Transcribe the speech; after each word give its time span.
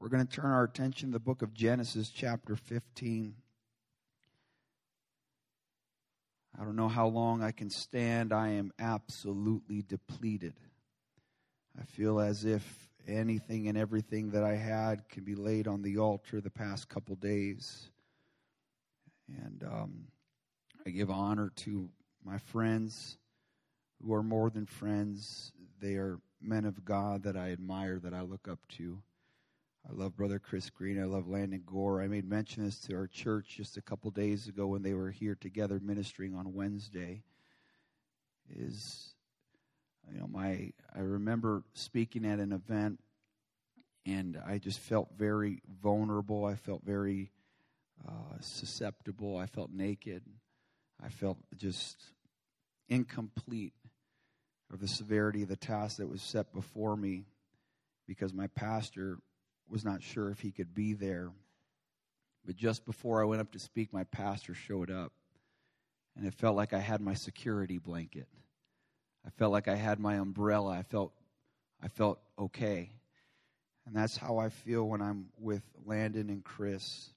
We're 0.00 0.08
going 0.08 0.26
to 0.26 0.34
turn 0.34 0.50
our 0.50 0.64
attention 0.64 1.10
to 1.10 1.12
the 1.12 1.20
book 1.20 1.42
of 1.42 1.52
Genesis, 1.52 2.08
chapter 2.08 2.56
15. 2.56 3.34
I 6.58 6.64
don't 6.64 6.74
know 6.74 6.88
how 6.88 7.06
long 7.06 7.42
I 7.42 7.50
can 7.50 7.68
stand. 7.68 8.32
I 8.32 8.52
am 8.52 8.72
absolutely 8.78 9.82
depleted. 9.82 10.54
I 11.78 11.84
feel 11.84 12.18
as 12.18 12.46
if 12.46 12.88
anything 13.06 13.68
and 13.68 13.76
everything 13.76 14.30
that 14.30 14.42
I 14.42 14.54
had 14.54 15.06
can 15.10 15.24
be 15.24 15.34
laid 15.34 15.68
on 15.68 15.82
the 15.82 15.98
altar 15.98 16.40
the 16.40 16.48
past 16.48 16.88
couple 16.88 17.14
days. 17.16 17.90
And 19.28 19.62
um, 19.70 20.06
I 20.86 20.90
give 20.90 21.10
honor 21.10 21.52
to 21.56 21.90
my 22.24 22.38
friends 22.38 23.18
who 24.02 24.14
are 24.14 24.22
more 24.22 24.48
than 24.48 24.64
friends. 24.64 25.52
They 25.78 25.96
are 25.96 26.20
men 26.40 26.64
of 26.64 26.86
God 26.86 27.24
that 27.24 27.36
I 27.36 27.50
admire, 27.50 27.98
that 27.98 28.14
I 28.14 28.22
look 28.22 28.48
up 28.48 28.60
to. 28.78 29.02
I 29.88 29.92
love 29.92 30.16
Brother 30.16 30.38
Chris 30.38 30.68
Green. 30.70 31.00
I 31.00 31.06
love 31.06 31.26
Landon 31.26 31.62
Gore. 31.64 32.02
I 32.02 32.06
made 32.06 32.28
mention 32.28 32.64
this 32.64 32.78
to 32.80 32.94
our 32.94 33.06
church 33.06 33.54
just 33.56 33.76
a 33.76 33.82
couple 33.82 34.10
days 34.10 34.46
ago 34.46 34.66
when 34.66 34.82
they 34.82 34.94
were 34.94 35.10
here 35.10 35.34
together 35.34 35.80
ministering 35.82 36.34
on 36.34 36.54
Wednesday. 36.54 37.22
Is 38.48 39.14
you 40.12 40.18
know 40.18 40.26
my 40.26 40.72
I 40.94 41.00
remember 41.00 41.62
speaking 41.74 42.26
at 42.26 42.40
an 42.40 42.52
event 42.52 43.00
and 44.04 44.38
I 44.46 44.58
just 44.58 44.80
felt 44.80 45.08
very 45.16 45.62
vulnerable. 45.82 46.44
I 46.44 46.56
felt 46.56 46.82
very 46.84 47.30
uh, 48.06 48.38
susceptible. 48.40 49.36
I 49.36 49.46
felt 49.46 49.70
naked. 49.72 50.22
I 51.02 51.08
felt 51.08 51.38
just 51.56 52.02
incomplete 52.88 53.74
of 54.72 54.80
the 54.80 54.88
severity 54.88 55.42
of 55.42 55.48
the 55.48 55.56
task 55.56 55.98
that 55.98 56.08
was 56.08 56.22
set 56.22 56.52
before 56.52 56.96
me 56.96 57.24
because 58.06 58.32
my 58.32 58.46
pastor 58.48 59.18
was 59.70 59.84
not 59.84 60.02
sure 60.02 60.30
if 60.30 60.40
he 60.40 60.50
could 60.50 60.74
be 60.74 60.92
there. 60.94 61.30
But 62.44 62.56
just 62.56 62.84
before 62.84 63.20
I 63.20 63.26
went 63.26 63.40
up 63.40 63.52
to 63.52 63.58
speak, 63.58 63.92
my 63.92 64.04
pastor 64.04 64.54
showed 64.54 64.90
up. 64.90 65.12
And 66.16 66.26
it 66.26 66.34
felt 66.34 66.56
like 66.56 66.72
I 66.72 66.78
had 66.78 67.00
my 67.00 67.14
security 67.14 67.78
blanket. 67.78 68.26
I 69.26 69.30
felt 69.30 69.52
like 69.52 69.68
I 69.68 69.76
had 69.76 70.00
my 70.00 70.14
umbrella. 70.14 70.72
I 70.72 70.82
felt 70.82 71.12
I 71.82 71.88
felt 71.88 72.18
okay. 72.38 72.90
And 73.86 73.94
that's 73.94 74.16
how 74.16 74.38
I 74.38 74.50
feel 74.50 74.86
when 74.86 75.00
I'm 75.00 75.26
with 75.38 75.62
Landon 75.84 76.28
and 76.28 76.44
Chris. 76.44 77.10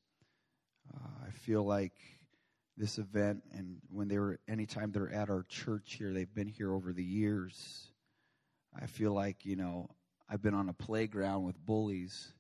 Uh, 0.93 1.27
I 1.27 1.31
feel 1.31 1.63
like 1.63 1.93
this 2.77 2.97
event 2.97 3.43
and 3.53 3.77
when 3.89 4.07
they 4.07 4.17
were 4.17 4.39
anytime 4.47 4.91
they're 4.91 5.11
at 5.11 5.29
our 5.29 5.43
church 5.47 5.95
here, 5.97 6.13
they've 6.13 6.33
been 6.33 6.47
here 6.47 6.73
over 6.73 6.93
the 6.93 7.03
years. 7.03 7.91
I 8.79 8.87
feel 8.87 9.13
like, 9.13 9.45
you 9.45 9.55
know, 9.55 9.89
I've 10.29 10.41
been 10.41 10.55
on 10.55 10.69
a 10.69 10.73
playground 10.73 11.43
with 11.43 11.63
bullies 11.63 12.33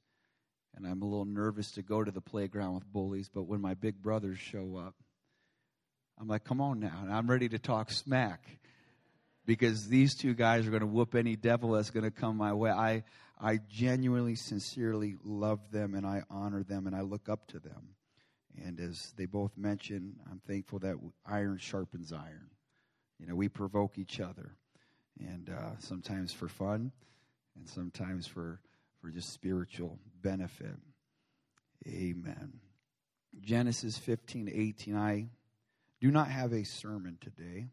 and 0.75 0.87
I'm 0.87 1.01
a 1.01 1.05
little 1.05 1.25
nervous 1.25 1.71
to 1.71 1.81
go 1.81 2.03
to 2.03 2.11
the 2.11 2.21
playground 2.21 2.75
with 2.75 2.91
bullies, 2.91 3.29
but 3.33 3.43
when 3.43 3.61
my 3.61 3.73
big 3.73 4.01
brothers 4.01 4.39
show 4.39 4.77
up, 4.77 4.95
I'm 6.19 6.27
like, 6.27 6.43
come 6.43 6.61
on 6.61 6.79
now. 6.79 6.99
And 7.01 7.11
I'm 7.11 7.29
ready 7.29 7.49
to 7.49 7.59
talk 7.59 7.91
smack 7.91 8.59
because 9.45 9.87
these 9.87 10.15
two 10.15 10.33
guys 10.33 10.67
are 10.67 10.69
going 10.69 10.81
to 10.81 10.87
whoop 10.87 11.15
any 11.15 11.35
devil 11.35 11.71
that's 11.71 11.89
going 11.89 12.05
to 12.05 12.11
come 12.11 12.37
my 12.37 12.53
way. 12.53 12.69
I, 12.71 13.03
I 13.39 13.59
genuinely, 13.69 14.35
sincerely 14.35 15.15
love 15.23 15.59
them 15.71 15.95
and 15.95 16.05
I 16.05 16.23
honor 16.29 16.63
them 16.63 16.87
and 16.87 16.95
I 16.95 17.01
look 17.01 17.29
up 17.29 17.47
to 17.47 17.59
them. 17.59 17.95
And 18.63 18.79
as 18.79 19.13
they 19.17 19.25
both 19.25 19.57
mentioned, 19.57 20.17
I'm 20.29 20.39
thankful 20.47 20.79
that 20.79 20.95
iron 21.25 21.57
sharpens 21.57 22.13
iron. 22.13 22.49
You 23.19 23.27
know, 23.27 23.35
we 23.35 23.49
provoke 23.49 23.97
each 23.97 24.19
other, 24.19 24.55
and 25.19 25.49
uh, 25.49 25.77
sometimes 25.79 26.33
for 26.33 26.47
fun, 26.47 26.91
and 27.55 27.67
sometimes 27.67 28.27
for 28.27 28.59
for 29.03 29.09
just 29.09 29.33
spiritual 29.33 29.99
benefit. 30.21 30.77
Amen. 31.85 32.53
Genesis 33.41 33.97
15, 33.97 34.49
18. 34.49 34.95
I 34.95 35.27
do 35.99 36.09
not 36.09 36.29
have 36.29 36.53
a 36.53 36.63
sermon 36.63 37.17
today. 37.19 37.67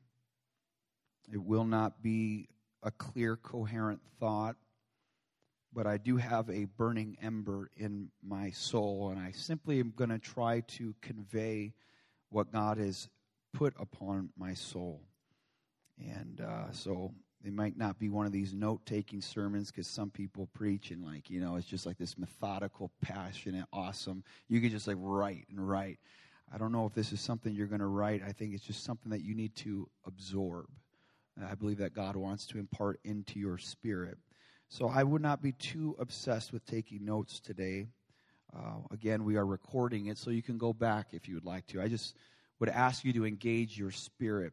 It 1.32 1.40
will 1.40 1.64
not 1.64 2.02
be 2.02 2.48
a 2.82 2.90
clear, 2.90 3.36
coherent 3.36 4.00
thought, 4.18 4.56
but 5.72 5.86
I 5.86 5.98
do 5.98 6.16
have 6.16 6.50
a 6.50 6.64
burning 6.64 7.16
ember 7.22 7.70
in 7.76 8.08
my 8.26 8.50
soul, 8.50 9.10
and 9.10 9.20
I 9.20 9.30
simply 9.30 9.78
am 9.78 9.92
going 9.94 10.10
to 10.10 10.18
try 10.18 10.62
to 10.78 10.96
convey 11.00 11.74
what 12.30 12.52
God 12.52 12.78
has 12.78 13.08
put 13.54 13.74
upon 13.78 14.30
my 14.36 14.54
soul. 14.54 15.00
And 15.96 16.40
uh, 16.40 16.72
so 16.72 17.14
it 17.44 17.52
might 17.54 17.76
not 17.76 17.98
be 17.98 18.10
one 18.10 18.26
of 18.26 18.32
these 18.32 18.52
note 18.52 18.84
taking 18.84 19.22
sermons 19.22 19.70
because 19.70 19.86
some 19.86 20.10
people 20.10 20.48
preach 20.52 20.90
and, 20.90 21.02
like, 21.02 21.30
you 21.30 21.40
know, 21.40 21.56
it's 21.56 21.66
just 21.66 21.86
like 21.86 21.96
this 21.96 22.18
methodical, 22.18 22.90
passionate, 23.00 23.64
awesome. 23.72 24.22
You 24.48 24.60
can 24.60 24.70
just 24.70 24.86
like 24.86 24.98
write 25.00 25.46
and 25.48 25.66
write. 25.66 25.98
I 26.52 26.58
don't 26.58 26.72
know 26.72 26.84
if 26.84 26.94
this 26.94 27.12
is 27.12 27.20
something 27.20 27.54
you're 27.54 27.66
going 27.66 27.80
to 27.80 27.86
write. 27.86 28.22
I 28.26 28.32
think 28.32 28.54
it's 28.54 28.64
just 28.64 28.84
something 28.84 29.10
that 29.10 29.22
you 29.22 29.34
need 29.34 29.54
to 29.56 29.88
absorb. 30.06 30.66
I 31.42 31.54
believe 31.54 31.78
that 31.78 31.94
God 31.94 32.16
wants 32.16 32.46
to 32.48 32.58
impart 32.58 33.00
into 33.04 33.38
your 33.38 33.56
spirit. 33.56 34.18
So 34.68 34.88
I 34.88 35.02
would 35.02 35.22
not 35.22 35.40
be 35.40 35.52
too 35.52 35.96
obsessed 35.98 36.52
with 36.52 36.64
taking 36.66 37.04
notes 37.04 37.40
today. 37.40 37.86
Uh, 38.54 38.78
again, 38.90 39.24
we 39.24 39.36
are 39.36 39.46
recording 39.46 40.06
it, 40.06 40.18
so 40.18 40.30
you 40.30 40.42
can 40.42 40.58
go 40.58 40.72
back 40.72 41.08
if 41.12 41.28
you 41.28 41.34
would 41.34 41.46
like 41.46 41.66
to. 41.68 41.80
I 41.80 41.88
just 41.88 42.16
would 42.58 42.68
ask 42.68 43.04
you 43.04 43.12
to 43.14 43.24
engage 43.24 43.78
your 43.78 43.90
spirit 43.90 44.52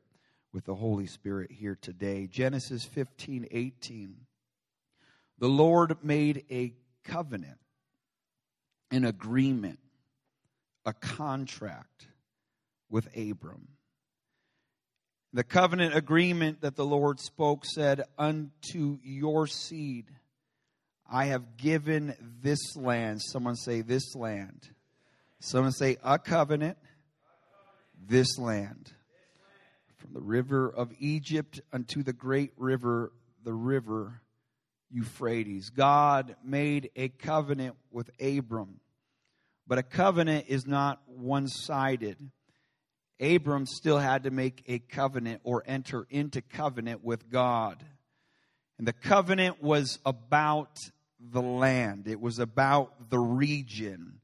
with 0.53 0.65
the 0.65 0.75
Holy 0.75 1.07
Spirit 1.07 1.51
here 1.51 1.77
today. 1.79 2.27
Genesis 2.27 2.83
15 2.83 3.47
18. 3.51 4.15
The 5.39 5.47
Lord 5.47 5.97
made 6.03 6.45
a 6.49 6.73
covenant, 7.03 7.59
an 8.91 9.05
agreement, 9.05 9.79
a 10.85 10.93
contract 10.93 12.07
with 12.89 13.07
Abram. 13.15 13.67
The 15.33 15.43
covenant 15.43 15.95
agreement 15.95 16.61
that 16.61 16.75
the 16.75 16.85
Lord 16.85 17.19
spoke 17.19 17.65
said, 17.65 18.03
Unto 18.17 18.97
your 19.03 19.45
seed 19.45 20.05
I 21.09 21.25
have 21.25 21.57
given 21.57 22.15
this 22.41 22.75
land. 22.75 23.21
Someone 23.21 23.55
say, 23.55 23.81
This 23.81 24.15
land. 24.15 24.69
Someone 25.39 25.73
say, 25.73 25.97
A 26.03 26.17
covenant, 26.17 26.77
this 27.99 28.39
land 28.39 28.93
from 30.07 30.13
the 30.13 30.21
river 30.21 30.69
of 30.69 30.93
Egypt 30.99 31.59
unto 31.73 32.01
the 32.01 32.13
great 32.13 32.51
river, 32.55 33.11
the 33.43 33.53
river 33.53 34.21
Euphrates. 34.89 35.69
God 35.69 36.35
made 36.43 36.91
a 36.95 37.09
covenant 37.09 37.75
with 37.91 38.09
Abram, 38.21 38.79
but 39.67 39.77
a 39.77 39.83
covenant 39.83 40.45
is 40.47 40.65
not 40.65 41.01
one 41.07 41.47
sided. 41.49 42.17
Abram 43.19 43.65
still 43.65 43.97
had 43.97 44.23
to 44.23 44.31
make 44.31 44.63
a 44.67 44.79
covenant 44.79 45.41
or 45.43 45.63
enter 45.65 46.07
into 46.09 46.41
covenant 46.41 47.03
with 47.03 47.29
God. 47.29 47.83
And 48.77 48.87
the 48.87 48.93
covenant 48.93 49.61
was 49.61 49.99
about 50.05 50.77
the 51.19 51.41
land, 51.41 52.07
it 52.07 52.21
was 52.21 52.39
about 52.39 53.09
the 53.09 53.19
region. 53.19 54.21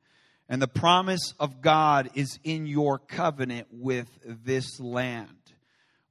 And 0.48 0.62
the 0.62 0.68
promise 0.68 1.34
of 1.40 1.62
God 1.62 2.12
is 2.16 2.38
in 2.44 2.68
your 2.68 3.00
covenant 3.00 3.68
with 3.72 4.08
this 4.24 4.80
land. 4.80 5.43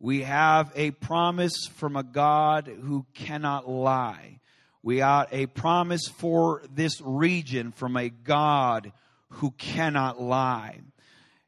We 0.02 0.22
have 0.22 0.72
a 0.74 0.90
promise 0.90 1.68
from 1.76 1.94
a 1.94 2.02
God 2.02 2.66
who 2.66 3.06
cannot 3.14 3.70
lie. 3.70 4.40
We 4.82 4.98
have 4.98 5.28
a 5.30 5.46
promise 5.46 6.08
for 6.08 6.64
this 6.74 7.00
region 7.00 7.70
from 7.70 7.96
a 7.96 8.08
God 8.08 8.90
who 9.28 9.52
cannot 9.52 10.20
lie. 10.20 10.80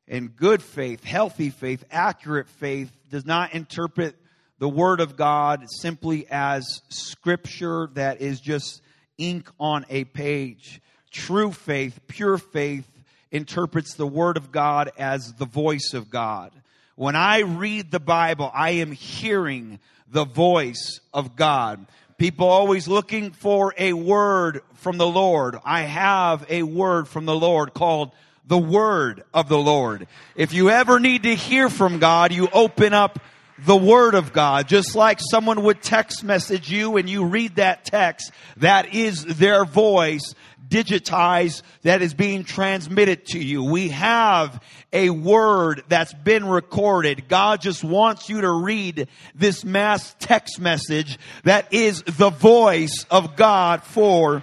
And 0.06 0.36
good 0.36 0.62
faith, 0.62 1.02
healthy 1.02 1.50
faith, 1.50 1.82
accurate 1.90 2.48
faith 2.48 2.96
does 3.10 3.26
not 3.26 3.54
interpret 3.54 4.14
the 4.60 4.68
Word 4.68 5.00
of 5.00 5.16
God 5.16 5.68
simply 5.68 6.28
as 6.30 6.80
scripture 6.90 7.88
that 7.94 8.20
is 8.20 8.38
just 8.38 8.82
ink 9.18 9.50
on 9.58 9.84
a 9.90 10.04
page. 10.04 10.80
True 11.10 11.50
faith, 11.50 11.98
pure 12.06 12.38
faith, 12.38 12.88
interprets 13.32 13.96
the 13.96 14.06
Word 14.06 14.36
of 14.36 14.52
God 14.52 14.92
as 14.96 15.32
the 15.32 15.44
voice 15.44 15.92
of 15.92 16.08
God. 16.08 16.52
When 16.96 17.16
I 17.16 17.40
read 17.40 17.90
the 17.90 17.98
Bible, 17.98 18.50
I 18.54 18.70
am 18.70 18.92
hearing 18.92 19.80
the 20.08 20.24
voice 20.24 21.00
of 21.12 21.34
God. 21.34 21.86
People 22.18 22.46
always 22.46 22.86
looking 22.86 23.32
for 23.32 23.74
a 23.76 23.92
word 23.92 24.60
from 24.74 24.98
the 24.98 25.06
Lord. 25.06 25.58
I 25.64 25.80
have 25.80 26.46
a 26.48 26.62
word 26.62 27.08
from 27.08 27.26
the 27.26 27.34
Lord 27.34 27.74
called 27.74 28.12
the 28.46 28.58
word 28.58 29.24
of 29.34 29.48
the 29.48 29.58
Lord. 29.58 30.06
If 30.36 30.52
you 30.52 30.70
ever 30.70 31.00
need 31.00 31.24
to 31.24 31.34
hear 31.34 31.68
from 31.68 31.98
God, 31.98 32.32
you 32.32 32.48
open 32.52 32.92
up 32.92 33.18
the 33.58 33.76
word 33.76 34.14
of 34.14 34.32
God. 34.32 34.68
Just 34.68 34.94
like 34.94 35.20
someone 35.20 35.62
would 35.64 35.82
text 35.82 36.24
message 36.24 36.70
you 36.70 36.96
and 36.96 37.08
you 37.08 37.24
read 37.24 37.56
that 37.56 37.84
text, 37.84 38.32
that 38.56 38.94
is 38.94 39.24
their 39.24 39.64
voice 39.64 40.34
digitized 40.68 41.62
that 41.82 42.02
is 42.02 42.14
being 42.14 42.42
transmitted 42.42 43.26
to 43.26 43.38
you. 43.38 43.62
We 43.62 43.90
have 43.90 44.62
a 44.92 45.10
word 45.10 45.84
that's 45.88 46.12
been 46.12 46.46
recorded. 46.46 47.28
God 47.28 47.60
just 47.60 47.84
wants 47.84 48.28
you 48.28 48.40
to 48.40 48.50
read 48.50 49.08
this 49.34 49.64
mass 49.64 50.16
text 50.18 50.60
message 50.60 51.18
that 51.44 51.72
is 51.72 52.02
the 52.02 52.30
voice 52.30 53.06
of 53.10 53.36
God 53.36 53.82
for 53.82 54.42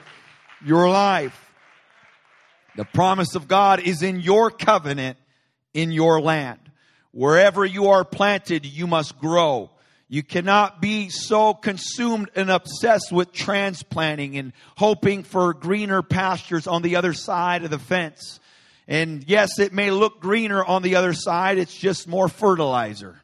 your 0.63 0.89
life. 0.89 1.37
The 2.77 2.85
promise 2.85 3.35
of 3.35 3.47
God 3.47 3.81
is 3.81 4.01
in 4.01 4.21
your 4.21 4.49
covenant, 4.51 5.17
in 5.73 5.91
your 5.91 6.21
land. 6.21 6.60
Wherever 7.11 7.65
you 7.65 7.87
are 7.87 8.05
planted, 8.05 8.65
you 8.65 8.87
must 8.87 9.17
grow. 9.19 9.69
You 10.07 10.23
cannot 10.23 10.81
be 10.81 11.09
so 11.09 11.53
consumed 11.53 12.31
and 12.35 12.49
obsessed 12.49 13.11
with 13.11 13.31
transplanting 13.31 14.37
and 14.37 14.53
hoping 14.75 15.23
for 15.23 15.53
greener 15.53 16.01
pastures 16.01 16.67
on 16.67 16.81
the 16.81 16.97
other 16.97 17.13
side 17.13 17.63
of 17.63 17.69
the 17.69 17.79
fence. 17.79 18.39
And 18.87 19.23
yes, 19.25 19.59
it 19.59 19.71
may 19.71 19.89
look 19.89 20.19
greener 20.19 20.63
on 20.63 20.81
the 20.81 20.95
other 20.95 21.13
side. 21.13 21.57
It's 21.57 21.75
just 21.75 22.07
more 22.09 22.27
fertilizer. 22.27 23.21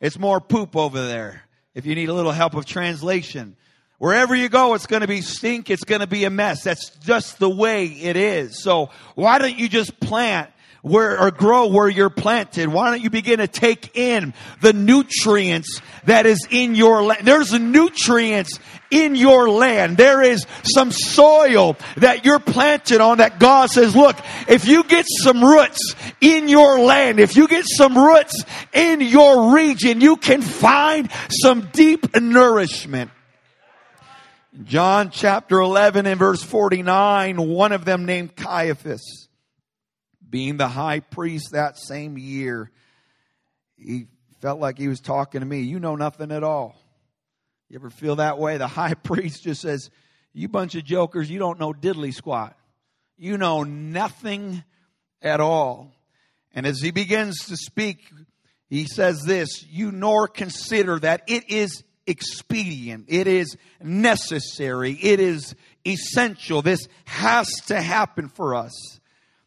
It's 0.00 0.18
more 0.18 0.40
poop 0.40 0.76
over 0.76 1.04
there. 1.04 1.42
If 1.74 1.86
you 1.86 1.94
need 1.94 2.08
a 2.08 2.14
little 2.14 2.32
help 2.32 2.54
of 2.54 2.66
translation. 2.66 3.56
Wherever 3.98 4.34
you 4.36 4.48
go, 4.48 4.74
it's 4.74 4.86
going 4.86 5.00
to 5.00 5.08
be 5.08 5.22
stink. 5.22 5.70
It's 5.70 5.84
going 5.84 6.02
to 6.02 6.06
be 6.06 6.24
a 6.24 6.30
mess. 6.30 6.62
That's 6.62 6.90
just 6.98 7.38
the 7.38 7.50
way 7.50 7.86
it 7.86 8.16
is. 8.16 8.62
So 8.62 8.90
why 9.14 9.38
don't 9.38 9.58
you 9.58 9.68
just 9.68 9.98
plant 9.98 10.50
where, 10.86 11.20
or 11.20 11.32
grow 11.32 11.66
where 11.66 11.88
you're 11.88 12.10
planted? 12.10 12.68
Why 12.68 12.90
don't 12.90 13.02
you 13.02 13.10
begin 13.10 13.40
to 13.40 13.48
take 13.48 13.96
in 13.96 14.34
the 14.60 14.72
nutrients 14.72 15.80
that 16.04 16.26
is 16.26 16.46
in 16.48 16.76
your 16.76 17.02
land? 17.02 17.26
There's 17.26 17.52
nutrients 17.52 18.60
in 18.88 19.16
your 19.16 19.50
land. 19.50 19.96
There 19.96 20.22
is 20.22 20.46
some 20.62 20.92
soil 20.92 21.76
that 21.96 22.24
you're 22.24 22.38
planted 22.38 23.00
on 23.00 23.18
that 23.18 23.40
God 23.40 23.68
says, 23.70 23.96
look, 23.96 24.16
if 24.48 24.68
you 24.68 24.84
get 24.84 25.06
some 25.08 25.42
roots 25.42 25.96
in 26.20 26.48
your 26.48 26.78
land, 26.78 27.18
if 27.18 27.36
you 27.36 27.48
get 27.48 27.64
some 27.66 27.98
roots 27.98 28.44
in 28.72 29.00
your 29.00 29.54
region, 29.54 30.00
you 30.00 30.16
can 30.16 30.40
find 30.40 31.10
some 31.30 31.68
deep 31.72 32.14
nourishment. 32.14 33.10
John 34.62 35.10
chapter 35.10 35.58
11 35.58 36.06
and 36.06 36.18
verse 36.18 36.44
49, 36.44 37.48
one 37.48 37.72
of 37.72 37.84
them 37.84 38.06
named 38.06 38.36
Caiaphas, 38.36 39.25
being 40.28 40.56
the 40.56 40.68
high 40.68 41.00
priest 41.00 41.50
that 41.52 41.78
same 41.78 42.18
year, 42.18 42.70
he 43.76 44.06
felt 44.40 44.60
like 44.60 44.78
he 44.78 44.88
was 44.88 45.00
talking 45.00 45.40
to 45.40 45.46
me. 45.46 45.60
You 45.60 45.80
know 45.80 45.96
nothing 45.96 46.32
at 46.32 46.42
all. 46.42 46.76
You 47.68 47.78
ever 47.78 47.90
feel 47.90 48.16
that 48.16 48.38
way? 48.38 48.58
The 48.58 48.66
high 48.66 48.94
priest 49.02 49.44
just 49.44 49.62
says, 49.62 49.90
You 50.32 50.48
bunch 50.48 50.74
of 50.74 50.84
jokers, 50.84 51.30
you 51.30 51.38
don't 51.38 51.58
know 51.58 51.72
diddly 51.72 52.14
squat. 52.14 52.56
You 53.16 53.38
know 53.38 53.62
nothing 53.62 54.62
at 55.22 55.40
all. 55.40 55.92
And 56.54 56.66
as 56.66 56.80
he 56.80 56.90
begins 56.90 57.46
to 57.46 57.56
speak, 57.56 57.98
he 58.68 58.86
says 58.86 59.22
this, 59.22 59.64
you 59.68 59.92
nor 59.92 60.26
consider 60.26 60.98
that 60.98 61.22
it 61.26 61.50
is 61.50 61.82
expedient. 62.06 63.06
It 63.08 63.26
is 63.26 63.56
necessary. 63.82 64.92
It 64.92 65.20
is 65.20 65.54
essential. 65.86 66.62
This 66.62 66.88
has 67.04 67.48
to 67.66 67.80
happen 67.80 68.28
for 68.28 68.54
us. 68.54 68.72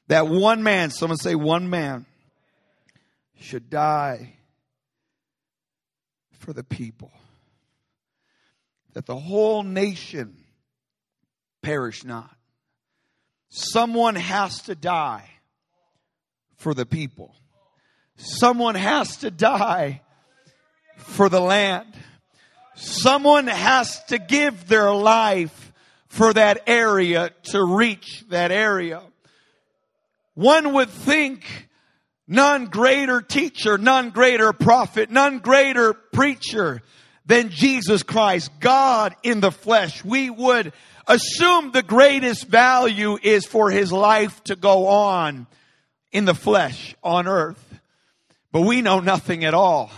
That 0.09 0.27
one 0.27 0.63
man, 0.63 0.89
someone 0.89 1.19
say 1.19 1.35
one 1.35 1.69
man, 1.69 2.07
should 3.39 3.69
die 3.69 4.33
for 6.39 6.51
the 6.51 6.63
people. 6.63 7.11
That 8.93 9.05
the 9.05 9.15
whole 9.15 9.61
nation 9.61 10.35
perish 11.61 12.03
not. 12.03 12.35
Someone 13.49 14.15
has 14.15 14.63
to 14.63 14.73
die 14.73 15.29
for 16.57 16.73
the 16.73 16.87
people. 16.87 17.35
Someone 18.17 18.73
has 18.73 19.17
to 19.17 19.29
die 19.29 20.01
for 20.97 21.29
the 21.29 21.39
land. 21.39 21.85
Someone 22.73 23.45
has 23.45 24.03
to 24.05 24.17
give 24.17 24.67
their 24.67 24.91
life 24.91 25.71
for 26.07 26.33
that 26.33 26.63
area 26.65 27.29
to 27.51 27.63
reach 27.63 28.25
that 28.29 28.51
area. 28.51 29.03
One 30.39 30.71
would 30.75 30.89
think 30.89 31.67
none 32.25 32.67
greater 32.67 33.21
teacher, 33.21 33.77
none 33.77 34.11
greater 34.11 34.53
prophet, 34.53 35.09
none 35.11 35.39
greater 35.39 35.93
preacher 35.93 36.81
than 37.25 37.49
Jesus 37.49 38.03
Christ, 38.03 38.49
God 38.61 39.17
in 39.21 39.41
the 39.41 39.51
flesh. 39.51 40.01
We 40.01 40.29
would 40.29 40.71
assume 41.05 41.73
the 41.73 41.83
greatest 41.83 42.47
value 42.47 43.17
is 43.21 43.45
for 43.45 43.69
his 43.69 43.91
life 43.91 44.41
to 44.45 44.55
go 44.55 44.87
on 44.87 45.45
in 46.13 46.23
the 46.23 46.33
flesh 46.33 46.95
on 47.03 47.27
earth. 47.27 47.81
But 48.53 48.61
we 48.61 48.81
know 48.81 49.01
nothing 49.01 49.43
at 49.43 49.53
all. 49.53 49.91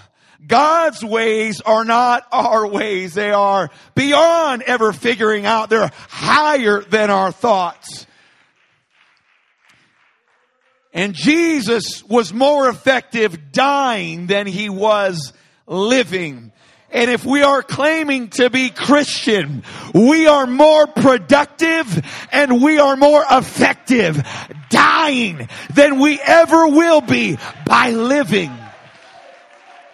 God's 0.47 1.05
ways 1.05 1.61
are 1.61 1.85
not 1.85 2.25
our 2.31 2.65
ways. 2.65 3.13
They 3.13 3.31
are 3.31 3.69
beyond 3.93 4.63
ever 4.63 4.91
figuring 4.91 5.45
out. 5.45 5.69
They're 5.69 5.91
higher 6.09 6.81
than 6.81 7.11
our 7.11 7.31
thoughts. 7.31 8.07
And 10.93 11.13
Jesus 11.13 12.03
was 12.03 12.33
more 12.33 12.67
effective 12.67 13.51
dying 13.51 14.27
than 14.27 14.45
he 14.45 14.69
was 14.69 15.33
living. 15.65 16.51
And 16.93 17.09
if 17.09 17.23
we 17.23 17.41
are 17.41 17.63
claiming 17.63 18.29
to 18.31 18.49
be 18.49 18.69
Christian, 18.69 19.63
we 19.93 20.27
are 20.27 20.45
more 20.45 20.87
productive 20.87 22.05
and 22.33 22.61
we 22.61 22.79
are 22.79 22.97
more 22.97 23.23
effective 23.31 24.21
dying 24.69 25.47
than 25.73 25.99
we 25.99 26.19
ever 26.19 26.67
will 26.67 26.99
be 26.99 27.37
by 27.65 27.91
living. 27.91 28.51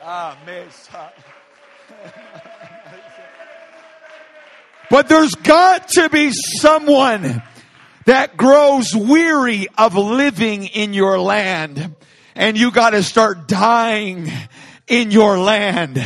Ah, 0.01 0.35
but 4.89 5.09
there's 5.09 5.35
got 5.35 5.89
to 5.89 6.09
be 6.09 6.31
someone 6.31 7.43
that 8.07 8.37
grows 8.37 8.95
weary 8.95 9.67
of 9.77 9.95
living 9.95 10.65
in 10.65 10.93
your 10.93 11.19
land. 11.19 11.95
And 12.35 12.57
you 12.57 12.71
gotta 12.71 13.03
start 13.03 13.47
dying 13.47 14.31
in 14.87 15.11
your 15.11 15.37
land. 15.37 16.01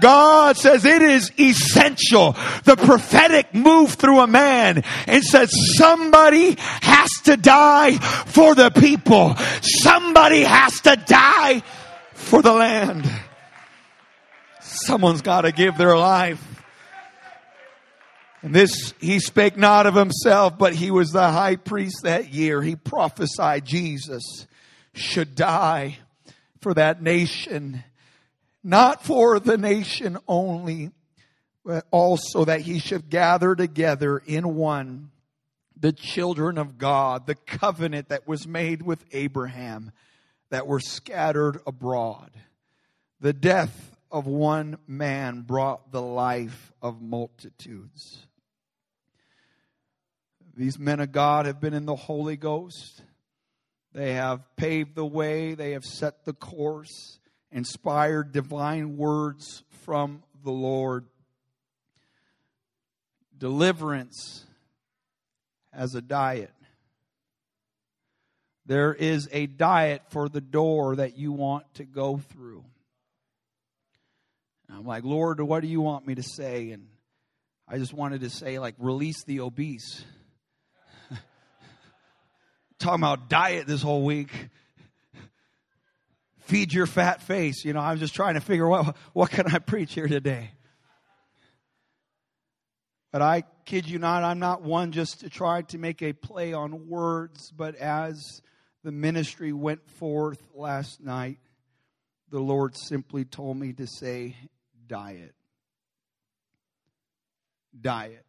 God 0.00 0.56
says 0.56 0.84
it 0.84 1.02
is 1.02 1.32
essential. 1.38 2.36
The 2.64 2.76
prophetic 2.76 3.52
move 3.52 3.94
through 3.94 4.20
a 4.20 4.28
man 4.28 4.84
and 5.06 5.24
says 5.24 5.50
somebody 5.76 6.56
has 6.58 7.10
to 7.24 7.36
die 7.36 7.98
for 7.98 8.54
the 8.54 8.70
people. 8.70 9.34
Somebody 9.62 10.42
has 10.42 10.80
to 10.82 10.94
die 10.94 11.62
for 12.14 12.42
the 12.42 12.52
land. 12.52 13.10
Someone's 14.60 15.22
got 15.22 15.40
to 15.40 15.50
give 15.50 15.76
their 15.76 15.96
life. 15.96 16.49
And 18.42 18.54
this, 18.54 18.94
he 19.00 19.18
spake 19.18 19.56
not 19.56 19.86
of 19.86 19.94
himself, 19.94 20.56
but 20.56 20.74
he 20.74 20.90
was 20.90 21.10
the 21.10 21.30
high 21.30 21.56
priest 21.56 22.00
that 22.04 22.32
year. 22.32 22.62
He 22.62 22.74
prophesied 22.74 23.66
Jesus 23.66 24.46
should 24.94 25.34
die 25.34 25.98
for 26.60 26.74
that 26.74 27.02
nation, 27.02 27.84
not 28.64 29.04
for 29.04 29.38
the 29.38 29.58
nation 29.58 30.18
only, 30.26 30.90
but 31.64 31.86
also 31.90 32.44
that 32.46 32.62
he 32.62 32.78
should 32.78 33.10
gather 33.10 33.54
together 33.54 34.18
in 34.18 34.54
one 34.54 35.10
the 35.78 35.92
children 35.92 36.58
of 36.58 36.76
God, 36.76 37.26
the 37.26 37.34
covenant 37.34 38.10
that 38.10 38.28
was 38.28 38.46
made 38.46 38.82
with 38.82 39.02
Abraham 39.12 39.92
that 40.50 40.66
were 40.66 40.80
scattered 40.80 41.60
abroad. 41.66 42.30
The 43.20 43.32
death 43.32 43.96
of 44.10 44.26
one 44.26 44.78
man 44.86 45.42
brought 45.42 45.90
the 45.90 46.02
life 46.02 46.72
of 46.82 47.00
multitudes. 47.00 48.26
These 50.56 50.78
men 50.78 51.00
of 51.00 51.12
God 51.12 51.46
have 51.46 51.60
been 51.60 51.74
in 51.74 51.86
the 51.86 51.96
Holy 51.96 52.36
Ghost. 52.36 53.02
They 53.92 54.14
have 54.14 54.40
paved 54.56 54.94
the 54.94 55.06
way, 55.06 55.54
they 55.54 55.72
have 55.72 55.84
set 55.84 56.24
the 56.24 56.32
course, 56.32 57.18
inspired 57.50 58.32
divine 58.32 58.96
words 58.96 59.64
from 59.84 60.22
the 60.44 60.52
Lord. 60.52 61.06
Deliverance 63.36 64.44
as 65.72 65.94
a 65.94 66.00
diet. 66.00 66.52
There 68.66 68.94
is 68.94 69.28
a 69.32 69.46
diet 69.46 70.02
for 70.10 70.28
the 70.28 70.40
door 70.40 70.96
that 70.96 71.16
you 71.16 71.32
want 71.32 71.64
to 71.74 71.84
go 71.84 72.18
through. 72.18 72.64
I'm 74.72 74.84
like, 74.86 75.02
Lord, 75.02 75.40
what 75.40 75.62
do 75.62 75.68
you 75.68 75.80
want 75.80 76.06
me 76.06 76.14
to 76.14 76.22
say? 76.22 76.70
And 76.70 76.86
I 77.66 77.78
just 77.78 77.92
wanted 77.92 78.20
to 78.20 78.30
say, 78.30 78.58
like, 78.58 78.76
release 78.78 79.24
the 79.24 79.40
obese. 79.40 80.04
Talking 82.80 83.02
about 83.02 83.28
diet 83.28 83.66
this 83.66 83.82
whole 83.82 84.02
week. 84.02 84.30
Feed 86.38 86.72
your 86.72 86.86
fat 86.86 87.20
face. 87.20 87.62
You 87.62 87.74
know, 87.74 87.80
I'm 87.80 87.98
just 87.98 88.14
trying 88.14 88.34
to 88.34 88.40
figure 88.40 88.66
what 88.66 88.96
what 89.12 89.30
can 89.30 89.54
I 89.54 89.58
preach 89.58 89.92
here 89.92 90.08
today. 90.08 90.52
But 93.12 93.20
I 93.20 93.42
kid 93.66 93.86
you 93.86 93.98
not, 93.98 94.24
I'm 94.24 94.38
not 94.38 94.62
one 94.62 94.92
just 94.92 95.20
to 95.20 95.28
try 95.28 95.60
to 95.62 95.78
make 95.78 96.00
a 96.00 96.14
play 96.14 96.54
on 96.54 96.88
words, 96.88 97.50
but 97.50 97.74
as 97.76 98.40
the 98.82 98.92
ministry 98.92 99.52
went 99.52 99.86
forth 99.98 100.42
last 100.54 101.02
night, 101.02 101.38
the 102.30 102.40
Lord 102.40 102.76
simply 102.76 103.26
told 103.26 103.58
me 103.58 103.74
to 103.74 103.86
say, 103.86 104.36
diet. 104.86 105.34
Diet. 107.78 108.24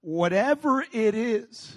Whatever 0.00 0.80
it 0.80 1.14
is, 1.14 1.76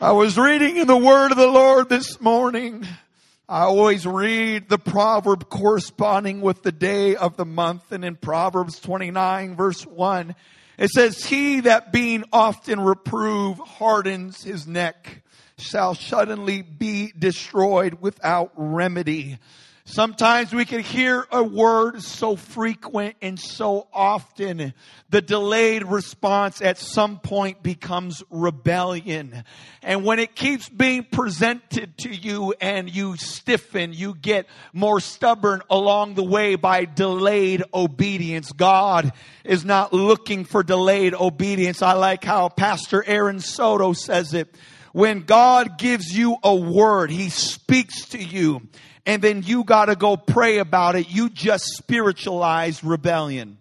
I 0.00 0.12
was 0.12 0.38
reading 0.38 0.78
in 0.78 0.86
the 0.86 0.96
word 0.96 1.32
of 1.32 1.36
the 1.36 1.46
Lord 1.46 1.90
this 1.90 2.20
morning. 2.22 2.86
I 3.48 3.64
always 3.64 4.06
read 4.06 4.70
the 4.70 4.78
proverb 4.78 5.50
corresponding 5.50 6.40
with 6.40 6.62
the 6.62 6.72
day 6.72 7.16
of 7.16 7.36
the 7.36 7.44
month 7.44 7.92
and 7.92 8.02
in 8.02 8.16
Proverbs 8.16 8.80
29 8.80 9.56
verse 9.56 9.86
1, 9.86 10.34
it 10.78 10.88
says, 10.88 11.22
he 11.22 11.60
that 11.60 11.92
being 11.92 12.24
often 12.32 12.80
reproved 12.80 13.60
hardens 13.60 14.42
his 14.42 14.66
neck 14.66 15.22
shall 15.58 15.94
suddenly 15.94 16.62
be 16.62 17.12
destroyed 17.18 17.98
without 18.00 18.52
remedy. 18.56 19.38
Sometimes 19.88 20.52
we 20.52 20.64
can 20.64 20.80
hear 20.80 21.28
a 21.30 21.44
word 21.44 22.02
so 22.02 22.34
frequent 22.34 23.14
and 23.22 23.38
so 23.38 23.86
often, 23.92 24.74
the 25.10 25.22
delayed 25.22 25.84
response 25.84 26.60
at 26.60 26.76
some 26.76 27.20
point 27.20 27.62
becomes 27.62 28.20
rebellion. 28.28 29.44
And 29.84 30.04
when 30.04 30.18
it 30.18 30.34
keeps 30.34 30.68
being 30.68 31.04
presented 31.04 31.96
to 31.98 32.12
you 32.12 32.52
and 32.60 32.92
you 32.92 33.16
stiffen, 33.16 33.92
you 33.92 34.16
get 34.16 34.48
more 34.72 34.98
stubborn 34.98 35.62
along 35.70 36.14
the 36.14 36.24
way 36.24 36.56
by 36.56 36.84
delayed 36.84 37.62
obedience. 37.72 38.50
God 38.50 39.12
is 39.44 39.64
not 39.64 39.92
looking 39.92 40.44
for 40.44 40.64
delayed 40.64 41.14
obedience. 41.14 41.80
I 41.80 41.92
like 41.92 42.24
how 42.24 42.48
Pastor 42.48 43.04
Aaron 43.06 43.38
Soto 43.38 43.92
says 43.92 44.34
it. 44.34 44.52
When 44.90 45.20
God 45.20 45.78
gives 45.78 46.10
you 46.10 46.38
a 46.42 46.56
word, 46.56 47.12
He 47.12 47.28
speaks 47.28 48.08
to 48.08 48.18
you 48.18 48.62
and 49.06 49.22
then 49.22 49.42
you 49.42 49.64
gotta 49.64 49.96
go 49.96 50.16
pray 50.16 50.58
about 50.58 50.96
it. 50.96 51.08
You 51.08 51.30
just 51.30 51.64
spiritualized 51.64 52.84
rebellion. 52.84 53.58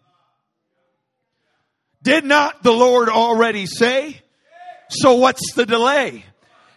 Did 2.02 2.25
not 2.25 2.64
the 2.64 2.74
Lord 2.74 3.10
already 3.10 3.68
say? 3.68 4.22
So 4.90 5.16
what's 5.16 5.54
the 5.54 5.66
delay? 5.66 6.25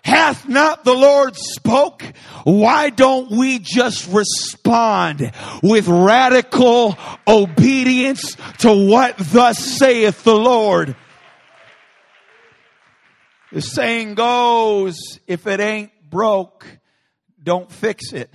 Hath 0.02 0.48
not 0.48 0.84
the 0.84 0.94
Lord 0.94 1.36
spoke? 1.36 2.02
Why 2.44 2.88
don't 2.88 3.30
we 3.30 3.58
just 3.58 4.08
respond 4.10 5.32
with 5.62 5.86
radical 5.86 6.96
obedience 7.26 8.36
to 8.60 8.88
what 8.88 9.18
thus 9.18 9.58
saith 9.58 10.24
the 10.24 10.36
Lord? 10.36 10.96
The 13.52 13.60
saying 13.60 14.14
goes, 14.14 14.96
if 15.26 15.46
it 15.46 15.60
ain't 15.60 15.90
broke, 16.08 16.66
don't 17.42 17.70
fix 17.70 18.12
it. 18.12 18.30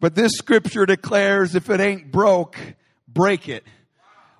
But 0.00 0.14
this 0.14 0.32
scripture 0.32 0.86
declares 0.86 1.54
if 1.54 1.70
it 1.70 1.80
ain't 1.80 2.10
broke, 2.10 2.58
break 3.06 3.48
it. 3.48 3.64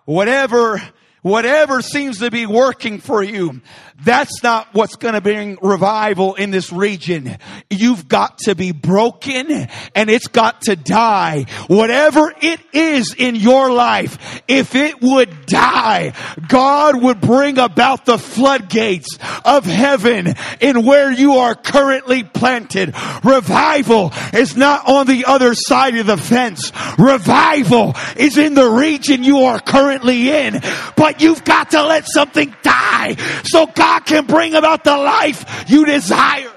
Whatever 0.07 0.81
Whatever 1.23 1.83
seems 1.83 2.21
to 2.21 2.31
be 2.31 2.47
working 2.47 2.99
for 2.99 3.23
you, 3.23 3.61
that's 4.05 4.43
not 4.43 4.69
what's 4.73 4.97
going 4.97 5.15
to 5.15 5.21
bring 5.21 5.59
revival 5.61 6.35
in 6.35 6.51
this 6.51 6.73
region. 6.73 7.37
You've 7.69 8.09
got 8.09 8.39
to 8.39 8.55
be 8.55 8.73
broken 8.73 9.69
and 9.95 10.11
it's 10.11 10.29
got 10.29 10.63
to 10.63 10.77
die. 10.77 11.47
Whatever 11.69 12.33
it 12.41 12.61
is 12.73 13.15
in 13.17 13.37
your 13.37 13.71
life, 13.71 14.43
if 14.49 14.75
it 14.75 15.03
would 15.03 15.47
die, 15.47 16.15
God 16.49 17.01
would 17.03 17.21
bring 17.21 17.59
about 17.59 18.07
the 18.07 18.19
floodgates 18.19 19.19
of 19.45 19.65
heaven 19.65 20.35
in 20.61 20.85
where 20.85 21.13
you 21.13 21.35
are 21.35 21.55
currently 21.55 22.25
planted. 22.25 22.95
Revival 23.23 24.13
is 24.33 24.57
not 24.57 24.89
on 24.89 25.07
the 25.07 25.27
other 25.27 25.55
side 25.55 25.97
of 25.97 26.07
the 26.07 26.17
fence. 26.17 26.73
Revival 26.99 27.95
is 28.17 28.39
in 28.39 28.55
the 28.55 28.69
region 28.69 29.25
you 29.25 29.41
are 29.41 29.61
currently 29.61 30.31
in. 30.31 30.61
But 30.97 31.21
you've 31.21 31.45
got 31.45 31.73
to 31.73 31.83
let 31.83 32.07
something 32.07 32.55
die 32.63 32.80
so 33.45 33.67
God 33.67 34.01
can 34.07 34.27
bring 34.27 34.55
about 34.55 34.85
the 34.85 34.97
life 34.97 35.65
you 35.69 35.85
desire. 35.85 36.53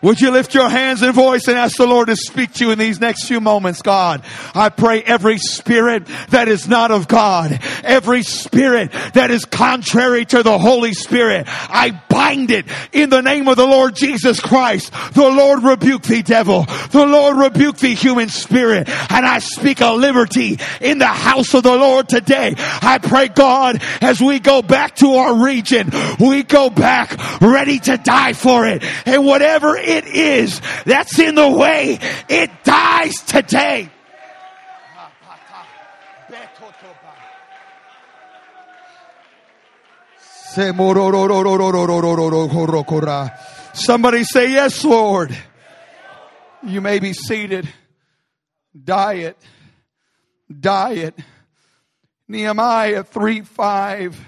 Would 0.00 0.20
you 0.20 0.30
lift 0.30 0.54
your 0.54 0.68
hands 0.68 1.02
and 1.02 1.12
voice 1.12 1.48
and 1.48 1.58
ask 1.58 1.76
the 1.76 1.86
Lord 1.86 2.06
to 2.06 2.14
speak 2.14 2.52
to 2.54 2.66
you 2.66 2.70
in 2.70 2.78
these 2.78 3.00
next 3.00 3.26
few 3.26 3.40
moments, 3.40 3.82
God? 3.82 4.22
I 4.54 4.68
pray 4.68 5.02
every 5.02 5.38
spirit 5.38 6.06
that 6.30 6.46
is 6.46 6.68
not 6.68 6.92
of 6.92 7.08
God, 7.08 7.58
every 7.82 8.22
spirit 8.22 8.92
that 9.14 9.32
is 9.32 9.44
contrary 9.44 10.24
to 10.26 10.44
the 10.44 10.56
Holy 10.56 10.94
Spirit, 10.94 11.46
I 11.48 12.00
bind 12.08 12.52
it 12.52 12.66
in 12.92 13.10
the 13.10 13.22
name 13.22 13.48
of 13.48 13.56
the 13.56 13.66
Lord 13.66 13.96
Jesus 13.96 14.38
Christ. 14.40 14.92
The 15.14 15.28
Lord 15.28 15.64
rebuke 15.64 16.02
thee, 16.02 16.22
devil. 16.22 16.64
The 16.90 17.06
Lord 17.06 17.36
rebuke 17.36 17.78
thee, 17.78 17.94
human 17.94 18.28
spirit. 18.28 18.88
And 19.10 19.26
I 19.26 19.40
speak 19.40 19.80
a 19.80 19.92
liberty 19.92 20.58
in 20.80 20.98
the 20.98 21.06
house 21.06 21.54
of 21.54 21.64
the 21.64 21.76
Lord 21.76 22.08
today. 22.08 22.54
I 22.56 22.98
pray, 22.98 23.28
God, 23.28 23.82
as 24.00 24.20
we 24.20 24.38
go 24.38 24.62
back 24.62 24.94
to 24.96 25.14
our 25.14 25.42
region, 25.42 25.90
we 26.20 26.44
go 26.44 26.70
back 26.70 27.40
ready 27.40 27.80
to 27.80 27.96
die 27.96 28.32
for 28.32 28.66
it. 28.66 28.84
And 29.06 29.24
whatever 29.24 29.76
it 29.88 30.06
is 30.06 30.60
that's 30.84 31.18
in 31.18 31.34
the 31.34 31.48
way, 31.48 31.98
it 32.28 32.50
dies 32.64 33.14
today. 33.22 33.90
Somebody 43.74 44.24
say 44.24 44.50
yes, 44.50 44.84
Lord. 44.84 45.36
You 46.62 46.80
may 46.80 46.98
be 46.98 47.12
seated. 47.12 47.68
Diet. 48.84 49.36
Diet. 50.48 51.14
Nehemiah 52.26 53.04
3 53.04 53.42
5 53.42 54.26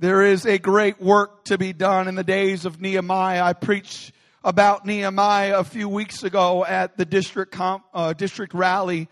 there 0.00 0.22
is 0.22 0.44
a 0.44 0.58
great 0.58 1.00
work 1.00 1.44
to 1.44 1.56
be 1.56 1.72
done 1.72 2.08
in 2.08 2.16
the 2.16 2.24
days 2.24 2.64
of 2.64 2.80
Nehemiah. 2.80 3.44
I 3.44 3.52
preached 3.52 4.12
about 4.42 4.84
Nehemiah 4.84 5.58
a 5.58 5.64
few 5.64 5.88
weeks 5.88 6.24
ago 6.24 6.64
at 6.64 6.96
the 6.96 7.04
district 7.04 7.52
comp, 7.52 7.84
uh, 7.94 8.12
district 8.12 8.54
rally, 8.54 9.08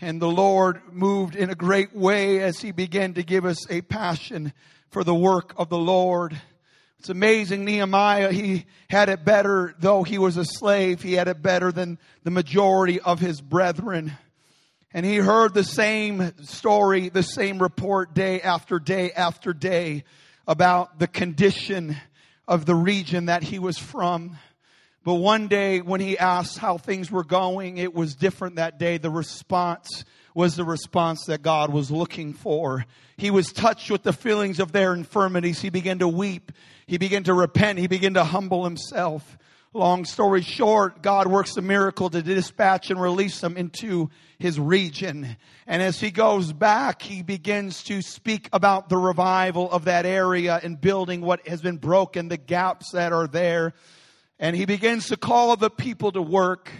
and 0.00 0.20
the 0.20 0.28
Lord 0.28 0.82
moved 0.92 1.34
in 1.34 1.48
a 1.48 1.54
great 1.54 1.96
way 1.96 2.40
as 2.40 2.60
He 2.60 2.72
began 2.72 3.14
to 3.14 3.22
give 3.22 3.46
us 3.46 3.70
a 3.70 3.80
passion 3.80 4.52
for 4.90 5.02
the 5.02 5.14
work 5.14 5.54
of 5.56 5.70
the 5.70 5.78
Lord. 5.78 6.38
It's 6.98 7.08
amazing. 7.08 7.64
Nehemiah, 7.64 8.30
he 8.30 8.66
had 8.90 9.08
it 9.08 9.24
better, 9.24 9.74
though 9.78 10.02
he 10.02 10.18
was 10.18 10.36
a 10.36 10.44
slave, 10.44 11.00
he 11.00 11.14
had 11.14 11.28
it 11.28 11.40
better 11.40 11.72
than 11.72 11.98
the 12.24 12.30
majority 12.30 13.00
of 13.00 13.18
his 13.18 13.40
brethren. 13.40 14.12
And 14.94 15.04
he 15.04 15.16
heard 15.16 15.52
the 15.52 15.64
same 15.64 16.32
story, 16.44 17.10
the 17.10 17.22
same 17.22 17.60
report 17.60 18.14
day 18.14 18.40
after 18.40 18.78
day 18.78 19.12
after 19.12 19.52
day 19.52 20.04
about 20.46 20.98
the 20.98 21.06
condition 21.06 21.96
of 22.46 22.64
the 22.64 22.74
region 22.74 23.26
that 23.26 23.42
he 23.42 23.58
was 23.58 23.78
from. 23.78 24.38
But 25.04 25.14
one 25.14 25.48
day 25.48 25.80
when 25.80 26.00
he 26.00 26.18
asked 26.18 26.58
how 26.58 26.78
things 26.78 27.10
were 27.10 27.24
going, 27.24 27.76
it 27.76 27.94
was 27.94 28.14
different 28.14 28.56
that 28.56 28.78
day. 28.78 28.96
The 28.96 29.10
response 29.10 30.04
was 30.34 30.56
the 30.56 30.64
response 30.64 31.26
that 31.26 31.42
God 31.42 31.72
was 31.72 31.90
looking 31.90 32.32
for. 32.32 32.86
He 33.16 33.30
was 33.30 33.52
touched 33.52 33.90
with 33.90 34.02
the 34.02 34.12
feelings 34.12 34.60
of 34.60 34.72
their 34.72 34.94
infirmities. 34.94 35.60
He 35.60 35.70
began 35.70 35.98
to 35.98 36.08
weep. 36.08 36.52
He 36.86 36.96
began 36.96 37.24
to 37.24 37.34
repent. 37.34 37.78
He 37.78 37.88
began 37.88 38.14
to 38.14 38.24
humble 38.24 38.64
himself. 38.64 39.36
Long 39.78 40.04
story 40.04 40.42
short, 40.42 41.02
God 41.02 41.28
works 41.28 41.56
a 41.56 41.62
miracle 41.62 42.10
to 42.10 42.20
dispatch 42.20 42.90
and 42.90 43.00
release 43.00 43.40
them 43.40 43.56
into 43.56 44.10
his 44.36 44.58
region. 44.58 45.36
And 45.68 45.80
as 45.80 46.00
he 46.00 46.10
goes 46.10 46.52
back, 46.52 47.00
he 47.00 47.22
begins 47.22 47.84
to 47.84 48.02
speak 48.02 48.48
about 48.52 48.88
the 48.88 48.96
revival 48.96 49.70
of 49.70 49.84
that 49.84 50.04
area 50.04 50.58
and 50.60 50.80
building 50.80 51.20
what 51.20 51.46
has 51.46 51.62
been 51.62 51.76
broken, 51.76 52.26
the 52.26 52.36
gaps 52.36 52.90
that 52.92 53.12
are 53.12 53.28
there. 53.28 53.72
And 54.40 54.56
he 54.56 54.66
begins 54.66 55.10
to 55.10 55.16
call 55.16 55.54
the 55.54 55.70
people 55.70 56.10
to 56.10 56.22
work. 56.22 56.72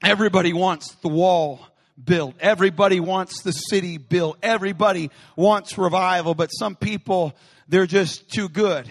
Everybody 0.00 0.52
wants 0.52 0.94
the 1.02 1.08
wall 1.08 1.58
built. 2.02 2.36
Everybody 2.38 3.00
wants 3.00 3.42
the 3.42 3.50
city 3.50 3.98
built. 3.98 4.38
Everybody 4.44 5.10
wants 5.34 5.76
revival, 5.76 6.36
but 6.36 6.50
some 6.50 6.76
people, 6.76 7.34
they're 7.66 7.86
just 7.86 8.30
too 8.30 8.48
good. 8.48 8.88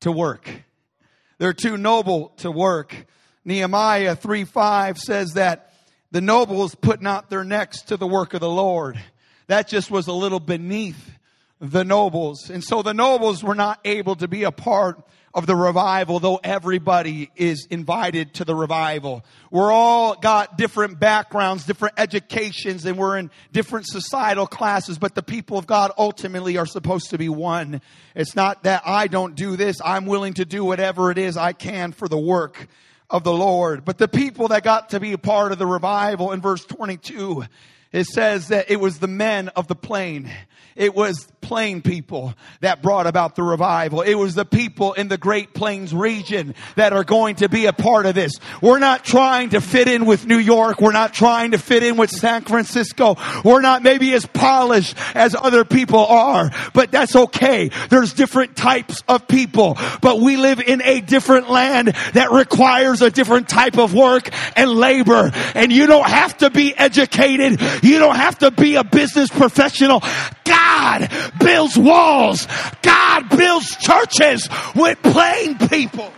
to 0.00 0.12
work. 0.12 0.65
They're 1.38 1.52
too 1.52 1.76
noble 1.76 2.28
to 2.38 2.50
work. 2.50 3.06
Nehemiah 3.44 4.16
3 4.16 4.44
5 4.44 4.98
says 4.98 5.34
that 5.34 5.72
the 6.10 6.20
nobles 6.20 6.74
put 6.74 7.02
not 7.02 7.30
their 7.30 7.44
necks 7.44 7.82
to 7.82 7.96
the 7.96 8.06
work 8.06 8.34
of 8.34 8.40
the 8.40 8.50
Lord. 8.50 8.98
That 9.48 9.68
just 9.68 9.90
was 9.90 10.06
a 10.06 10.12
little 10.12 10.40
beneath 10.40 11.12
the 11.60 11.84
nobles. 11.84 12.50
And 12.50 12.64
so 12.64 12.82
the 12.82 12.94
nobles 12.94 13.44
were 13.44 13.54
not 13.54 13.80
able 13.84 14.16
to 14.16 14.28
be 14.28 14.44
a 14.44 14.52
part 14.52 15.00
of 15.36 15.44
the 15.44 15.54
revival, 15.54 16.18
though 16.18 16.40
everybody 16.42 17.30
is 17.36 17.66
invited 17.66 18.32
to 18.32 18.44
the 18.46 18.54
revival. 18.54 19.22
We're 19.50 19.70
all 19.70 20.14
got 20.14 20.56
different 20.56 20.98
backgrounds, 20.98 21.66
different 21.66 21.92
educations, 21.98 22.86
and 22.86 22.96
we're 22.96 23.18
in 23.18 23.30
different 23.52 23.86
societal 23.86 24.46
classes, 24.46 24.98
but 24.98 25.14
the 25.14 25.22
people 25.22 25.58
of 25.58 25.66
God 25.66 25.92
ultimately 25.98 26.56
are 26.56 26.64
supposed 26.64 27.10
to 27.10 27.18
be 27.18 27.28
one. 27.28 27.82
It's 28.14 28.34
not 28.34 28.62
that 28.62 28.82
I 28.86 29.08
don't 29.08 29.34
do 29.34 29.56
this, 29.56 29.76
I'm 29.84 30.06
willing 30.06 30.32
to 30.34 30.46
do 30.46 30.64
whatever 30.64 31.10
it 31.10 31.18
is 31.18 31.36
I 31.36 31.52
can 31.52 31.92
for 31.92 32.08
the 32.08 32.18
work 32.18 32.66
of 33.10 33.22
the 33.22 33.32
Lord. 33.32 33.84
But 33.84 33.98
the 33.98 34.08
people 34.08 34.48
that 34.48 34.64
got 34.64 34.88
to 34.90 35.00
be 35.00 35.12
a 35.12 35.18
part 35.18 35.52
of 35.52 35.58
the 35.58 35.66
revival 35.66 36.32
in 36.32 36.40
verse 36.40 36.64
22, 36.64 37.44
it 37.92 38.06
says 38.06 38.48
that 38.48 38.70
it 38.70 38.80
was 38.80 39.00
the 39.00 39.06
men 39.06 39.48
of 39.48 39.68
the 39.68 39.76
plain. 39.76 40.30
It 40.76 40.94
was 40.94 41.26
plain 41.40 41.80
people 41.80 42.34
that 42.60 42.82
brought 42.82 43.06
about 43.06 43.36
the 43.36 43.42
revival. 43.42 44.02
It 44.02 44.14
was 44.14 44.34
the 44.34 44.44
people 44.44 44.92
in 44.94 45.08
the 45.08 45.16
Great 45.16 45.54
Plains 45.54 45.94
region 45.94 46.54
that 46.74 46.92
are 46.92 47.04
going 47.04 47.36
to 47.36 47.48
be 47.48 47.66
a 47.66 47.72
part 47.72 48.04
of 48.04 48.14
this. 48.14 48.32
We're 48.60 48.80
not 48.80 49.04
trying 49.04 49.50
to 49.50 49.60
fit 49.60 49.88
in 49.88 50.06
with 50.06 50.26
New 50.26 50.38
York. 50.38 50.80
We're 50.80 50.92
not 50.92 51.14
trying 51.14 51.52
to 51.52 51.58
fit 51.58 51.84
in 51.84 51.96
with 51.96 52.10
San 52.10 52.42
Francisco. 52.42 53.16
We're 53.44 53.60
not 53.60 53.82
maybe 53.82 54.12
as 54.12 54.26
polished 54.26 54.96
as 55.14 55.34
other 55.34 55.64
people 55.64 56.04
are, 56.04 56.50
but 56.74 56.90
that's 56.90 57.14
okay. 57.14 57.70
There's 57.90 58.12
different 58.12 58.56
types 58.56 59.02
of 59.08 59.28
people, 59.28 59.78
but 60.00 60.20
we 60.20 60.36
live 60.36 60.60
in 60.60 60.82
a 60.82 61.00
different 61.00 61.48
land 61.48 61.94
that 62.14 62.32
requires 62.32 63.02
a 63.02 63.10
different 63.10 63.48
type 63.48 63.78
of 63.78 63.94
work 63.94 64.28
and 64.56 64.68
labor. 64.68 65.30
And 65.54 65.72
you 65.72 65.86
don't 65.86 66.08
have 66.08 66.36
to 66.38 66.50
be 66.50 66.76
educated. 66.76 67.60
You 67.82 67.98
don't 67.98 68.16
have 68.16 68.38
to 68.38 68.50
be 68.50 68.74
a 68.74 68.84
business 68.84 69.30
professional. 69.30 70.02
God 70.46 71.10
builds 71.38 71.76
walls. 71.76 72.46
God 72.82 73.28
builds 73.28 73.76
churches 73.76 74.48
with 74.74 75.00
plain 75.02 75.58
people. 75.68 76.12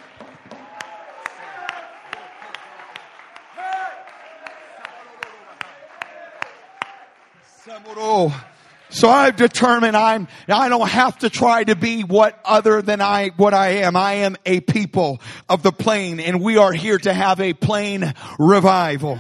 So 8.91 9.09
I've 9.09 9.37
determined 9.37 9.97
I'm, 9.97 10.29
I 10.49 10.69
don't 10.69 10.89
have 10.89 11.19
to 11.19 11.31
try 11.31 11.63
to 11.65 11.77
be 11.77 12.03
what 12.03 12.41
other 12.45 12.81
than 12.81 13.01
I, 13.01 13.29
what 13.37 13.53
I 13.53 13.83
am. 13.83 13.97
I 13.97 14.15
am 14.15 14.37
a 14.47 14.61
people 14.61 15.21
of 15.49 15.63
the 15.63 15.73
plain 15.73 16.21
and 16.21 16.41
we 16.41 16.57
are 16.57 16.73
here 16.73 16.99
to 16.99 17.13
have 17.13 17.41
a 17.41 17.53
plain 17.53 18.15
revival. 18.39 19.19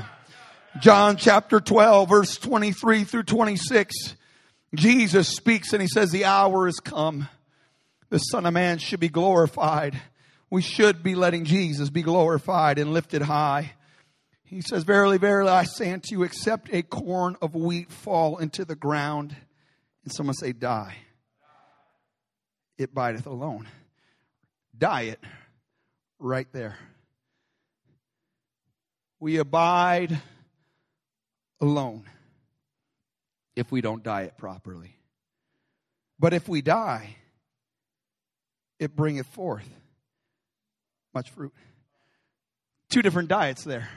John 0.80 1.16
chapter 1.16 1.60
12 1.60 2.08
verse 2.08 2.38
23 2.38 3.04
through 3.04 3.24
26. 3.24 4.14
Jesus 4.75 5.28
speaks 5.28 5.72
and 5.72 5.80
he 5.80 5.88
says, 5.88 6.10
the 6.10 6.25
hour 6.25 6.66
has 6.66 6.80
come. 6.80 7.28
The 8.10 8.18
son 8.18 8.46
of 8.46 8.54
man 8.54 8.78
should 8.78 9.00
be 9.00 9.08
glorified. 9.08 10.00
We 10.50 10.62
should 10.62 11.02
be 11.02 11.14
letting 11.14 11.44
Jesus 11.44 11.90
be 11.90 12.02
glorified 12.02 12.78
and 12.78 12.92
lifted 12.92 13.22
high. 13.22 13.72
He 14.44 14.62
says, 14.62 14.84
verily, 14.84 15.18
verily, 15.18 15.50
I 15.50 15.64
say 15.64 15.90
unto 15.90 16.14
you, 16.14 16.22
except 16.22 16.72
a 16.72 16.82
corn 16.82 17.37
of 17.42 17.54
wheat 17.54 17.90
fall 17.90 18.38
into 18.38 18.64
the 18.64 18.75
ground 18.75 19.37
and 20.04 20.12
someone 20.12 20.34
say, 20.34 20.52
die, 20.52 20.96
it 22.78 22.94
bideth 22.94 23.26
alone. 23.26 23.66
Die 24.76 25.02
it 25.02 25.20
right 26.18 26.46
there. 26.52 26.78
We 29.21 29.36
abide 29.36 30.19
alone 31.60 32.04
if 33.58 33.73
we 33.73 33.80
don't 33.80 34.04
diet 34.04 34.38
properly. 34.38 34.94
But 36.18 36.32
if 36.32 36.49
we 36.49 36.62
die, 36.62 37.16
it 38.78 38.94
bringeth 38.94 39.26
forth 39.26 39.68
much 41.12 41.30
fruit. 41.30 41.52
Two 42.88 43.02
different 43.02 43.28
diets 43.28 43.64
there 43.64 43.88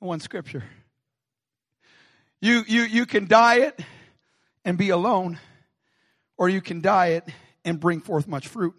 in 0.00 0.08
one 0.08 0.20
scripture. 0.20 0.64
You, 2.40 2.64
you, 2.66 2.82
you 2.82 3.06
can 3.06 3.26
diet 3.26 3.78
and 4.64 4.78
be 4.78 4.88
alone, 4.88 5.38
or 6.38 6.48
you 6.48 6.62
can 6.62 6.80
diet 6.80 7.28
and 7.64 7.78
bring 7.78 8.00
forth 8.00 8.26
much 8.26 8.48
fruit. 8.48 8.74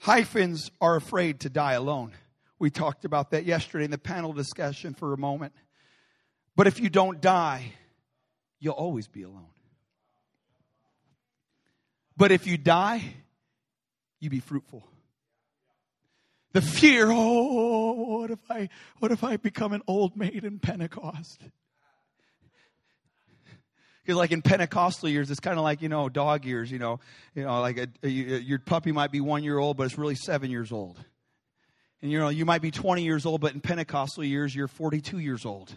Hyphens 0.00 0.70
are 0.82 0.96
afraid 0.96 1.40
to 1.40 1.48
die 1.48 1.72
alone. 1.72 2.12
We 2.58 2.68
talked 2.68 3.06
about 3.06 3.30
that 3.30 3.46
yesterday 3.46 3.86
in 3.86 3.90
the 3.90 3.98
panel 3.98 4.34
discussion 4.34 4.92
for 4.92 5.14
a 5.14 5.18
moment. 5.18 5.54
But 6.56 6.66
if 6.66 6.78
you 6.78 6.90
don't 6.90 7.22
die, 7.22 7.72
you'll 8.64 8.72
always 8.72 9.06
be 9.06 9.22
alone. 9.22 9.46
But 12.16 12.32
if 12.32 12.46
you 12.46 12.56
die, 12.56 13.02
you 14.20 14.30
be 14.30 14.40
fruitful. 14.40 14.88
The 16.52 16.62
fear, 16.62 17.08
oh, 17.10 18.20
what 18.20 18.30
if 18.30 18.38
I, 18.48 18.68
what 19.00 19.10
if 19.10 19.24
I 19.24 19.36
become 19.36 19.72
an 19.72 19.82
old 19.86 20.16
maid 20.16 20.44
in 20.44 20.60
Pentecost? 20.60 21.42
Because 24.02 24.16
like 24.16 24.32
in 24.32 24.40
Pentecostal 24.40 25.08
years, 25.08 25.30
it's 25.30 25.40
kind 25.40 25.58
of 25.58 25.64
like, 25.64 25.82
you 25.82 25.88
know, 25.88 26.08
dog 26.08 26.44
years, 26.44 26.70
you 26.70 26.78
know, 26.78 27.00
you 27.34 27.42
know, 27.42 27.60
like 27.60 27.78
a, 27.78 27.88
a, 28.02 28.08
your 28.08 28.60
puppy 28.60 28.92
might 28.92 29.10
be 29.10 29.20
one 29.20 29.42
year 29.42 29.58
old, 29.58 29.76
but 29.76 29.84
it's 29.84 29.98
really 29.98 30.14
seven 30.14 30.50
years 30.50 30.70
old. 30.70 31.02
And 32.02 32.12
you 32.12 32.18
know, 32.18 32.28
you 32.28 32.44
might 32.44 32.62
be 32.62 32.70
20 32.70 33.02
years 33.02 33.26
old, 33.26 33.40
but 33.40 33.54
in 33.54 33.60
Pentecostal 33.60 34.24
years, 34.24 34.54
you're 34.54 34.68
42 34.68 35.18
years 35.18 35.44
old. 35.44 35.76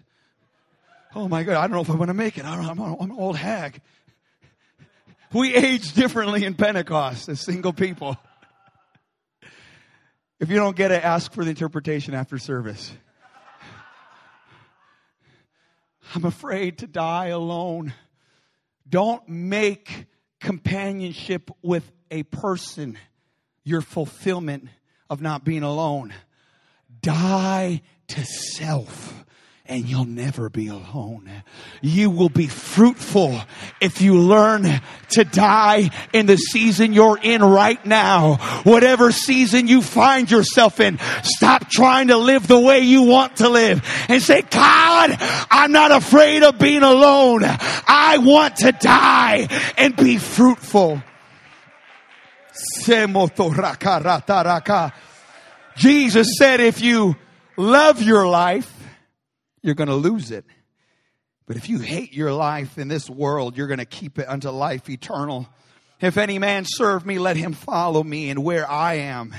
Oh 1.17 1.27
my 1.27 1.41
God, 1.41 1.56
I 1.56 1.62
don't 1.62 1.71
know 1.71 1.82
if 1.82 1.89
I'm 1.89 1.97
going 1.97 2.10
to 2.10 2.13
make 2.13 2.38
it. 2.38 2.45
I 2.45 2.53
am 2.53 2.80
an 2.80 3.12
old 3.12 3.36
hag. 3.36 3.82
We 5.34 5.56
age 5.56 5.93
differently 5.93 6.45
in 6.45 6.53
Pentecost 6.53 7.27
as 7.27 7.41
single 7.41 7.73
people. 7.73 8.17
If 10.39 10.51
you 10.51 10.58
don't 10.58 10.75
get 10.75 10.91
it, 10.91 11.03
ask 11.03 11.34
for 11.34 11.43
the 11.43 11.49
interpretation 11.49 12.13
after 12.13 12.38
service. 12.38 12.91
I'm 16.13 16.23
afraid 16.23 16.77
to 16.77 16.88
die 16.88 17.30
alone. 17.30 17.95
Don't 18.88 19.27
make 19.27 20.06
companionship 20.39 21.49
with 21.63 21.91
a 22.12 22.21
person 22.21 22.95
your 23.63 23.82
fulfillment 23.82 24.69
of 25.10 25.19
not 25.19 25.43
being 25.43 25.63
alone. 25.63 26.13
Die 27.01 27.82
to 28.10 28.23
self 28.23 29.25
and 29.69 29.86
you'll 29.86 30.06
never 30.06 30.49
be 30.49 30.67
alone. 30.69 31.30
You 31.82 32.10
will 32.10 32.30
be 32.30 32.47
fruitful 32.47 33.39
if 33.82 34.01
you 34.01 34.19
learn 34.19 34.65
to 35.10 35.23
die 35.23 35.89
in 36.13 36.25
the 36.25 36.38
season 36.38 36.93
you're 36.93 37.19
in 37.21 37.43
right 37.43 37.84
now. 37.86 38.36
Whatever 38.63 39.12
season 39.12 39.67
you 39.67 39.82
find 39.82 40.32
yourself 40.32 40.80
in, 40.80 40.99
stop 41.23 41.69
trying 41.69 42.08
to 42.08 42.17
live 42.17 42.47
the 42.47 42.60
way 42.60 42.80
you 42.80 43.03
want 43.03 43.38
to 43.38 43.49
live 43.49 43.84
and 44.08 44.21
say, 44.21 44.41
God, 44.41 45.17
I'm 45.51 45.71
not 45.71 45.91
afraid 45.91 46.43
of 46.43 46.60
being 46.60 46.84
alone. 46.84 47.41
I 47.43 48.19
want 48.19 48.58
to 48.58 48.71
die 48.71 49.47
and 49.77 49.95
be 49.95 50.17
fruitful. 50.17 51.01
Jesus 55.75 56.27
said, 56.38 56.60
if 56.60 56.82
you 56.82 57.15
love 57.58 58.01
your 58.01 58.27
life, 58.27 58.76
you're 59.67 59.75
going 59.75 59.89
to 59.89 59.95
lose 59.95 60.32
it. 60.32 60.45
But 61.45 61.58
if 61.58 61.69
you 61.69 61.80
hate 61.80 62.13
your 62.13 62.34
life 62.34 62.77
in 62.77 62.88
this 62.88 63.10
world, 63.10 63.56
you're 63.56 63.67
going 63.67 63.80
to 63.80 63.86
keep 63.86 64.17
it 64.17 64.27
unto 64.27 64.49
life 64.49 64.89
eternal. 64.89 65.47
If 66.01 66.17
any 66.17 66.39
man 66.39 66.65
serve 66.65 67.06
me, 67.06 67.19
let 67.19 67.38
him 67.38 67.53
follow 67.53 68.03
me, 68.03 68.30
and 68.30 68.43
where 68.43 68.69
I 68.69 68.95
am, 68.95 69.36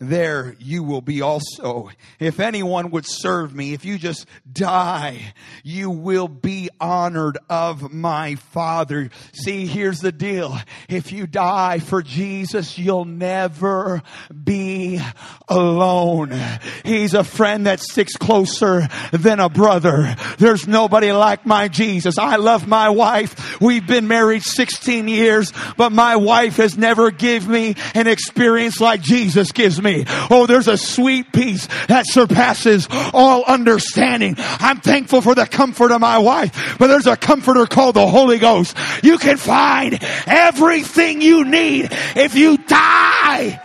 there 0.00 0.54
you 0.60 0.84
will 0.84 1.00
be 1.00 1.22
also. 1.22 1.90
If 2.20 2.38
anyone 2.38 2.92
would 2.92 3.04
serve 3.04 3.52
me, 3.52 3.72
if 3.72 3.84
you 3.84 3.98
just 3.98 4.26
die, 4.50 5.34
you 5.64 5.90
will 5.90 6.28
be 6.28 6.70
honored 6.80 7.38
of 7.50 7.92
my 7.92 8.36
Father. 8.36 9.10
See, 9.32 9.66
here's 9.66 9.98
the 9.98 10.12
deal. 10.12 10.56
If 10.88 11.10
you 11.10 11.26
die 11.26 11.80
for 11.80 12.00
Jesus, 12.02 12.78
you'll 12.78 13.06
never 13.06 14.02
be 14.32 15.00
alone. 15.48 16.38
He's 16.84 17.14
a 17.14 17.24
friend 17.24 17.66
that 17.66 17.80
sticks 17.80 18.14
closer 18.16 18.86
than 19.10 19.40
a 19.40 19.48
brother. 19.48 20.14
There's 20.38 20.68
nobody 20.68 21.10
like 21.10 21.44
my 21.44 21.66
Jesus. 21.66 22.18
I 22.18 22.36
love 22.36 22.68
my 22.68 22.90
wife. 22.90 23.60
We've 23.60 23.86
been 23.86 24.06
married 24.06 24.44
16 24.44 25.08
years, 25.08 25.52
but 25.76 25.90
my 25.90 26.14
wife 26.14 26.58
has 26.58 26.78
never 26.78 27.10
given 27.10 27.50
me 27.50 27.74
an 27.94 28.06
experience 28.06 28.80
like 28.80 29.00
Jesus 29.00 29.50
gives 29.50 29.82
me 29.82 29.87
me. 29.88 30.04
Oh, 30.30 30.46
there's 30.46 30.68
a 30.68 30.76
sweet 30.76 31.32
peace 31.32 31.66
that 31.86 32.04
surpasses 32.06 32.88
all 33.12 33.44
understanding. 33.44 34.36
I'm 34.38 34.80
thankful 34.80 35.20
for 35.20 35.34
the 35.34 35.46
comfort 35.46 35.92
of 35.92 36.00
my 36.00 36.18
wife, 36.18 36.76
but 36.78 36.88
there's 36.88 37.06
a 37.06 37.16
comforter 37.16 37.66
called 37.66 37.96
the 37.96 38.06
Holy 38.06 38.38
Ghost. 38.38 38.76
You 39.02 39.18
can 39.18 39.36
find 39.36 39.98
everything 40.26 41.20
you 41.20 41.44
need 41.44 41.88
if 42.16 42.34
you 42.34 42.58
die. 42.58 43.62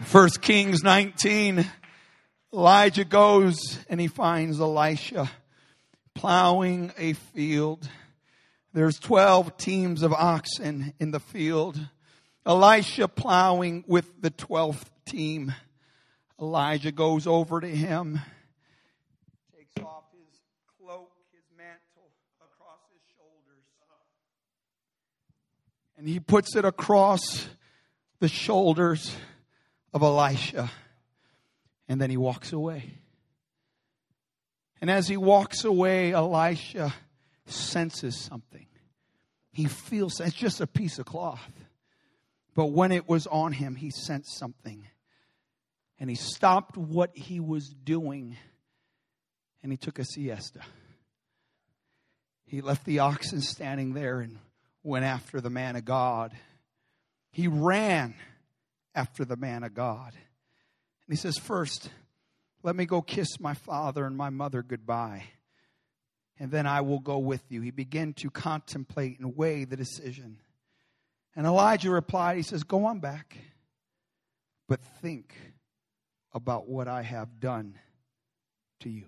First 0.00 0.42
Kings 0.42 0.82
19, 0.82 1.66
Elijah 2.52 3.04
goes 3.04 3.78
and 3.88 4.00
he 4.00 4.08
finds 4.08 4.60
Elisha 4.60 5.30
plowing 6.14 6.92
a 6.98 7.14
field. 7.14 7.88
There's 8.74 8.98
12 8.98 9.58
teams 9.58 10.02
of 10.02 10.14
oxen 10.14 10.94
in 10.98 11.10
the 11.10 11.20
field. 11.20 11.78
Elisha 12.46 13.06
plowing 13.06 13.84
with 13.86 14.22
the 14.22 14.30
12th 14.30 14.86
team. 15.04 15.52
Elijah 16.40 16.90
goes 16.90 17.26
over 17.26 17.60
to 17.60 17.68
him, 17.68 18.18
takes 19.54 19.76
off 19.84 20.04
his 20.12 20.40
cloak, 20.80 21.12
his 21.32 21.44
mantle 21.56 22.10
across 22.40 22.80
his 22.90 23.02
shoulders, 23.14 23.62
and 25.98 26.08
he 26.08 26.18
puts 26.18 26.56
it 26.56 26.64
across 26.64 27.46
the 28.20 28.28
shoulders 28.28 29.14
of 29.92 30.02
Elisha. 30.02 30.70
And 31.88 32.00
then 32.00 32.08
he 32.08 32.16
walks 32.16 32.52
away. 32.52 32.90
And 34.80 34.90
as 34.90 35.06
he 35.06 35.16
walks 35.16 35.64
away, 35.64 36.12
Elisha 36.12 36.94
senses 37.54 38.16
something. 38.16 38.66
He 39.52 39.66
feels 39.66 40.20
it's 40.20 40.34
just 40.34 40.60
a 40.60 40.66
piece 40.66 40.98
of 40.98 41.06
cloth. 41.06 41.52
But 42.54 42.66
when 42.66 42.92
it 42.92 43.08
was 43.08 43.26
on 43.26 43.52
him, 43.52 43.76
he 43.76 43.90
sensed 43.90 44.36
something. 44.38 44.86
And 45.98 46.10
he 46.10 46.16
stopped 46.16 46.76
what 46.76 47.16
he 47.16 47.40
was 47.40 47.68
doing 47.68 48.36
and 49.62 49.70
he 49.70 49.78
took 49.78 49.98
a 49.98 50.04
siesta. 50.04 50.60
He 52.46 52.60
left 52.60 52.84
the 52.84 52.98
oxen 52.98 53.40
standing 53.40 53.94
there 53.94 54.20
and 54.20 54.38
went 54.82 55.04
after 55.04 55.40
the 55.40 55.50
man 55.50 55.76
of 55.76 55.84
God. 55.84 56.32
He 57.30 57.48
ran 57.48 58.14
after 58.94 59.24
the 59.24 59.36
man 59.36 59.62
of 59.62 59.74
God. 59.74 60.12
And 60.12 61.08
he 61.08 61.16
says, 61.16 61.38
First, 61.38 61.88
let 62.62 62.76
me 62.76 62.84
go 62.84 63.00
kiss 63.00 63.40
my 63.40 63.54
father 63.54 64.04
and 64.04 64.16
my 64.16 64.30
mother 64.30 64.62
goodbye, 64.62 65.24
and 66.38 66.50
then 66.50 66.66
I 66.66 66.80
will 66.80 66.98
go 66.98 67.18
with 67.18 67.42
you. 67.50 67.60
He 67.60 67.70
began 67.70 68.14
to 68.14 68.30
contemplate 68.30 69.18
and 69.18 69.36
weigh 69.36 69.64
the 69.64 69.76
decision. 69.76 70.38
And 71.36 71.46
Elijah 71.46 71.90
replied, 71.90 72.36
He 72.36 72.42
says, 72.42 72.62
Go 72.62 72.86
on 72.86 73.00
back, 73.00 73.36
but 74.68 74.80
think 75.00 75.34
about 76.32 76.68
what 76.68 76.88
I 76.88 77.02
have 77.02 77.40
done 77.40 77.78
to 78.80 78.90
you. 78.90 79.04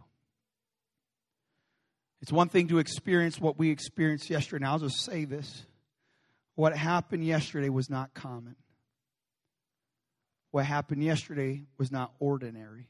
It's 2.22 2.32
one 2.32 2.48
thing 2.48 2.68
to 2.68 2.78
experience 2.78 3.38
what 3.38 3.58
we 3.58 3.70
experienced 3.70 4.30
yesterday. 4.30 4.64
Now, 4.64 4.72
I'll 4.72 4.78
just 4.78 5.04
say 5.04 5.24
this. 5.24 5.64
What 6.54 6.76
happened 6.76 7.24
yesterday 7.24 7.68
was 7.68 7.90
not 7.90 8.14
common. 8.14 8.56
What 10.52 10.64
happened 10.64 11.02
yesterday 11.02 11.64
was 11.78 11.90
not 11.90 12.12
ordinary. 12.20 12.88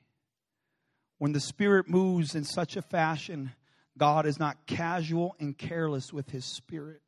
When 1.19 1.33
the 1.33 1.41
Spirit 1.41 1.89
moves 1.89 2.35
in 2.35 2.45
such 2.45 2.77
a 2.77 2.83
fashion, 2.83 3.53
God 3.97 4.27
is 4.27 4.39
not 4.39 4.67
casual 4.67 5.37
and 5.39 5.57
careless 5.57 6.13
with 6.13 6.31
His 6.31 6.45
Spirit. 6.45 7.01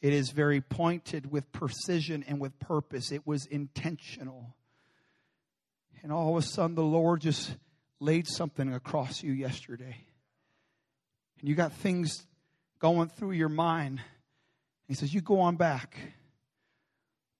It 0.00 0.12
is 0.12 0.30
very 0.30 0.60
pointed 0.60 1.30
with 1.30 1.52
precision 1.52 2.24
and 2.26 2.40
with 2.40 2.58
purpose. 2.58 3.12
It 3.12 3.26
was 3.26 3.46
intentional. 3.46 4.56
And 6.02 6.10
all 6.12 6.36
of 6.36 6.42
a 6.42 6.46
sudden, 6.46 6.74
the 6.74 6.82
Lord 6.82 7.20
just 7.20 7.54
laid 8.00 8.26
something 8.26 8.72
across 8.74 9.22
you 9.22 9.32
yesterday. 9.32 9.96
And 11.38 11.48
you 11.48 11.54
got 11.54 11.72
things 11.72 12.26
going 12.80 13.08
through 13.08 13.32
your 13.32 13.48
mind. 13.48 14.00
He 14.88 14.94
says, 14.94 15.14
You 15.14 15.20
go 15.20 15.40
on 15.40 15.56
back. 15.56 15.96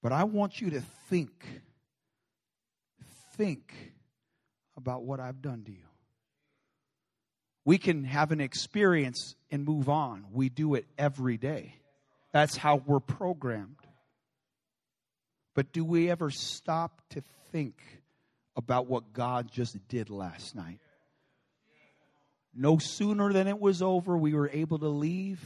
But 0.03 0.13
I 0.13 0.25
want 0.25 0.61
you 0.61 0.71
to 0.71 0.83
think 1.09 1.45
think 3.37 3.75
about 4.77 5.03
what 5.03 5.21
I've 5.21 5.41
done 5.43 5.65
to 5.65 5.71
you. 5.71 5.92
We 7.65 7.79
can 7.79 8.05
have 8.05 8.33
an 8.33 8.41
experience 8.41 9.37
and 9.51 9.65
move 9.65 9.89
on. 9.89 10.27
We 10.33 10.49
do 10.49 10.75
it 10.75 10.87
every 10.99 11.37
day. 11.37 11.77
That's 12.33 12.57
how 12.57 12.83
we're 12.85 13.01
programmed. 13.01 13.77
But 15.55 15.73
do 15.73 15.85
we 15.85 16.11
ever 16.11 16.31
stop 16.31 17.03
to 17.11 17.23
think 17.53 17.77
about 18.57 18.87
what 18.87 19.13
God 19.13 19.51
just 19.53 19.77
did 19.89 20.11
last 20.11 20.55
night? 20.57 20.81
No 22.55 22.79
sooner 22.79 23.33
than 23.33 23.49
it 23.49 23.59
was 23.59 23.83
over, 23.83 24.17
we 24.17 24.35
were 24.35 24.51
able 24.53 24.79
to 24.79 24.89
leave 24.89 25.41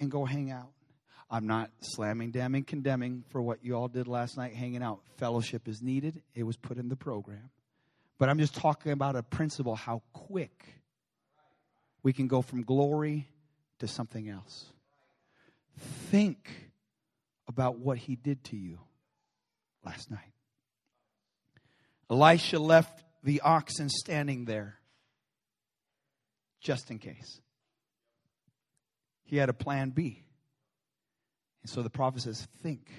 and 0.00 0.10
go 0.10 0.24
hang 0.24 0.50
out. 0.50 0.72
I'm 1.30 1.46
not 1.46 1.70
slamming, 1.80 2.30
damning, 2.30 2.64
condemning 2.64 3.24
for 3.30 3.42
what 3.42 3.64
you 3.64 3.74
all 3.74 3.88
did 3.88 4.06
last 4.06 4.36
night 4.36 4.54
hanging 4.54 4.82
out. 4.82 5.00
Fellowship 5.16 5.68
is 5.68 5.82
needed, 5.82 6.22
it 6.34 6.44
was 6.44 6.56
put 6.56 6.78
in 6.78 6.88
the 6.88 6.96
program. 6.96 7.50
But 8.18 8.28
I'm 8.28 8.38
just 8.38 8.54
talking 8.54 8.92
about 8.92 9.16
a 9.16 9.22
principle 9.22 9.74
how 9.74 10.02
quick 10.12 10.64
we 12.02 12.12
can 12.12 12.28
go 12.28 12.42
from 12.42 12.62
glory 12.62 13.28
to 13.78 13.88
something 13.88 14.28
else. 14.28 14.66
Think 16.10 16.48
about 17.48 17.78
what 17.78 17.98
he 17.98 18.16
did 18.16 18.42
to 18.44 18.56
you 18.56 18.78
last 19.84 20.10
night. 20.10 20.32
Elisha 22.10 22.58
left 22.58 23.02
the 23.22 23.40
oxen 23.40 23.88
standing 23.88 24.44
there 24.44 24.78
just 26.60 26.90
in 26.90 26.98
case. 26.98 27.40
He 29.24 29.36
had 29.36 29.48
a 29.48 29.52
plan 29.52 29.90
B. 29.90 30.22
And 31.62 31.70
so 31.70 31.82
the 31.82 31.90
prophet 31.90 32.22
says, 32.22 32.46
think 32.62 32.90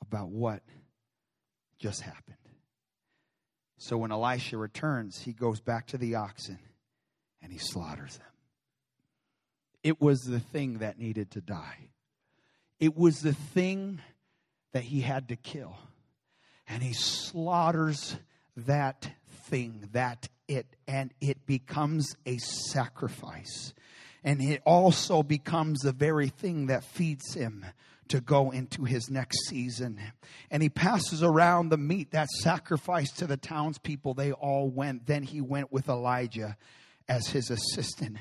about 0.00 0.30
what 0.30 0.62
just 1.78 2.00
happened. 2.00 2.36
So 3.78 3.98
when 3.98 4.10
Elisha 4.10 4.56
returns, 4.56 5.20
he 5.20 5.32
goes 5.32 5.60
back 5.60 5.88
to 5.88 5.98
the 5.98 6.14
oxen 6.14 6.58
and 7.46 7.52
he 7.52 7.60
slaughters 7.60 8.16
them. 8.16 8.26
It 9.84 10.00
was 10.00 10.22
the 10.22 10.40
thing 10.40 10.78
that 10.78 10.98
needed 10.98 11.30
to 11.30 11.40
die. 11.40 11.90
It 12.80 12.96
was 12.96 13.20
the 13.20 13.34
thing 13.34 14.00
that 14.72 14.82
he 14.82 15.00
had 15.00 15.28
to 15.28 15.36
kill. 15.36 15.78
And 16.66 16.82
he 16.82 16.92
slaughters 16.92 18.16
that 18.56 19.08
thing, 19.44 19.88
that 19.92 20.28
it, 20.48 20.66
and 20.88 21.14
it 21.20 21.46
becomes 21.46 22.16
a 22.26 22.38
sacrifice 22.38 23.72
and 24.26 24.42
it 24.42 24.60
also 24.64 25.22
becomes 25.22 25.80
the 25.80 25.92
very 25.92 26.28
thing 26.28 26.66
that 26.66 26.82
feeds 26.82 27.34
him 27.34 27.64
to 28.08 28.20
go 28.20 28.50
into 28.50 28.82
his 28.82 29.08
next 29.08 29.46
season. 29.46 30.00
And 30.50 30.64
he 30.64 30.68
passes 30.68 31.22
around 31.22 31.68
the 31.68 31.76
meat, 31.76 32.10
that 32.10 32.28
sacrifice 32.40 33.12
to 33.12 33.28
the 33.28 33.36
townspeople. 33.36 34.14
They 34.14 34.32
all 34.32 34.68
went. 34.68 35.06
Then 35.06 35.22
he 35.22 35.40
went 35.40 35.72
with 35.72 35.88
Elijah 35.88 36.56
as 37.08 37.28
his 37.28 37.50
assistant. 37.50 38.18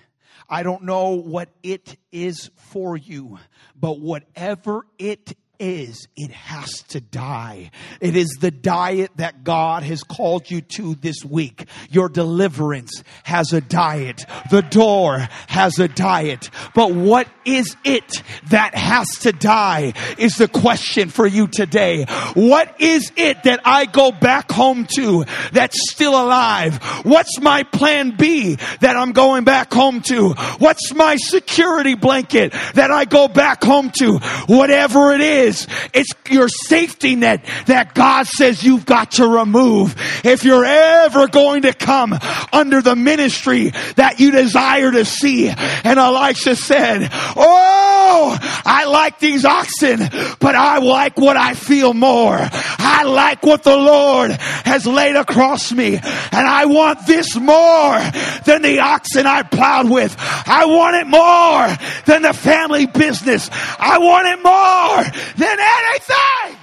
I 0.50 0.64
don't 0.64 0.84
know 0.84 1.10
what 1.10 1.50
it 1.64 1.98
is 2.12 2.52
for 2.56 2.98
you, 2.98 3.40
but 3.76 4.00
whatever 4.00 4.86
it 5.00 5.38
is, 5.60 6.08
it 6.16 6.32
has 6.32 6.84
to 6.90 7.02
die. 7.02 7.72
It 8.02 8.16
is 8.16 8.38
the 8.40 8.52
diet 8.52 9.12
that 9.16 9.44
God 9.44 9.84
has 9.84 10.04
called 10.04 10.50
you 10.50 10.62
to 10.62 10.96
this 10.96 11.24
week. 11.24 11.66
Your 11.90 12.10
deliverance 12.10 13.04
has 13.24 13.54
a 13.54 13.62
diet. 13.62 14.26
The 14.52 14.62
door 14.62 15.28
has 15.48 15.80
a 15.80 15.88
diet. 15.88 16.50
But 16.74 16.94
what 16.94 17.28
is 17.46 17.76
it 17.84 18.24
that 18.50 18.76
has 18.76 19.08
to 19.22 19.32
die 19.32 19.94
is 20.18 20.36
the 20.36 20.48
question 20.48 21.10
for 21.10 21.28
you 21.28 21.48
today. 21.48 22.06
What 22.34 22.82
is 22.82 23.12
it 23.16 23.44
that 23.44 23.62
I 23.66 23.86
go 23.86 24.12
back 24.12 24.52
home 24.52 24.86
to 24.96 25.26
that's 25.52 25.92
still 25.92 26.14
alive? 26.14 26.78
What's 27.04 27.40
my 27.40 27.64
plan 27.64 28.16
B 28.18 28.56
that 28.82 28.96
I'm 28.96 29.12
going 29.12 29.44
back 29.44 29.74
home 29.74 30.02
to? 30.02 30.30
What's 30.60 30.94
my 30.94 31.16
security 31.18 31.96
blanket 31.96 32.54
that 32.74 32.92
I 32.92 33.06
go 33.06 33.28
back 33.28 33.64
home 33.64 33.92
to? 34.00 34.18
Whatever 34.48 35.14
it 35.14 35.22
is, 35.22 35.45
is. 35.46 35.68
It's 35.94 36.12
your 36.30 36.50
safety 36.50 37.16
net 37.16 37.46
that 37.68 37.94
God 37.94 38.28
says 38.28 38.64
you've 38.64 38.86
got 38.86 39.12
to 39.14 39.28
remove. 39.28 39.96
If 40.24 40.44
you're 40.44 40.66
ever 40.66 41.28
going 41.28 41.64
to 41.64 41.74
come 41.74 42.18
under 42.52 42.82
the 42.82 42.96
ministry 42.96 43.72
that 43.96 44.20
you 44.20 44.32
desire 44.32 44.92
to 44.92 45.06
see. 45.06 45.50
And 45.50 46.00
Elisha 46.00 46.56
said, 46.56 47.10
Oh, 47.12 48.38
I 48.66 48.86
like 48.86 49.20
these 49.20 49.46
oxen, 49.46 50.00
but 50.40 50.56
I 50.56 50.80
like 50.80 51.18
what 51.18 51.38
I 51.38 51.54
feel 51.54 51.94
more. 51.94 52.38
I 52.40 53.04
like 53.04 53.44
what 53.44 53.64
the 53.64 53.76
Lord 53.76 54.32
has 54.32 54.86
laid 54.86 55.16
across 55.16 55.72
me. 55.72 55.96
And 55.96 56.48
I 56.48 56.66
want 56.66 57.06
this 57.06 57.36
more 57.36 58.00
than 58.46 58.62
the 58.62 58.80
oxen 58.80 59.26
I 59.26 59.44
plowed 59.44 59.90
with. 59.90 60.16
I 60.20 60.66
want 60.66 60.96
it 60.96 61.08
more 61.08 62.04
than 62.06 62.22
the 62.24 62.34
family 62.34 62.86
business. 62.86 63.50
I 63.80 63.98
want 64.00 64.28
it 64.28 64.44
more 64.44 65.35
than 65.38 65.58
anything. 65.60 66.58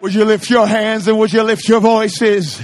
Would 0.00 0.14
you 0.14 0.26
lift 0.26 0.50
your 0.50 0.66
hands 0.66 1.08
and 1.08 1.18
would 1.18 1.32
you 1.32 1.42
lift 1.42 1.66
your 1.66 1.80
voices? 1.80 2.60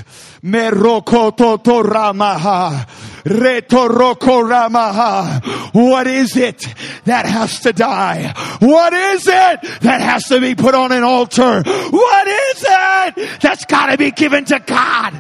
What 5.72 6.06
is 6.06 6.36
it 6.36 6.66
that 7.04 7.24
has 7.26 7.60
to 7.60 7.72
die? 7.72 8.34
What 8.58 8.92
is 8.92 9.26
it 9.26 9.80
that 9.80 10.00
has 10.02 10.24
to 10.24 10.40
be 10.40 10.54
put 10.54 10.74
on 10.74 10.92
an 10.92 11.02
altar? 11.02 11.62
What 11.62 12.26
is 12.28 12.64
it 12.68 13.40
that's 13.40 13.64
gotta 13.64 13.96
be 13.96 14.10
given 14.10 14.44
to 14.46 14.58
God? 14.58 15.19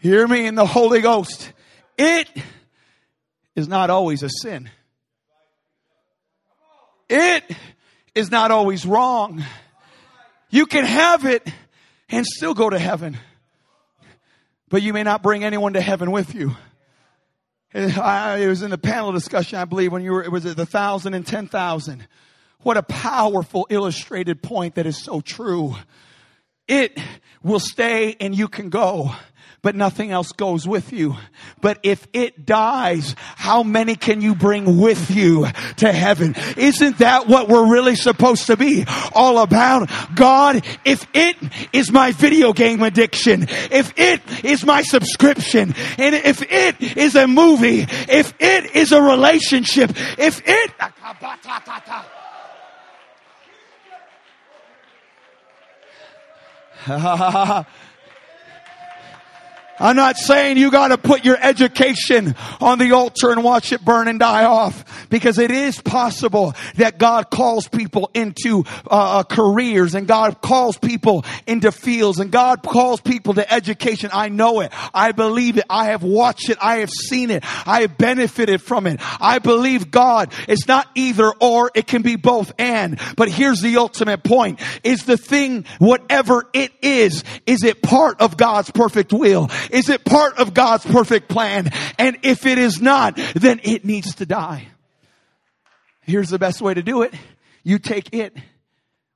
Hear 0.00 0.26
me 0.26 0.46
in 0.46 0.54
the 0.54 0.64
Holy 0.64 1.02
Ghost. 1.02 1.52
It 1.98 2.26
is 3.54 3.68
not 3.68 3.90
always 3.90 4.22
a 4.22 4.30
sin. 4.30 4.70
It 7.10 7.44
is 8.14 8.30
not 8.30 8.50
always 8.50 8.86
wrong. 8.86 9.44
You 10.48 10.64
can 10.64 10.86
have 10.86 11.26
it 11.26 11.46
and 12.08 12.24
still 12.24 12.54
go 12.54 12.70
to 12.70 12.78
heaven. 12.78 13.18
But 14.70 14.80
you 14.80 14.94
may 14.94 15.02
not 15.02 15.22
bring 15.22 15.44
anyone 15.44 15.74
to 15.74 15.82
heaven 15.82 16.10
with 16.10 16.34
you. 16.34 16.56
it 17.74 18.48
was 18.48 18.62
in 18.62 18.70
the 18.70 18.78
panel 18.78 19.12
discussion, 19.12 19.58
I 19.58 19.66
believe, 19.66 19.92
when 19.92 20.02
you 20.02 20.12
were, 20.12 20.24
it 20.24 20.32
was 20.32 20.46
at 20.46 20.56
the 20.56 20.64
thousand 20.64 21.12
and 21.12 21.26
ten 21.26 21.46
thousand. 21.46 22.08
What 22.60 22.78
a 22.78 22.82
powerful 22.82 23.66
illustrated 23.68 24.42
point 24.42 24.76
that 24.76 24.86
is 24.86 24.96
so 24.96 25.20
true. 25.20 25.76
It 26.66 26.98
will 27.42 27.60
stay 27.60 28.16
and 28.18 28.34
you 28.34 28.48
can 28.48 28.70
go 28.70 29.14
but 29.62 29.74
nothing 29.74 30.10
else 30.10 30.32
goes 30.32 30.66
with 30.66 30.92
you. 30.92 31.16
But 31.60 31.78
if 31.82 32.06
it 32.12 32.46
dies, 32.46 33.14
how 33.18 33.62
many 33.62 33.94
can 33.94 34.20
you 34.20 34.34
bring 34.34 34.80
with 34.80 35.10
you 35.10 35.46
to 35.76 35.92
heaven? 35.92 36.34
Isn't 36.56 36.98
that 36.98 37.28
what 37.28 37.48
we're 37.48 37.70
really 37.70 37.96
supposed 37.96 38.46
to 38.46 38.56
be 38.56 38.84
all 39.14 39.38
about? 39.38 39.90
God, 40.14 40.64
if 40.84 41.06
it 41.14 41.36
is 41.72 41.92
my 41.92 42.12
video 42.12 42.52
game 42.52 42.82
addiction, 42.82 43.46
if 43.48 43.92
it 43.96 44.20
is 44.44 44.64
my 44.64 44.82
subscription, 44.82 45.74
and 45.98 46.14
if 46.14 46.42
it 46.42 46.96
is 46.96 47.14
a 47.14 47.26
movie, 47.26 47.86
if 48.08 48.34
it 48.38 48.74
is 48.74 48.92
a 48.92 49.02
relationship, 49.02 49.90
if 50.18 50.40
it, 50.46 50.70
I'm 59.80 59.96
not 59.96 60.18
saying 60.18 60.58
you 60.58 60.70
got 60.70 60.88
to 60.88 60.98
put 60.98 61.24
your 61.24 61.38
education 61.40 62.36
on 62.60 62.78
the 62.78 62.92
altar 62.92 63.30
and 63.30 63.42
watch 63.42 63.72
it 63.72 63.82
burn 63.82 64.08
and 64.08 64.18
die 64.18 64.44
off 64.44 65.08
because 65.08 65.38
it 65.38 65.50
is 65.50 65.80
possible 65.80 66.54
that 66.76 66.98
God 66.98 67.30
calls 67.30 67.66
people 67.66 68.10
into 68.12 68.64
uh, 68.90 69.20
uh, 69.20 69.22
careers 69.22 69.94
and 69.94 70.06
God 70.06 70.42
calls 70.42 70.76
people 70.76 71.24
into 71.46 71.72
fields 71.72 72.18
and 72.18 72.30
God 72.30 72.62
calls 72.62 73.00
people 73.00 73.34
to 73.34 73.52
education. 73.52 74.10
I 74.12 74.28
know 74.28 74.60
it. 74.60 74.70
I 74.92 75.12
believe 75.12 75.56
it. 75.56 75.64
I 75.70 75.86
have 75.86 76.02
watched 76.02 76.50
it. 76.50 76.58
I 76.60 76.76
have 76.76 76.90
seen 76.90 77.30
it. 77.30 77.42
I 77.66 77.80
have 77.80 77.96
benefited 77.96 78.60
from 78.60 78.86
it. 78.86 79.00
I 79.18 79.38
believe 79.38 79.90
God. 79.90 80.32
It's 80.46 80.68
not 80.68 80.88
either 80.94 81.32
or. 81.40 81.70
It 81.74 81.86
can 81.86 82.02
be 82.02 82.16
both 82.16 82.52
and. 82.58 83.00
But 83.16 83.30
here's 83.30 83.62
the 83.62 83.78
ultimate 83.78 84.24
point. 84.24 84.60
Is 84.84 85.04
the 85.04 85.16
thing, 85.16 85.64
whatever 85.78 86.46
it 86.52 86.72
is, 86.82 87.24
is 87.46 87.64
it 87.64 87.80
part 87.82 88.20
of 88.20 88.36
God's 88.36 88.70
perfect 88.70 89.14
will? 89.14 89.48
Is 89.72 89.88
it 89.88 90.04
part 90.04 90.38
of 90.38 90.54
God's 90.54 90.84
perfect 90.84 91.28
plan? 91.28 91.70
And 91.98 92.18
if 92.22 92.46
it 92.46 92.58
is 92.58 92.80
not, 92.80 93.16
then 93.34 93.60
it 93.62 93.84
needs 93.84 94.16
to 94.16 94.26
die. 94.26 94.68
Here's 96.02 96.28
the 96.28 96.38
best 96.38 96.60
way 96.60 96.74
to 96.74 96.82
do 96.82 97.02
it. 97.02 97.14
You 97.62 97.78
take 97.78 98.14
it, 98.14 98.36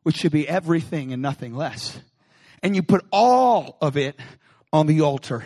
which 0.03 0.17
should 0.17 0.33
be 0.33 0.49
everything 0.49 1.13
and 1.13 1.23
nothing 1.23 1.55
less, 1.55 1.99
and 2.63 2.77
you 2.77 2.83
put 2.83 3.05
all 3.11 3.77
of 3.81 3.97
it 3.97 4.19
on 4.73 4.87
the 4.87 5.03
altar 5.03 5.45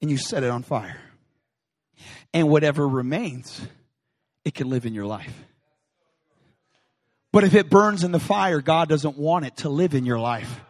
and 0.00 0.10
you 0.10 0.16
set 0.16 0.42
it 0.42 0.50
on 0.50 0.62
fire. 0.62 1.00
And 2.32 2.48
whatever 2.48 2.86
remains, 2.86 3.60
it 4.44 4.54
can 4.54 4.68
live 4.68 4.86
in 4.86 4.94
your 4.94 5.06
life. 5.06 5.32
But 7.32 7.44
if 7.44 7.54
it 7.54 7.70
burns 7.70 8.04
in 8.04 8.12
the 8.12 8.20
fire, 8.20 8.60
God 8.60 8.88
doesn't 8.88 9.18
want 9.18 9.46
it 9.46 9.56
to 9.58 9.68
live 9.68 9.94
in 9.94 10.04
your 10.04 10.18
life. 10.18 10.60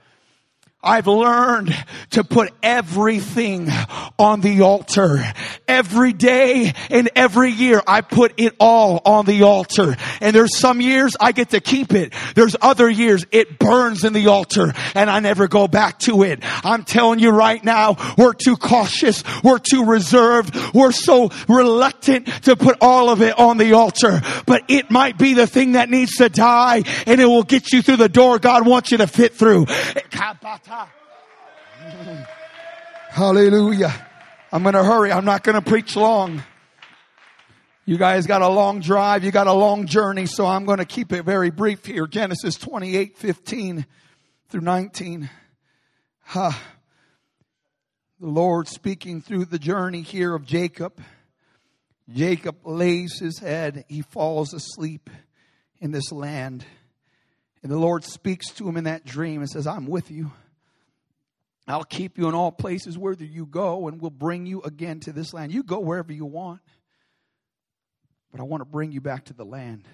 I've 0.80 1.08
learned 1.08 1.74
to 2.10 2.22
put 2.22 2.52
everything 2.62 3.68
on 4.16 4.40
the 4.40 4.60
altar. 4.60 5.24
Every 5.66 6.12
day 6.12 6.72
and 6.88 7.10
every 7.16 7.50
year 7.50 7.82
I 7.84 8.00
put 8.00 8.34
it 8.36 8.54
all 8.60 9.02
on 9.04 9.26
the 9.26 9.42
altar. 9.42 9.96
And 10.20 10.36
there's 10.36 10.56
some 10.56 10.80
years 10.80 11.16
I 11.18 11.32
get 11.32 11.50
to 11.50 11.60
keep 11.60 11.94
it. 11.94 12.14
There's 12.36 12.54
other 12.60 12.88
years 12.88 13.26
it 13.32 13.58
burns 13.58 14.04
in 14.04 14.12
the 14.12 14.28
altar 14.28 14.72
and 14.94 15.10
I 15.10 15.18
never 15.18 15.48
go 15.48 15.66
back 15.66 15.98
to 16.00 16.22
it. 16.22 16.38
I'm 16.42 16.84
telling 16.84 17.18
you 17.18 17.30
right 17.30 17.62
now, 17.62 17.96
we're 18.16 18.34
too 18.34 18.56
cautious. 18.56 19.24
We're 19.42 19.58
too 19.58 19.84
reserved. 19.84 20.56
We're 20.72 20.92
so 20.92 21.30
reluctant 21.48 22.28
to 22.44 22.54
put 22.54 22.78
all 22.80 23.10
of 23.10 23.20
it 23.20 23.36
on 23.36 23.58
the 23.58 23.72
altar. 23.72 24.20
But 24.46 24.62
it 24.68 24.92
might 24.92 25.18
be 25.18 25.34
the 25.34 25.48
thing 25.48 25.72
that 25.72 25.90
needs 25.90 26.18
to 26.18 26.28
die 26.28 26.84
and 27.04 27.20
it 27.20 27.26
will 27.26 27.42
get 27.42 27.72
you 27.72 27.82
through 27.82 27.96
the 27.96 28.08
door 28.08 28.38
God 28.38 28.64
wants 28.64 28.92
you 28.92 28.98
to 28.98 29.08
fit 29.08 29.34
through. 29.34 29.66
Hallelujah. 33.10 34.06
I'm 34.52 34.62
going 34.62 34.74
to 34.74 34.84
hurry. 34.84 35.10
I'm 35.12 35.24
not 35.24 35.42
going 35.42 35.54
to 35.54 35.62
preach 35.62 35.96
long. 35.96 36.42
You 37.86 37.96
guys 37.96 38.26
got 38.26 38.42
a 38.42 38.48
long 38.48 38.80
drive. 38.80 39.24
You 39.24 39.30
got 39.30 39.46
a 39.46 39.52
long 39.52 39.86
journey. 39.86 40.26
So 40.26 40.46
I'm 40.46 40.66
going 40.66 40.78
to 40.78 40.84
keep 40.84 41.12
it 41.12 41.22
very 41.22 41.50
brief 41.50 41.86
here. 41.86 42.06
Genesis 42.06 42.56
28, 42.56 43.16
15 43.16 43.86
through 44.50 44.60
19. 44.60 45.30
Huh. 46.24 46.52
The 48.20 48.26
Lord 48.26 48.68
speaking 48.68 49.22
through 49.22 49.46
the 49.46 49.58
journey 49.58 50.02
here 50.02 50.34
of 50.34 50.44
Jacob. 50.44 51.00
Jacob 52.12 52.56
lays 52.66 53.18
his 53.18 53.38
head. 53.38 53.86
He 53.88 54.02
falls 54.02 54.52
asleep 54.52 55.08
in 55.78 55.92
this 55.92 56.12
land. 56.12 56.66
And 57.62 57.72
the 57.72 57.78
Lord 57.78 58.04
speaks 58.04 58.50
to 58.52 58.68
him 58.68 58.76
in 58.76 58.84
that 58.84 59.06
dream 59.06 59.40
and 59.40 59.48
says, 59.48 59.66
I'm 59.66 59.86
with 59.86 60.10
you. 60.10 60.30
I'll 61.70 61.84
keep 61.84 62.16
you 62.16 62.28
in 62.28 62.34
all 62.34 62.50
places 62.50 62.96
whether 62.96 63.24
you 63.24 63.44
go, 63.44 63.88
and 63.88 64.00
will 64.00 64.10
bring 64.10 64.46
you 64.46 64.62
again 64.62 65.00
to 65.00 65.12
this 65.12 65.34
land. 65.34 65.52
You 65.52 65.62
go 65.62 65.80
wherever 65.80 66.12
you 66.12 66.24
want, 66.24 66.60
but 68.32 68.40
I 68.40 68.44
want 68.44 68.62
to 68.62 68.64
bring 68.64 68.92
you 68.92 69.00
back 69.00 69.26
to 69.26 69.34
the 69.34 69.44
land. 69.44 69.86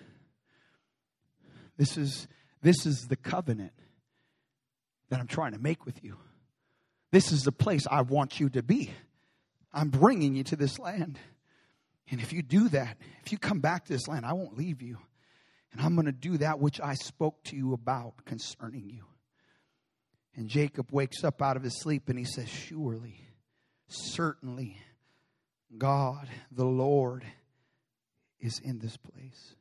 This 1.77 1.97
is, 1.97 2.29
this 2.63 2.87
is 2.87 3.09
the 3.09 3.17
covenant 3.17 3.73
that 5.09 5.19
I'm 5.19 5.27
trying 5.27 5.53
to 5.53 5.59
make 5.59 5.85
with 5.85 6.03
you. 6.05 6.17
This 7.11 7.33
is 7.33 7.43
the 7.43 7.53
place 7.53 7.87
I 7.91 8.03
want 8.03 8.41
you 8.41 8.49
to 8.51 8.63
be. 8.63 8.91
I'm 9.73 9.89
bringing 9.91 10.35
you 10.35 10.45
to 10.45 10.57
this 10.57 10.79
land. 10.79 11.19
And 12.11 12.21
if 12.21 12.33
you 12.33 12.43
do 12.43 12.69
that, 12.69 12.99
if 13.25 13.33
you 13.33 13.39
come 13.39 13.61
back 13.61 13.87
to 13.87 13.93
this 13.93 14.07
land, 14.07 14.27
I 14.27 14.33
won't 14.33 14.57
leave 14.57 14.83
you. 14.83 14.99
And 15.73 15.81
I'm 15.81 15.95
going 15.95 16.07
to 16.07 16.13
do 16.13 16.39
that 16.39 16.61
which 16.61 16.81
I 16.81 16.95
spoke 16.95 17.43
to 17.45 17.57
you 17.57 17.73
about 17.73 18.25
concerning 18.25 18.89
you. 18.91 19.05
And 20.37 20.49
Jacob 20.49 20.91
wakes 20.91 21.23
up 21.23 21.41
out 21.41 21.57
of 21.57 21.63
his 21.63 21.81
sleep 21.81 22.09
and 22.09 22.19
he 22.19 22.25
says, 22.25 22.49
Surely, 22.49 23.21
certainly, 23.89 24.77
God, 25.77 26.29
the 26.51 26.65
Lord, 26.65 27.25
is 28.41 28.59
in 28.59 28.79
this 28.79 28.97
place. 28.97 29.55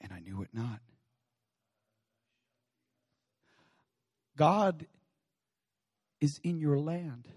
And 0.00 0.12
I 0.12 0.18
knew 0.18 0.42
it 0.42 0.48
not. 0.52 0.80
God 4.36 4.86
is 6.20 6.40
in 6.42 6.58
your 6.58 6.78
land. 6.78 7.28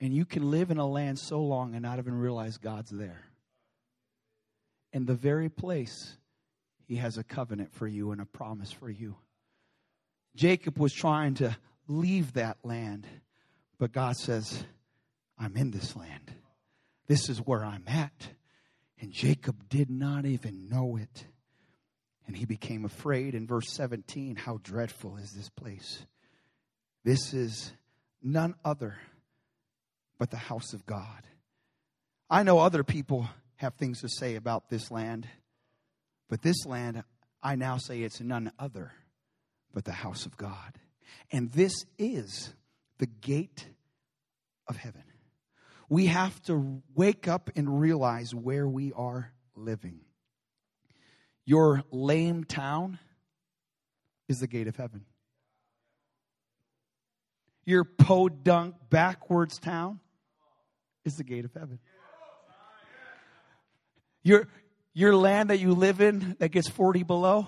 And 0.00 0.14
you 0.14 0.24
can 0.24 0.50
live 0.50 0.70
in 0.70 0.78
a 0.78 0.86
land 0.86 1.18
so 1.18 1.40
long 1.42 1.74
and 1.74 1.82
not 1.82 1.98
even 1.98 2.14
realize 2.14 2.56
God's 2.56 2.90
there. 2.90 3.24
In 4.92 5.04
the 5.04 5.14
very 5.14 5.48
place, 5.48 6.16
He 6.86 6.96
has 6.96 7.18
a 7.18 7.24
covenant 7.24 7.74
for 7.74 7.86
you 7.86 8.12
and 8.12 8.20
a 8.20 8.26
promise 8.26 8.72
for 8.72 8.90
you. 8.90 9.16
Jacob 10.34 10.78
was 10.78 10.92
trying 10.92 11.34
to 11.34 11.56
leave 11.88 12.34
that 12.34 12.58
land, 12.64 13.06
but 13.78 13.92
God 13.92 14.16
says, 14.16 14.64
I'm 15.38 15.56
in 15.56 15.70
this 15.70 15.96
land. 15.96 16.32
This 17.06 17.28
is 17.28 17.38
where 17.38 17.64
I'm 17.64 17.84
at. 17.86 18.28
And 19.00 19.10
Jacob 19.10 19.68
did 19.68 19.90
not 19.90 20.26
even 20.26 20.68
know 20.68 20.96
it. 20.96 21.24
And 22.26 22.36
he 22.36 22.44
became 22.44 22.84
afraid 22.84 23.34
in 23.34 23.46
verse 23.46 23.72
17. 23.72 24.36
How 24.36 24.60
dreadful 24.62 25.16
is 25.16 25.32
this 25.32 25.48
place? 25.48 26.04
This 27.02 27.34
is 27.34 27.72
none 28.22 28.54
other 28.64 28.98
but 30.18 30.30
the 30.30 30.36
house 30.36 30.74
of 30.74 30.84
God. 30.86 31.22
I 32.28 32.42
know 32.42 32.58
other 32.58 32.84
people 32.84 33.28
have 33.56 33.74
things 33.74 34.02
to 34.02 34.08
say 34.08 34.36
about 34.36 34.68
this 34.68 34.90
land, 34.90 35.26
but 36.28 36.42
this 36.42 36.64
land, 36.66 37.02
I 37.42 37.56
now 37.56 37.78
say 37.78 38.02
it's 38.02 38.20
none 38.20 38.52
other 38.58 38.92
but 39.72 39.84
the 39.84 39.92
house 39.92 40.26
of 40.26 40.36
God. 40.36 40.78
And 41.30 41.52
this 41.52 41.84
is 41.98 42.52
the 42.98 43.06
gate 43.06 43.66
of 44.68 44.76
heaven. 44.76 45.02
We 45.88 46.06
have 46.06 46.40
to 46.42 46.82
wake 46.94 47.26
up 47.26 47.50
and 47.56 47.80
realize 47.80 48.34
where 48.34 48.68
we 48.68 48.92
are 48.92 49.32
living. 49.56 50.00
Your 51.44 51.82
lame 51.90 52.44
town 52.44 52.98
is 54.28 54.38
the 54.38 54.46
gate 54.46 54.68
of 54.68 54.76
heaven. 54.76 55.04
Your 57.64 57.84
podunk 57.84 58.76
backwards 58.88 59.58
town 59.58 60.00
is 61.04 61.16
the 61.16 61.24
gate 61.24 61.44
of 61.44 61.52
heaven. 61.52 61.80
Your, 64.22 64.48
your 64.92 65.16
land 65.16 65.50
that 65.50 65.58
you 65.58 65.74
live 65.74 66.00
in 66.00 66.36
that 66.38 66.50
gets 66.50 66.68
40 66.68 67.02
below, 67.02 67.46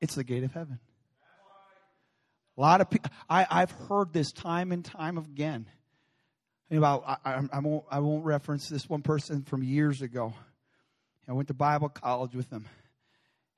it's 0.00 0.14
the 0.14 0.24
gate 0.24 0.44
of 0.44 0.52
heaven. 0.52 0.78
A 2.56 2.60
lot 2.60 2.80
of 2.80 2.90
people, 2.90 3.10
I, 3.28 3.46
I've 3.50 3.70
heard 3.70 4.12
this 4.12 4.32
time 4.32 4.72
and 4.72 4.84
time 4.84 5.18
again. 5.18 5.66
About, 6.70 7.04
I, 7.24 7.42
I, 7.52 7.58
won't, 7.58 7.84
I 7.90 7.98
won't 7.98 8.24
reference 8.24 8.68
this 8.68 8.88
one 8.88 9.02
person 9.02 9.42
from 9.42 9.62
years 9.62 10.02
ago. 10.02 10.34
I 11.28 11.32
went 11.32 11.48
to 11.48 11.54
Bible 11.54 11.88
college 11.88 12.34
with 12.34 12.50
him, 12.50 12.66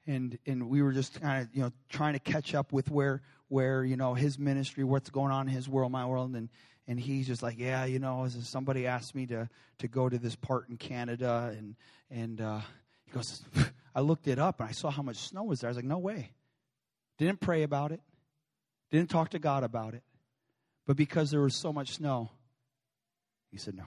and 0.07 0.39
and 0.47 0.69
we 0.69 0.83
were 0.83 0.93
just 0.93 1.21
kind 1.21 1.43
of 1.43 1.55
you 1.55 1.63
know 1.63 1.73
trying 1.89 2.15
to 2.15 2.19
catch 2.19 2.55
up 2.55 2.73
with 2.73 2.91
where 2.91 3.23
where 3.49 3.85
you 3.85 3.97
know 3.97 4.15
his 4.15 4.39
ministry, 4.39 4.85
what's 4.85 5.11
going 5.11 5.33
on 5.33 5.49
in 5.49 5.55
his 5.55 5.69
world, 5.69 5.91
my 5.93 6.07
world, 6.07 6.35
and 6.35 6.49
and 6.87 6.99
he's 6.99 7.27
just 7.27 7.43
like, 7.43 7.59
yeah, 7.59 7.85
you 7.85 7.99
know, 7.99 8.29
somebody 8.29 8.87
asked 8.87 9.15
me 9.15 9.27
to 9.27 9.49
to 9.79 9.89
go 9.89 10.09
to 10.09 10.19
this 10.19 10.37
part 10.37 10.69
in 10.69 10.77
Canada, 10.77 11.55
and 11.57 11.77
and 12.11 12.41
uh, 12.41 12.61
he 13.07 13.13
goes, 13.13 13.43
I 13.95 14.01
looked 14.01 14.29
it 14.29 14.39
up 14.39 14.61
and 14.61 14.69
I 14.69 14.73
saw 14.73 14.91
how 14.91 15.03
much 15.03 15.17
snow 15.17 15.45
was 15.45 15.61
there. 15.61 15.69
I 15.69 15.71
was 15.71 15.77
like, 15.77 15.85
no 15.85 15.99
way. 15.99 16.31
Didn't 17.19 17.41
pray 17.41 17.63
about 17.63 17.93
it, 17.93 18.01
didn't 18.91 19.11
talk 19.11 19.31
to 19.31 19.39
God 19.39 19.65
about 19.65 19.95
it, 19.95 20.03
but 20.87 20.97
because 20.97 21.31
there 21.31 21.41
was 21.41 21.55
so 21.55 21.73
much 21.73 21.93
snow, 21.93 22.31
he 23.51 23.59
said 23.59 23.77
no. 23.77 23.85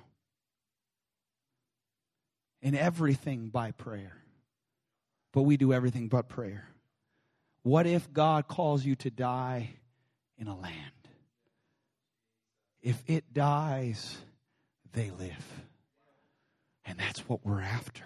In 2.61 2.75
everything 2.75 3.49
by 3.49 3.71
prayer, 3.71 4.15
but 5.33 5.41
we 5.41 5.57
do 5.57 5.73
everything 5.73 6.07
but 6.07 6.29
prayer. 6.29 6.67
What 7.63 7.87
if 7.87 8.13
God 8.13 8.47
calls 8.47 8.85
you 8.85 8.95
to 8.97 9.09
die 9.09 9.71
in 10.37 10.47
a 10.47 10.55
land? 10.55 10.75
If 12.81 13.03
it 13.07 13.33
dies, 13.33 14.17
they 14.93 15.09
live. 15.09 15.63
And 16.85 16.99
that's 16.99 17.27
what 17.27 17.43
we're 17.43 17.61
after. 17.61 18.03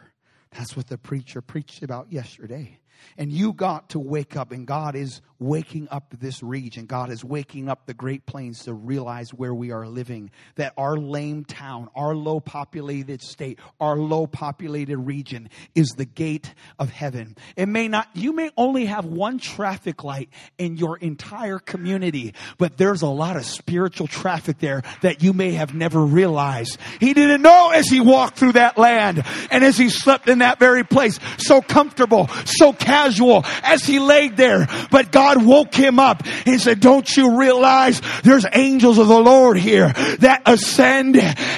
That's 0.51 0.75
what 0.75 0.87
the 0.87 0.97
preacher 0.97 1.41
preached 1.41 1.83
about 1.83 2.11
yesterday. 2.11 2.79
And 3.17 3.31
you 3.31 3.53
got 3.53 3.89
to 3.89 3.99
wake 3.99 4.35
up, 4.35 4.51
and 4.51 4.65
God 4.65 4.95
is 4.95 5.21
waking 5.39 5.87
up 5.89 6.13
this 6.19 6.43
region. 6.43 6.85
God 6.85 7.09
is 7.09 7.23
waking 7.23 7.69
up 7.69 7.85
the 7.85 7.93
Great 7.93 8.25
Plains 8.25 8.65
to 8.65 8.73
realize 8.73 9.33
where 9.33 9.53
we 9.53 9.71
are 9.71 9.87
living. 9.87 10.31
That 10.55 10.73
our 10.77 10.97
lame 10.97 11.45
town, 11.45 11.89
our 11.95 12.13
low 12.13 12.39
populated 12.39 13.21
state, 13.21 13.59
our 13.79 13.95
low 13.95 14.27
populated 14.27 14.97
region 14.97 15.49
is 15.75 15.89
the 15.91 16.05
gate 16.05 16.53
of 16.77 16.89
heaven. 16.89 17.37
It 17.55 17.67
may 17.67 17.87
not, 17.87 18.09
you 18.13 18.33
may 18.33 18.51
only 18.57 18.85
have 18.85 19.05
one 19.05 19.39
traffic 19.39 20.03
light 20.03 20.29
in 20.57 20.77
your 20.77 20.97
entire 20.97 21.59
community, 21.59 22.33
but 22.57 22.77
there's 22.77 23.01
a 23.01 23.07
lot 23.07 23.37
of 23.37 23.45
spiritual 23.45 24.07
traffic 24.07 24.59
there 24.59 24.83
that 25.01 25.23
you 25.23 25.31
may 25.31 25.51
have 25.51 25.73
never 25.73 26.03
realized. 26.03 26.77
He 26.99 27.13
didn't 27.13 27.41
know 27.41 27.71
as 27.73 27.87
he 27.87 28.01
walked 28.01 28.37
through 28.37 28.53
that 28.53 28.77
land 28.77 29.23
and 29.51 29.63
as 29.63 29.77
he 29.77 29.89
slept 29.89 30.27
in 30.27 30.39
that 30.39 30.59
very 30.59 30.83
place, 30.83 31.19
so 31.37 31.61
comfortable, 31.61 32.27
so 32.45 32.73
casual 32.89 33.45
as 33.63 33.85
he 33.85 33.99
laid 33.99 34.35
there. 34.35 34.67
But 34.89 35.11
God 35.11 35.45
woke 35.45 35.75
him 35.75 35.99
up 35.99 36.23
and 36.45 36.59
said, 36.59 36.79
don't 36.79 37.07
you 37.15 37.37
realize 37.37 38.01
there's 38.23 38.45
angels 38.51 38.97
of 38.97 39.07
the 39.07 39.19
Lord 39.19 39.57
here 39.57 39.93
that 40.19 40.41
ascend 40.47 41.17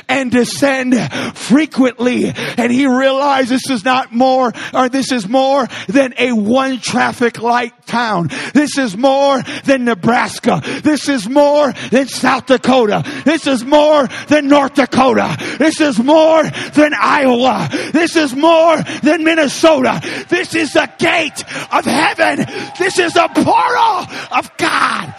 and 0.10 0.32
descend 0.32 0.96
frequently. 1.38 2.34
And 2.58 2.72
he 2.72 2.86
realized 2.86 3.50
this 3.50 3.70
is 3.70 3.86
not 3.86 4.12
more 4.12 4.52
or 4.74 4.90
this 4.90 5.12
is 5.12 5.28
more 5.28 5.68
than 5.88 6.14
a 6.18 6.34
one 6.34 6.80
traffic 6.80 7.42
light 7.42 7.74
town. 7.86 8.30
This 8.54 8.78
is 8.78 8.98
more 8.98 9.42
than 9.64 9.86
Nebraska. 9.86 10.62
This 10.84 11.08
is 11.08 11.30
more 11.30 11.72
than 11.92 12.08
South 12.08 12.48
Dakota. 12.48 13.04
This 13.24 13.48
is 13.48 13.64
more 13.64 14.08
than 14.28 14.48
North 14.48 14.74
Dakota. 14.74 15.38
This 15.60 15.80
is 15.80 15.98
more 15.98 16.44
than 16.44 16.94
Iowa. 16.94 17.70
This 17.92 18.16
is 18.16 18.36
more 18.36 18.78
than 19.02 19.24
Minnesota. 19.24 20.02
This 20.28 20.56
is 20.56 20.74
the 20.74 20.90
gate 20.98 21.21
gate 21.22 21.44
of 21.72 21.86
heaven. 21.86 22.46
This 22.78 23.00
is 23.00 23.16
a 23.16 23.28
portal 23.28 24.08
of 24.32 24.58
God. 24.58 25.14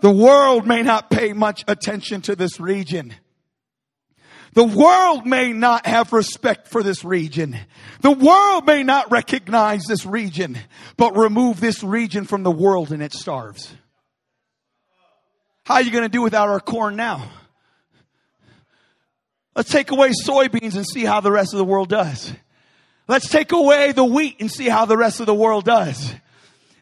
The 0.00 0.10
world 0.10 0.66
may 0.66 0.82
not 0.82 1.10
pay 1.10 1.32
much 1.32 1.64
attention 1.68 2.22
to 2.22 2.34
this 2.34 2.58
region. 2.58 3.14
The 4.54 4.64
world 4.64 5.24
may 5.24 5.52
not 5.52 5.86
have 5.86 6.12
respect 6.12 6.68
for 6.68 6.82
this 6.82 7.04
region. 7.04 7.56
The 8.00 8.10
world 8.10 8.66
may 8.66 8.82
not 8.82 9.12
recognize 9.12 9.84
this 9.84 10.04
region, 10.04 10.58
but 10.96 11.16
remove 11.16 11.60
this 11.60 11.84
region 11.84 12.24
from 12.24 12.42
the 12.42 12.50
world 12.50 12.90
and 12.90 13.02
it 13.02 13.12
starves. 13.12 13.72
How 15.64 15.74
are 15.74 15.82
you 15.82 15.90
going 15.90 16.04
to 16.04 16.08
do 16.08 16.22
without 16.22 16.48
our 16.48 16.60
corn 16.60 16.96
now? 16.96 17.30
Let's 19.54 19.70
take 19.70 19.90
away 19.90 20.10
soybeans 20.10 20.76
and 20.76 20.86
see 20.86 21.04
how 21.04 21.20
the 21.20 21.30
rest 21.30 21.52
of 21.52 21.58
the 21.58 21.64
world 21.64 21.88
does. 21.88 22.32
Let's 23.06 23.28
take 23.28 23.52
away 23.52 23.92
the 23.92 24.04
wheat 24.04 24.36
and 24.40 24.50
see 24.50 24.68
how 24.68 24.86
the 24.86 24.96
rest 24.96 25.20
of 25.20 25.26
the 25.26 25.34
world 25.34 25.64
does. 25.64 26.14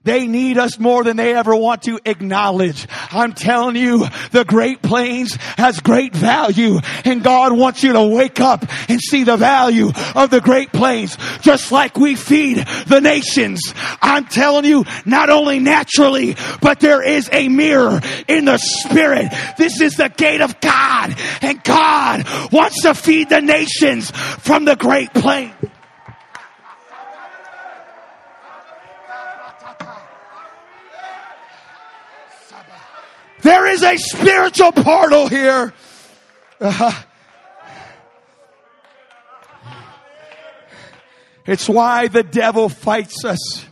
They 0.03 0.27
need 0.27 0.57
us 0.57 0.79
more 0.79 1.05
than 1.05 1.19
they 1.19 1.35
ever 1.35 1.55
want 1.55 1.83
to 1.83 2.01
acknowledge. 2.07 2.87
I'm 3.11 3.35
telling 3.35 3.77
you, 3.77 4.07
the 4.31 4.47
Great 4.47 4.81
Plains 4.81 5.35
has 5.35 5.79
great 5.81 6.15
value 6.15 6.79
and 7.05 7.23
God 7.23 7.53
wants 7.53 7.83
you 7.83 7.93
to 7.93 8.05
wake 8.05 8.41
up 8.41 8.65
and 8.89 8.99
see 8.99 9.25
the 9.25 9.37
value 9.37 9.91
of 10.15 10.31
the 10.31 10.41
Great 10.41 10.73
Plains 10.73 11.19
just 11.43 11.71
like 11.71 11.99
we 11.99 12.17
feed 12.17 12.65
the 12.87 13.01
nations. 13.01 13.61
I'm 14.01 14.25
telling 14.25 14.65
you, 14.65 14.87
not 15.05 15.29
only 15.29 15.59
naturally, 15.59 16.35
but 16.63 16.81
there 16.81 17.03
is 17.03 17.29
a 17.31 17.49
mirror 17.49 18.01
in 18.27 18.47
the 18.47 18.57
spirit. 18.57 19.31
This 19.59 19.83
is 19.83 19.97
the 19.97 20.09
gate 20.09 20.41
of 20.41 20.61
God 20.61 21.15
and 21.43 21.63
God 21.63 22.25
wants 22.51 22.83
to 22.83 22.95
feed 22.95 23.29
the 23.29 23.43
nations 23.43 24.11
from 24.11 24.65
the 24.65 24.77
Great 24.77 25.13
Plains. 25.13 25.60
There 33.43 33.67
is 33.67 33.83
a 33.83 33.97
spiritual 33.97 34.73
portal 34.73 35.29
here. 35.29 35.73
Uh-huh. 36.61 36.93
It's 41.47 41.69
why 41.69 42.07
the 42.07 42.23
devil 42.23 42.69
fights 42.69 43.25
us 43.25 43.65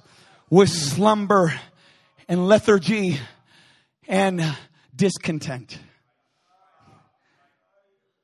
with 0.51 0.69
slumber 0.69 1.53
and 2.27 2.49
lethargy 2.49 3.21
and 4.09 4.43
discontent. 4.97 5.79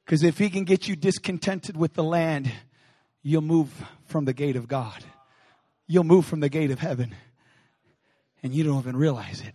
Because 0.04 0.24
if 0.24 0.38
he 0.38 0.50
can 0.50 0.64
get 0.64 0.88
you 0.88 0.96
discontented 0.96 1.76
with 1.76 1.94
the 1.94 2.02
land, 2.02 2.50
you'll 3.22 3.42
move 3.42 3.70
from 4.06 4.24
the 4.24 4.32
gate 4.32 4.56
of 4.56 4.66
God. 4.66 5.04
You'll 5.86 6.04
move 6.04 6.26
from 6.26 6.40
the 6.40 6.48
gate 6.48 6.70
of 6.70 6.78
heaven. 6.78 7.14
And 8.42 8.52
you 8.52 8.64
don't 8.64 8.80
even 8.80 8.96
realize 8.96 9.40
it. 9.40 9.54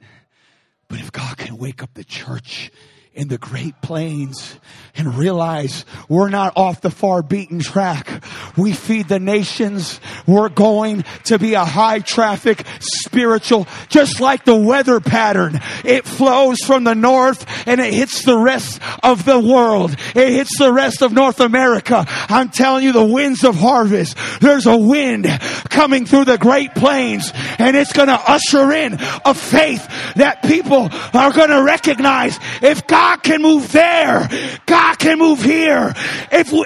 But 0.89 0.99
if 0.99 1.11
God 1.11 1.37
can 1.37 1.57
wake 1.57 1.83
up 1.83 1.93
the 1.93 2.03
church 2.03 2.71
in 3.19 3.27
the 3.27 3.37
Great 3.37 3.79
Plains 3.81 4.55
and 4.95 5.15
realize 5.15 5.83
we're 6.07 6.29
not 6.29 6.53
off 6.55 6.79
the 6.79 6.89
far 6.89 7.21
beaten 7.21 7.59
track. 7.59 8.23
We 8.55 8.71
feed 8.71 9.09
the 9.09 9.19
nations. 9.19 9.99
We're 10.25 10.47
going 10.47 11.03
to 11.25 11.37
be 11.37 11.53
a 11.53 11.65
high 11.65 11.99
traffic 11.99 12.65
spiritual, 12.79 13.67
just 13.89 14.21
like 14.21 14.45
the 14.45 14.55
weather 14.55 15.01
pattern. 15.01 15.59
It 15.83 16.05
flows 16.05 16.59
from 16.63 16.85
the 16.85 16.95
north 16.95 17.45
and 17.67 17.81
it 17.81 17.93
hits 17.93 18.23
the 18.23 18.37
rest 18.37 18.81
of 19.03 19.25
the 19.25 19.39
world. 19.39 19.95
It 20.15 20.29
hits 20.29 20.57
the 20.57 20.71
rest 20.71 21.01
of 21.01 21.11
North 21.11 21.41
America. 21.41 22.05
I'm 22.07 22.49
telling 22.49 22.85
you 22.85 22.93
the 22.93 23.05
winds 23.05 23.43
of 23.43 23.55
harvest. 23.55 24.17
There's 24.39 24.65
a 24.65 24.77
wind 24.77 25.25
coming 25.69 26.05
through 26.05 26.25
the 26.25 26.37
Great 26.37 26.73
Plains 26.73 27.33
and 27.57 27.75
it's 27.75 27.91
going 27.91 28.07
to 28.07 28.19
usher 28.19 28.71
in 28.71 28.93
a 29.25 29.33
faith 29.33 29.85
that 30.15 30.41
people 30.43 30.89
are 31.13 31.33
going 31.33 31.49
to 31.49 31.63
recognize 31.63 32.39
if 32.61 32.87
God 32.87 33.08
God 33.09 33.23
can 33.23 33.41
move 33.41 33.71
there. 33.71 34.29
God 34.67 34.99
can 34.99 35.17
move 35.17 35.41
here. 35.41 35.95
If 36.31 36.51
we, 36.51 36.63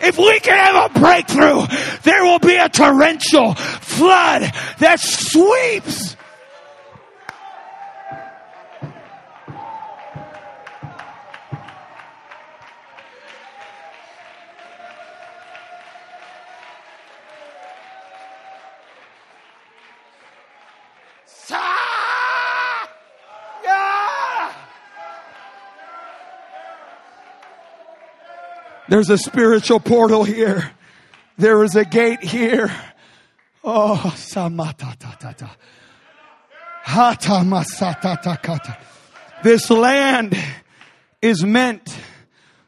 if 0.00 0.18
we 0.18 0.40
can 0.40 0.58
have 0.58 0.90
a 0.90 0.98
breakthrough, 0.98 1.64
there 2.02 2.24
will 2.24 2.40
be 2.40 2.56
a 2.56 2.68
torrential 2.68 3.54
flood 3.54 4.52
that 4.80 4.98
sweeps 4.98 6.16
There's 28.88 29.10
a 29.10 29.18
spiritual 29.18 29.80
portal 29.80 30.24
here. 30.24 30.70
There 31.36 31.62
is 31.62 31.76
a 31.76 31.84
gate 31.84 32.22
here. 32.22 32.72
Oh, 33.62 34.00
samatatata. 34.16 35.50
Hata 36.84 37.44
masatatakata. 37.44 38.78
This 39.42 39.68
land 39.70 40.36
is 41.20 41.44
meant 41.44 41.98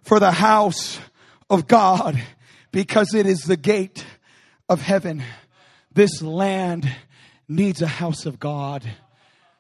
for 0.03 0.21
the 0.21 0.31
house 0.31 1.01
of 1.49 1.67
God 1.67 2.23
because 2.71 3.15
it 3.15 3.27
is 3.27 3.41
the 3.43 3.57
gate 3.57 4.05
of 4.69 4.83
heaven. 4.83 5.23
This 5.93 6.21
land 6.21 6.91
needs 7.49 7.81
a 7.81 7.87
house 7.87 8.27
of 8.27 8.39
God. 8.39 8.89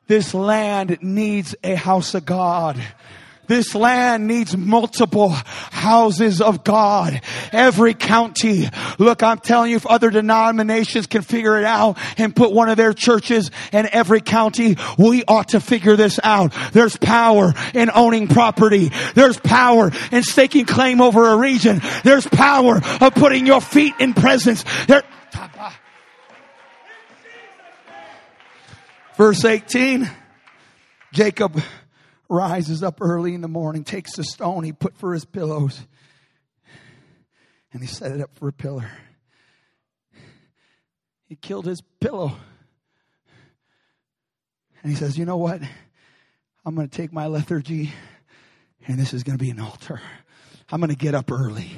This 0.06 0.34
land 0.34 0.98
needs 1.00 1.54
a 1.64 1.74
house 1.74 2.14
of 2.14 2.26
God. 2.26 2.80
This 3.50 3.74
land 3.74 4.28
needs 4.28 4.56
multiple 4.56 5.30
houses 5.30 6.40
of 6.40 6.62
God. 6.62 7.20
Every 7.50 7.94
county. 7.94 8.68
Look, 9.00 9.24
I'm 9.24 9.40
telling 9.40 9.72
you, 9.72 9.76
if 9.76 9.86
other 9.86 10.08
denominations 10.08 11.08
can 11.08 11.22
figure 11.22 11.58
it 11.58 11.64
out 11.64 11.98
and 12.16 12.34
put 12.34 12.52
one 12.52 12.68
of 12.68 12.76
their 12.76 12.92
churches 12.92 13.50
in 13.72 13.88
every 13.90 14.20
county, 14.20 14.76
we 14.96 15.24
ought 15.26 15.48
to 15.48 15.58
figure 15.58 15.96
this 15.96 16.20
out. 16.22 16.54
There's 16.72 16.96
power 16.96 17.52
in 17.74 17.90
owning 17.92 18.28
property. 18.28 18.92
There's 19.16 19.36
power 19.36 19.90
in 20.12 20.22
staking 20.22 20.66
claim 20.66 21.00
over 21.00 21.26
a 21.26 21.36
region. 21.36 21.82
There's 22.04 22.28
power 22.28 22.80
of 23.00 23.14
putting 23.16 23.48
your 23.48 23.60
feet 23.60 23.94
in 23.98 24.14
presence. 24.14 24.64
There, 24.86 25.02
Verse 29.16 29.44
18, 29.44 30.08
Jacob 31.12 31.60
rises 32.30 32.82
up 32.82 32.98
early 33.00 33.34
in 33.34 33.40
the 33.40 33.48
morning, 33.48 33.84
takes 33.84 34.16
the 34.16 34.24
stone 34.24 34.64
he 34.64 34.72
put 34.72 34.96
for 34.96 35.12
his 35.12 35.24
pillows, 35.24 35.80
and 37.72 37.82
he 37.82 37.88
set 37.88 38.12
it 38.12 38.20
up 38.20 38.30
for 38.36 38.48
a 38.48 38.52
pillar. 38.52 38.90
He 41.28 41.36
killed 41.36 41.66
his 41.66 41.82
pillow. 42.00 42.36
And 44.82 44.90
he 44.90 44.96
says, 44.96 45.18
You 45.18 45.26
know 45.26 45.36
what? 45.36 45.60
I'm 46.64 46.74
going 46.74 46.88
to 46.88 46.96
take 46.96 47.12
my 47.12 47.26
lethargy, 47.26 47.92
and 48.86 48.98
this 48.98 49.12
is 49.12 49.22
going 49.22 49.36
to 49.38 49.42
be 49.42 49.50
an 49.50 49.60
altar. 49.60 50.00
I'm 50.70 50.80
going 50.80 50.90
to 50.90 50.96
get 50.96 51.14
up 51.14 51.30
early. 51.30 51.70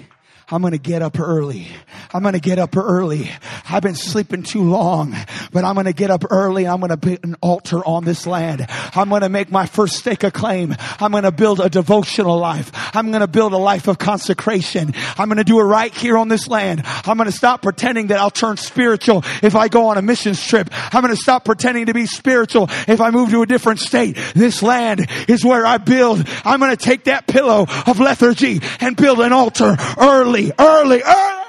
I'm 0.50 0.60
going 0.60 0.72
to 0.72 0.78
get 0.78 1.02
up 1.02 1.18
early. 1.18 1.68
I'm 2.12 2.22
going 2.22 2.34
to 2.34 2.40
get 2.40 2.58
up 2.58 2.76
early. 2.76 3.30
I've 3.68 3.82
been 3.82 3.94
sleeping 3.94 4.42
too 4.42 4.62
long, 4.62 5.14
but 5.52 5.64
I'm 5.64 5.74
going 5.74 5.86
to 5.86 5.92
get 5.92 6.10
up 6.10 6.24
early. 6.30 6.66
I'm 6.66 6.80
going 6.80 6.90
to 6.90 6.96
build 6.96 7.20
an 7.22 7.36
altar 7.40 7.84
on 7.84 8.04
this 8.04 8.26
land. 8.26 8.66
I'm 8.94 9.08
going 9.08 9.22
to 9.22 9.28
make 9.28 9.50
my 9.50 9.66
first 9.66 9.96
stake 9.96 10.22
of 10.24 10.32
claim. 10.32 10.74
I'm 11.00 11.10
going 11.12 11.24
to 11.24 11.32
build 11.32 11.60
a 11.60 11.68
devotional 11.68 12.38
life. 12.38 12.70
I'm 12.94 13.10
going 13.10 13.20
to 13.20 13.26
build 13.26 13.52
a 13.52 13.58
life 13.58 13.88
of 13.88 13.98
consecration. 13.98 14.92
I'm 15.18 15.28
going 15.28 15.38
to 15.38 15.44
do 15.44 15.60
it 15.60 15.64
right 15.64 15.94
here 15.94 16.16
on 16.16 16.28
this 16.28 16.48
land. 16.48 16.82
I'm 16.84 17.16
going 17.16 17.30
to 17.30 17.36
stop 17.36 17.62
pretending 17.62 18.08
that 18.08 18.18
I'll 18.18 18.30
turn 18.30 18.56
spiritual 18.56 19.24
if 19.42 19.54
I 19.54 19.68
go 19.68 19.86
on 19.86 19.98
a 19.98 20.02
missions 20.02 20.44
trip. 20.44 20.68
I'm 20.72 21.02
going 21.02 21.14
to 21.14 21.20
stop 21.20 21.44
pretending 21.44 21.86
to 21.86 21.94
be 21.94 22.06
spiritual 22.06 22.68
if 22.88 23.00
I 23.00 23.10
move 23.10 23.30
to 23.30 23.42
a 23.42 23.46
different 23.46 23.80
state. 23.80 24.18
This 24.34 24.62
land 24.62 25.08
is 25.28 25.44
where 25.44 25.66
I 25.66 25.78
build. 25.78 26.26
I'm 26.44 26.58
going 26.58 26.76
to 26.76 26.82
take 26.82 27.04
that 27.04 27.26
pillow 27.26 27.66
of 27.86 28.00
lethargy 28.00 28.60
and 28.80 28.96
build 28.96 29.20
an 29.20 29.32
altar 29.32 29.76
early 29.98 30.32
early, 30.58 31.02
early, 31.02 31.41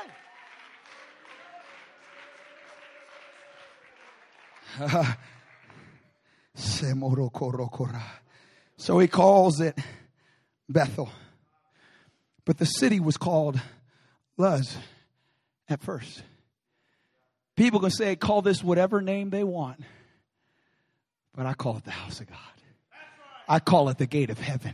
so 8.78 8.99
he 8.99 9.07
calls 9.07 9.59
it 9.59 9.78
Bethel. 10.69 11.09
But 12.45 12.57
the 12.57 12.65
city 12.65 12.99
was 12.99 13.17
called 13.17 13.59
Luz 14.38 14.78
at 15.69 15.82
first. 15.82 16.24
People 17.55 17.80
can 17.80 17.91
say, 17.91 18.15
call 18.15 18.41
this 18.41 18.63
whatever 18.63 19.01
name 19.01 19.30
they 19.30 19.43
want. 19.43 19.80
But 21.36 21.45
I 21.45 21.53
call 21.53 21.78
it 21.78 21.86
the 21.86 21.91
house 21.91 22.19
of 22.19 22.28
God. 22.28 22.38
I 23.47 23.59
call 23.59 23.89
it 23.89 23.97
the 23.97 24.05
gate 24.05 24.30
of 24.30 24.39
heaven. 24.39 24.74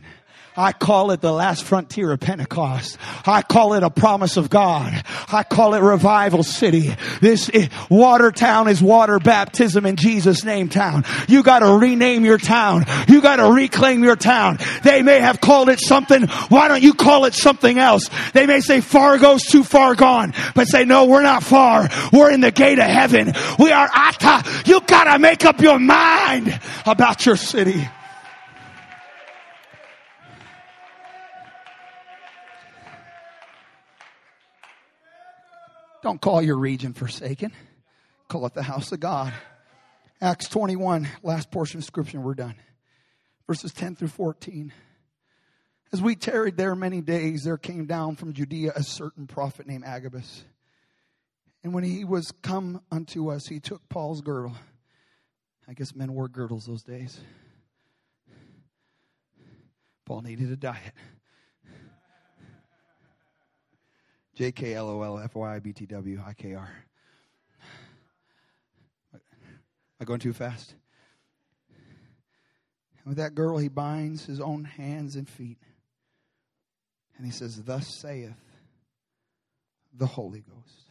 I 0.56 0.72
call 0.72 1.12
it 1.12 1.20
the 1.20 1.32
last 1.32 1.62
frontier 1.64 2.10
of 2.10 2.20
Pentecost. 2.20 2.98
I 3.24 3.42
call 3.42 3.74
it 3.74 3.82
a 3.82 3.90
promise 3.90 4.36
of 4.36 4.50
God. 4.50 4.92
I 5.32 5.44
call 5.44 5.74
it 5.74 5.80
revival 5.80 6.42
city. 6.42 6.94
This 7.20 7.48
is, 7.48 7.68
Watertown 7.88 8.68
is 8.68 8.82
water 8.82 9.20
baptism 9.20 9.86
in 9.86 9.94
Jesus 9.96 10.44
name 10.44 10.68
town. 10.68 11.04
You 11.28 11.42
gotta 11.44 11.78
rename 11.78 12.24
your 12.24 12.38
town. 12.38 12.84
You 13.06 13.22
gotta 13.22 13.50
reclaim 13.50 14.02
your 14.02 14.16
town. 14.16 14.58
They 14.82 15.02
may 15.02 15.20
have 15.20 15.40
called 15.40 15.68
it 15.68 15.78
something. 15.78 16.26
Why 16.48 16.66
don't 16.66 16.82
you 16.82 16.94
call 16.94 17.26
it 17.26 17.34
something 17.34 17.78
else? 17.78 18.10
They 18.32 18.46
may 18.46 18.60
say 18.60 18.80
Fargo's 18.80 19.44
too 19.44 19.62
far 19.62 19.94
gone, 19.94 20.34
but 20.54 20.66
say 20.66 20.84
no, 20.84 21.06
we're 21.06 21.22
not 21.22 21.44
far. 21.44 21.88
We're 22.12 22.32
in 22.32 22.40
the 22.40 22.50
gate 22.50 22.78
of 22.80 22.86
heaven. 22.86 23.32
We 23.58 23.70
are 23.70 23.88
Atta. 23.92 24.64
You 24.66 24.80
gotta 24.80 25.18
make 25.20 25.44
up 25.44 25.60
your 25.60 25.78
mind 25.78 26.58
about 26.86 27.24
your 27.24 27.36
city. 27.36 27.88
Don't 36.02 36.20
call 36.20 36.40
your 36.40 36.56
region 36.56 36.94
forsaken. 36.94 37.52
Call 38.28 38.46
it 38.46 38.54
the 38.54 38.62
house 38.62 38.90
of 38.92 39.00
God. 39.00 39.34
Acts 40.20 40.48
21, 40.48 41.08
last 41.22 41.50
portion 41.50 41.78
of 41.78 41.84
scripture, 41.84 42.20
we're 42.20 42.34
done. 42.34 42.54
Verses 43.46 43.72
10 43.72 43.96
through 43.96 44.08
14. 44.08 44.72
As 45.92 46.00
we 46.00 46.14
tarried 46.14 46.56
there 46.56 46.74
many 46.74 47.00
days, 47.00 47.44
there 47.44 47.58
came 47.58 47.86
down 47.86 48.16
from 48.16 48.32
Judea 48.32 48.72
a 48.74 48.82
certain 48.82 49.26
prophet 49.26 49.66
named 49.66 49.84
Agabus. 49.84 50.44
And 51.62 51.74
when 51.74 51.84
he 51.84 52.04
was 52.04 52.32
come 52.42 52.80
unto 52.90 53.30
us, 53.30 53.46
he 53.46 53.60
took 53.60 53.86
Paul's 53.88 54.22
girdle. 54.22 54.54
I 55.68 55.74
guess 55.74 55.94
men 55.94 56.14
wore 56.14 56.28
girdles 56.28 56.64
those 56.64 56.82
days. 56.82 57.20
Paul 60.06 60.22
needed 60.22 60.50
a 60.50 60.56
diet. 60.56 60.94
J 64.40 64.52
K 64.52 64.72
L 64.72 64.88
O 64.88 65.02
L 65.02 65.18
F 65.18 65.34
Y 65.34 65.58
B 65.58 65.74
T 65.74 65.84
W 65.84 66.22
I 66.26 66.32
K 66.32 66.54
R. 66.54 66.70
Am 69.12 69.20
I 70.00 70.04
going 70.06 70.18
too 70.18 70.32
fast? 70.32 70.74
And 71.68 73.08
with 73.08 73.18
that 73.18 73.34
girl, 73.34 73.58
he 73.58 73.68
binds 73.68 74.24
his 74.24 74.40
own 74.40 74.64
hands 74.64 75.14
and 75.16 75.28
feet. 75.28 75.58
And 77.18 77.26
he 77.26 77.32
says, 77.32 77.62
Thus 77.62 77.86
saith 77.86 78.40
the 79.92 80.06
Holy 80.06 80.40
Ghost. 80.40 80.86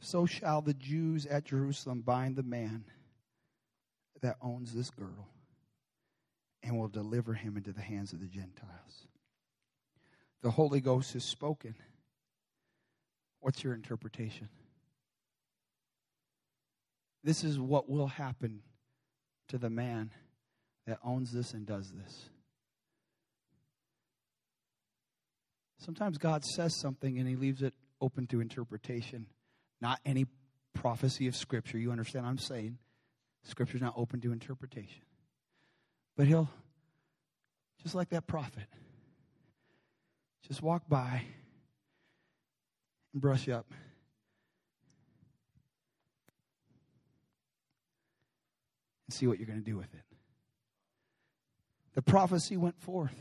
So 0.00 0.24
shall 0.24 0.62
the 0.62 0.72
Jews 0.72 1.26
at 1.26 1.44
Jerusalem 1.44 2.00
bind 2.00 2.36
the 2.36 2.42
man 2.42 2.84
that 4.22 4.38
owns 4.40 4.72
this 4.72 4.88
girdle 4.88 5.28
and 6.62 6.78
will 6.78 6.88
deliver 6.88 7.34
him 7.34 7.58
into 7.58 7.72
the 7.72 7.82
hands 7.82 8.14
of 8.14 8.20
the 8.20 8.26
Gentiles 8.26 9.06
the 10.42 10.50
Holy 10.50 10.80
Ghost 10.80 11.12
has 11.12 11.24
spoken. 11.24 11.74
What's 13.40 13.62
your 13.62 13.74
interpretation? 13.74 14.48
This 17.22 17.44
is 17.44 17.58
what 17.58 17.88
will 17.88 18.06
happen 18.06 18.62
to 19.48 19.58
the 19.58 19.70
man 19.70 20.10
that 20.86 20.98
owns 21.04 21.32
this 21.32 21.52
and 21.52 21.66
does 21.66 21.90
this. 21.92 22.30
Sometimes 25.78 26.18
God 26.18 26.44
says 26.44 26.78
something 26.78 27.18
and 27.18 27.28
he 27.28 27.36
leaves 27.36 27.62
it 27.62 27.74
open 28.00 28.26
to 28.28 28.40
interpretation. 28.40 29.26
Not 29.80 29.98
any 30.04 30.26
prophecy 30.74 31.26
of 31.26 31.36
Scripture. 31.36 31.78
You 31.78 31.90
understand 31.90 32.26
I'm 32.26 32.38
saying? 32.38 32.78
Scripture's 33.44 33.80
not 33.80 33.94
open 33.96 34.20
to 34.20 34.32
interpretation. 34.32 35.02
But 36.16 36.26
he'll, 36.26 36.50
just 37.82 37.94
like 37.94 38.10
that 38.10 38.26
prophet, 38.26 38.66
just 40.50 40.62
walk 40.62 40.82
by 40.88 41.22
and 43.12 43.22
brush 43.22 43.48
up. 43.48 43.66
And 49.06 49.14
see 49.14 49.28
what 49.28 49.38
you're 49.38 49.46
going 49.46 49.60
to 49.60 49.64
do 49.64 49.76
with 49.76 49.94
it. 49.94 50.02
The 51.94 52.02
prophecy 52.02 52.56
went 52.56 52.80
forth. 52.80 53.14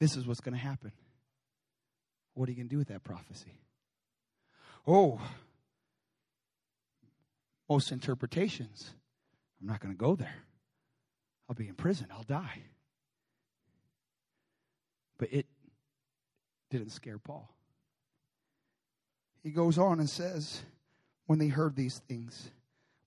This 0.00 0.16
is 0.16 0.26
what's 0.26 0.40
going 0.40 0.54
to 0.54 0.60
happen. 0.60 0.90
What 2.34 2.48
are 2.48 2.50
you 2.50 2.56
going 2.56 2.68
to 2.68 2.74
do 2.74 2.78
with 2.78 2.88
that 2.88 3.04
prophecy? 3.04 3.60
Oh, 4.88 5.20
most 7.68 7.92
interpretations. 7.92 8.90
I'm 9.60 9.68
not 9.68 9.78
going 9.78 9.94
to 9.94 9.98
go 9.98 10.16
there. 10.16 10.42
I'll 11.48 11.54
be 11.54 11.68
in 11.68 11.74
prison. 11.74 12.08
I'll 12.10 12.24
die. 12.24 12.62
But 15.16 15.32
it 15.32 15.46
didn't 16.70 16.90
scare 16.90 17.18
Paul. 17.18 17.48
He 19.42 19.50
goes 19.50 19.78
on 19.78 20.00
and 20.00 20.08
says, 20.08 20.62
when 21.26 21.38
they 21.38 21.48
heard 21.48 21.76
these 21.76 22.00
things, 22.08 22.50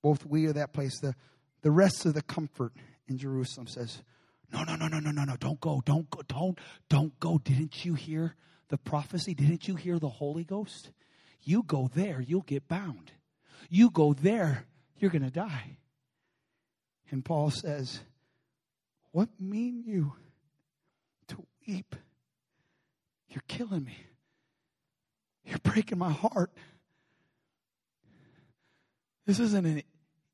both 0.01 0.25
we 0.25 0.45
of 0.47 0.55
that 0.55 0.73
place, 0.73 0.99
the, 0.99 1.15
the 1.61 1.71
rest 1.71 2.05
of 2.05 2.13
the 2.13 2.21
comfort 2.21 2.73
in 3.07 3.17
Jerusalem 3.17 3.67
says, 3.67 4.03
No, 4.51 4.63
no, 4.63 4.75
no, 4.75 4.87
no, 4.87 4.99
no, 4.99 5.11
no, 5.11 5.23
no. 5.23 5.35
Don't 5.37 5.59
go. 5.59 5.81
Don't 5.85 6.09
go. 6.09 6.21
Don't, 6.27 6.59
don't 6.89 7.19
go. 7.19 7.37
Didn't 7.37 7.85
you 7.85 7.93
hear 7.93 8.35
the 8.69 8.77
prophecy? 8.77 9.33
Didn't 9.33 9.67
you 9.67 9.75
hear 9.75 9.99
the 9.99 10.09
Holy 10.09 10.43
Ghost? 10.43 10.91
You 11.41 11.63
go 11.63 11.89
there, 11.93 12.21
you'll 12.21 12.41
get 12.41 12.67
bound. 12.67 13.11
You 13.69 13.89
go 13.89 14.13
there, 14.13 14.65
you're 14.97 15.11
going 15.11 15.23
to 15.23 15.29
die. 15.29 15.77
And 17.11 17.23
Paul 17.23 17.51
says, 17.51 17.99
What 19.11 19.29
mean 19.39 19.83
you 19.85 20.13
to 21.27 21.45
weep? 21.67 21.95
You're 23.33 23.43
killing 23.47 23.83
me. 23.83 23.97
You're 25.45 25.59
breaking 25.59 25.97
my 25.97 26.11
heart. 26.11 26.51
This 29.25 29.39
isn't 29.39 29.65
an 29.65 29.83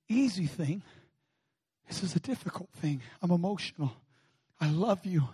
easy 0.10 0.48
thing. 0.48 0.84
This 1.88 2.04
is 2.04 2.16
a 2.16 2.20
difficult 2.20 2.70
thing. 2.78 3.02
I'm 3.22 3.32
emotional. 3.32 3.94
I 4.60 4.70
love 4.70 5.06
you. 5.06 5.30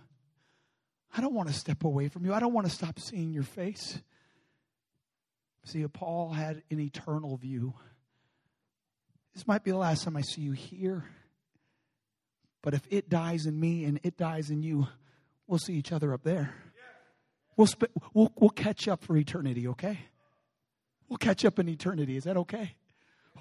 I 1.18 1.22
don't 1.22 1.34
want 1.34 1.48
to 1.48 1.54
step 1.56 1.84
away 1.84 2.08
from 2.08 2.24
you. 2.26 2.34
I 2.34 2.40
don't 2.40 2.54
want 2.54 2.68
to 2.68 2.74
stop 2.74 3.00
seeing 3.00 3.34
your 3.34 3.44
face. 3.44 4.00
See, 5.66 5.86
Paul 5.88 6.32
had 6.32 6.62
an 6.70 6.80
eternal 6.80 7.36
view. 7.38 7.74
This 9.34 9.48
might 9.48 9.64
be 9.64 9.72
the 9.72 9.78
last 9.78 10.04
time 10.04 10.16
I 10.16 10.22
see 10.22 10.42
you 10.42 10.52
here. 10.52 11.04
But 12.62 12.76
if 12.76 12.82
it 12.92 13.10
dies 13.10 13.48
in 13.48 13.60
me 13.60 13.86
and 13.86 14.00
it 14.04 14.18
dies 14.18 14.52
in 14.52 14.62
you, 14.62 14.88
we'll 15.48 15.60
see 15.60 15.74
each 15.74 15.92
other 15.92 16.14
up 16.14 16.24
there. 16.24 16.54
We'll, 17.58 17.68
sp- 17.72 17.94
we'll, 18.14 18.32
we'll 18.36 18.50
catch 18.50 18.88
up 18.88 19.04
for 19.04 19.16
eternity, 19.16 19.68
okay? 19.70 20.00
We'll 21.08 21.18
catch 21.18 21.46
up 21.46 21.60
in 21.60 21.70
eternity. 21.70 22.18
Is 22.18 22.26
that 22.26 22.38
okay? 22.38 22.76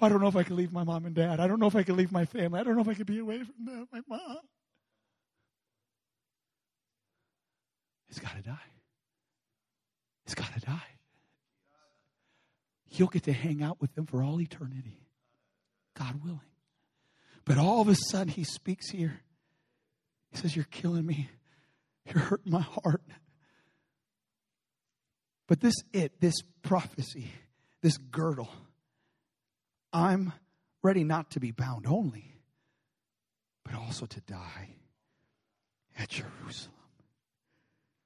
I 0.01 0.09
don't 0.09 0.21
know 0.21 0.27
if 0.27 0.35
I 0.35 0.43
can 0.43 0.55
leave 0.55 0.71
my 0.71 0.83
mom 0.83 1.05
and 1.05 1.15
dad. 1.15 1.39
I 1.39 1.47
don't 1.47 1.59
know 1.59 1.67
if 1.67 1.75
I 1.75 1.83
can 1.83 1.95
leave 1.95 2.11
my 2.11 2.25
family. 2.25 2.59
I 2.59 2.63
don't 2.63 2.75
know 2.75 2.81
if 2.81 2.87
I 2.87 2.93
can 2.93 3.05
be 3.05 3.19
away 3.19 3.43
from 3.43 3.65
them, 3.65 3.87
my 3.91 4.01
mom. 4.07 4.37
It's 8.09 8.19
got 8.19 8.35
to 8.35 8.41
die. 8.41 8.57
It's 10.25 10.35
got 10.35 10.53
to 10.53 10.59
die. 10.59 10.81
You'll 12.89 13.09
get 13.09 13.23
to 13.23 13.33
hang 13.33 13.61
out 13.61 13.81
with 13.81 13.93
them 13.95 14.05
for 14.05 14.23
all 14.23 14.39
eternity, 14.39 15.01
God 15.97 16.23
willing. 16.23 16.39
But 17.43 17.57
all 17.57 17.81
of 17.81 17.89
a 17.89 17.95
sudden, 17.95 18.29
he 18.29 18.43
speaks 18.43 18.89
here. 18.89 19.21
He 20.31 20.37
says, 20.37 20.55
You're 20.55 20.65
killing 20.65 21.05
me. 21.05 21.29
You're 22.05 22.23
hurting 22.23 22.51
my 22.51 22.61
heart. 22.61 23.01
But 25.47 25.61
this 25.61 25.75
it, 25.93 26.19
this 26.21 26.35
prophecy, 26.63 27.31
this 27.81 27.97
girdle, 27.97 28.49
I'm 29.93 30.33
ready 30.81 31.03
not 31.03 31.31
to 31.31 31.39
be 31.39 31.51
bound 31.51 31.85
only, 31.87 32.35
but 33.63 33.75
also 33.75 34.05
to 34.05 34.21
die 34.21 34.69
at 35.97 36.09
Jerusalem. 36.09 36.71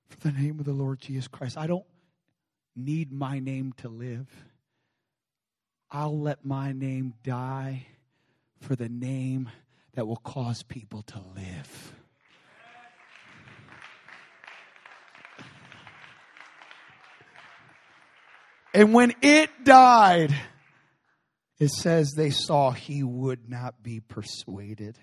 For 0.09 0.17
the 0.19 0.31
name 0.31 0.59
of 0.59 0.65
the 0.65 0.73
Lord 0.73 0.99
Jesus 0.99 1.27
Christ. 1.27 1.57
I 1.57 1.67
don't 1.67 1.85
need 2.75 3.11
my 3.11 3.39
name 3.39 3.73
to 3.77 3.89
live. 3.89 4.27
I'll 5.91 6.19
let 6.19 6.45
my 6.45 6.71
name 6.71 7.13
die 7.23 7.87
for 8.59 8.75
the 8.75 8.89
name 8.89 9.49
that 9.93 10.07
will 10.07 10.17
cause 10.17 10.63
people 10.63 11.01
to 11.03 11.19
live. 11.35 11.98
And 18.73 18.93
when 18.93 19.13
it 19.21 19.49
died, 19.63 20.35
it 21.59 21.69
says 21.69 22.11
they 22.11 22.29
saw 22.29 22.71
he 22.71 23.03
would 23.03 23.49
not 23.49 23.81
be 23.83 23.99
persuaded. 23.99 24.97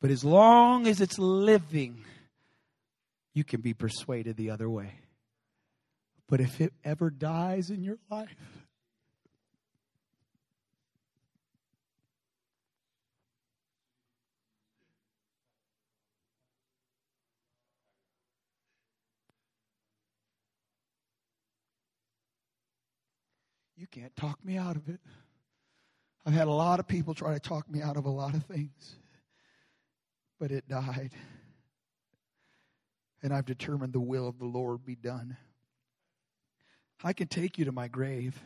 But 0.00 0.10
as 0.10 0.24
long 0.24 0.86
as 0.86 1.00
it's 1.00 1.18
living, 1.18 2.04
you 3.34 3.44
can 3.44 3.60
be 3.60 3.74
persuaded 3.74 4.36
the 4.36 4.50
other 4.50 4.68
way. 4.68 5.00
But 6.28 6.40
if 6.40 6.60
it 6.60 6.72
ever 6.84 7.10
dies 7.10 7.70
in 7.70 7.82
your 7.82 7.98
life, 8.10 8.61
can't 23.92 24.16
talk 24.16 24.42
me 24.42 24.56
out 24.56 24.76
of 24.76 24.88
it. 24.88 25.00
I've 26.24 26.32
had 26.32 26.48
a 26.48 26.52
lot 26.52 26.80
of 26.80 26.88
people 26.88 27.14
try 27.14 27.34
to 27.34 27.40
talk 27.40 27.70
me 27.70 27.82
out 27.82 27.96
of 27.96 28.06
a 28.06 28.10
lot 28.10 28.34
of 28.34 28.44
things, 28.44 28.96
but 30.40 30.50
it 30.50 30.66
died. 30.66 31.10
And 33.22 33.34
I've 33.34 33.44
determined 33.44 33.92
the 33.92 34.00
will 34.00 34.26
of 34.26 34.38
the 34.38 34.46
Lord 34.46 34.84
be 34.84 34.96
done. 34.96 35.36
I 37.04 37.12
can 37.12 37.28
take 37.28 37.58
you 37.58 37.66
to 37.66 37.72
my 37.72 37.86
grave. 37.86 38.40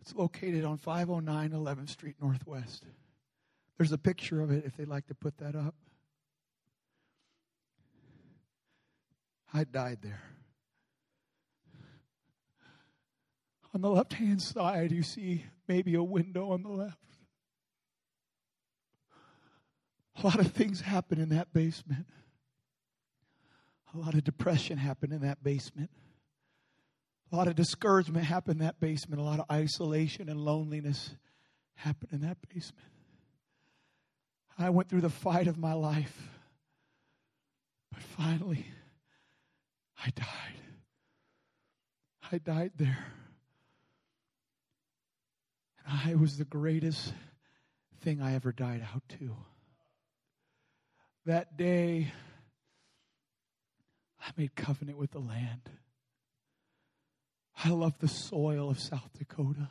It's 0.00 0.14
located 0.14 0.64
on 0.64 0.76
509 0.76 1.50
11th 1.50 1.90
Street 1.90 2.16
Northwest. 2.20 2.84
There's 3.78 3.92
a 3.92 3.98
picture 3.98 4.40
of 4.40 4.50
it 4.50 4.64
if 4.66 4.76
they'd 4.76 4.88
like 4.88 5.06
to 5.06 5.14
put 5.14 5.38
that 5.38 5.54
up. 5.54 5.74
I 9.52 9.64
died 9.64 9.98
there. 10.02 10.22
On 13.74 13.80
the 13.80 13.90
left 13.90 14.14
hand 14.14 14.42
side, 14.42 14.92
you 14.92 15.02
see 15.02 15.44
maybe 15.66 15.94
a 15.94 16.02
window 16.02 16.52
on 16.52 16.62
the 16.62 16.70
left. 16.70 16.96
A 20.16 20.26
lot 20.26 20.40
of 20.40 20.52
things 20.52 20.80
happen 20.80 21.20
in 21.20 21.28
that 21.28 21.52
basement. 21.52 22.06
A 23.94 23.98
lot 23.98 24.14
of 24.14 24.24
depression 24.24 24.78
happened 24.78 25.12
in 25.12 25.20
that 25.20 25.42
basement. 25.42 25.90
A 27.32 27.36
lot 27.36 27.46
of 27.46 27.54
discouragement 27.54 28.24
happened 28.24 28.60
in 28.60 28.66
that 28.66 28.80
basement. 28.80 29.20
A 29.20 29.24
lot 29.24 29.38
of 29.38 29.44
isolation 29.50 30.28
and 30.28 30.40
loneliness 30.40 31.14
happened 31.74 32.12
in 32.12 32.20
that 32.22 32.38
basement. 32.52 32.88
I 34.58 34.70
went 34.70 34.88
through 34.88 35.02
the 35.02 35.10
fight 35.10 35.46
of 35.46 35.56
my 35.56 35.74
life. 35.74 36.30
But 37.92 38.02
finally, 38.02 38.66
I 40.04 40.10
died. 40.10 40.60
I 42.30 42.38
died 42.38 42.72
there. 42.76 43.06
And 45.86 46.10
I 46.10 46.14
was 46.14 46.36
the 46.36 46.44
greatest 46.44 47.12
thing 48.00 48.20
I 48.20 48.34
ever 48.34 48.52
died 48.52 48.86
out 48.94 49.02
to. 49.18 49.36
That 51.26 51.56
day, 51.56 52.12
I 54.20 54.30
made 54.36 54.54
covenant 54.54 54.98
with 54.98 55.10
the 55.10 55.18
land. 55.18 55.68
I 57.64 57.70
love 57.70 57.98
the 57.98 58.08
soil 58.08 58.70
of 58.70 58.78
South 58.78 59.10
Dakota. 59.18 59.68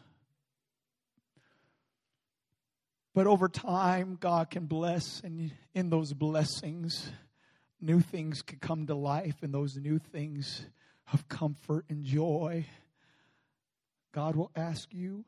But 3.13 3.27
over 3.27 3.49
time, 3.49 4.17
God 4.19 4.49
can 4.49 4.65
bless, 4.65 5.21
and 5.21 5.51
in 5.73 5.89
those 5.89 6.13
blessings, 6.13 7.09
new 7.79 7.99
things 7.99 8.41
can 8.41 8.59
come 8.59 8.87
to 8.87 8.95
life, 8.95 9.43
and 9.43 9.53
those 9.53 9.77
new 9.77 9.99
things 9.99 10.65
of 11.11 11.27
comfort 11.27 11.85
and 11.89 12.03
joy. 12.03 12.65
God 14.13 14.35
will 14.35 14.51
ask 14.55 14.93
you, 14.93 15.25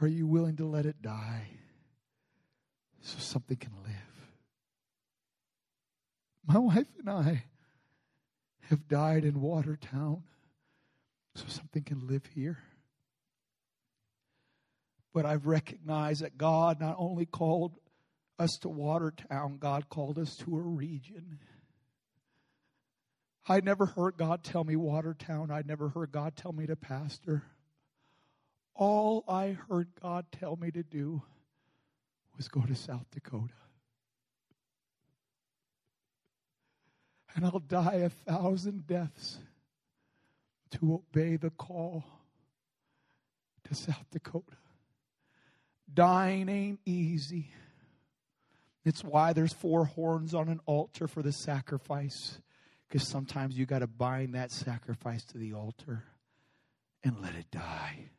Are 0.00 0.08
you 0.08 0.26
willing 0.26 0.56
to 0.56 0.66
let 0.66 0.86
it 0.86 1.00
die 1.02 1.48
so 3.00 3.18
something 3.18 3.56
can 3.56 3.72
live? 3.84 3.92
My 6.46 6.58
wife 6.58 6.88
and 6.98 7.08
I 7.08 7.44
have 8.68 8.88
died 8.88 9.24
in 9.24 9.40
Watertown 9.40 10.22
so 11.34 11.44
something 11.46 11.82
can 11.82 12.06
live 12.06 12.24
here. 12.34 12.58
But 15.14 15.26
I've 15.26 15.46
recognized 15.46 16.22
that 16.22 16.38
God 16.38 16.80
not 16.80 16.96
only 16.98 17.26
called 17.26 17.78
us 18.42 18.58
to 18.62 18.68
Watertown, 18.68 19.56
God 19.58 19.88
called 19.88 20.18
us 20.18 20.36
to 20.38 20.56
a 20.56 20.60
region. 20.60 21.38
I 23.48 23.60
never 23.60 23.86
heard 23.86 24.16
God 24.16 24.44
tell 24.44 24.64
me 24.64 24.76
Watertown. 24.76 25.50
I 25.50 25.62
never 25.64 25.88
heard 25.88 26.12
God 26.12 26.36
tell 26.36 26.52
me 26.52 26.66
to 26.66 26.76
pastor. 26.76 27.44
All 28.74 29.24
I 29.28 29.56
heard 29.68 29.88
God 30.00 30.26
tell 30.32 30.56
me 30.56 30.70
to 30.72 30.82
do 30.82 31.22
was 32.36 32.48
go 32.48 32.62
to 32.62 32.74
South 32.74 33.06
Dakota. 33.12 33.54
And 37.34 37.44
I'll 37.44 37.60
die 37.60 38.02
a 38.04 38.10
thousand 38.10 38.86
deaths 38.86 39.38
to 40.72 40.94
obey 40.94 41.36
the 41.36 41.50
call 41.50 42.04
to 43.64 43.74
South 43.74 44.06
Dakota. 44.10 44.56
Dying 45.92 46.48
ain't 46.48 46.80
easy. 46.84 47.50
It's 48.84 49.04
why 49.04 49.32
there's 49.32 49.52
four 49.52 49.84
horns 49.84 50.34
on 50.34 50.48
an 50.48 50.60
altar 50.66 51.06
for 51.06 51.22
the 51.22 51.32
sacrifice. 51.32 52.38
Because 52.88 53.06
sometimes 53.06 53.56
you 53.56 53.64
got 53.64 53.78
to 53.78 53.86
bind 53.86 54.34
that 54.34 54.50
sacrifice 54.50 55.24
to 55.26 55.38
the 55.38 55.54
altar 55.54 56.04
and 57.02 57.20
let 57.22 57.34
it 57.34 57.50
die. 57.50 58.10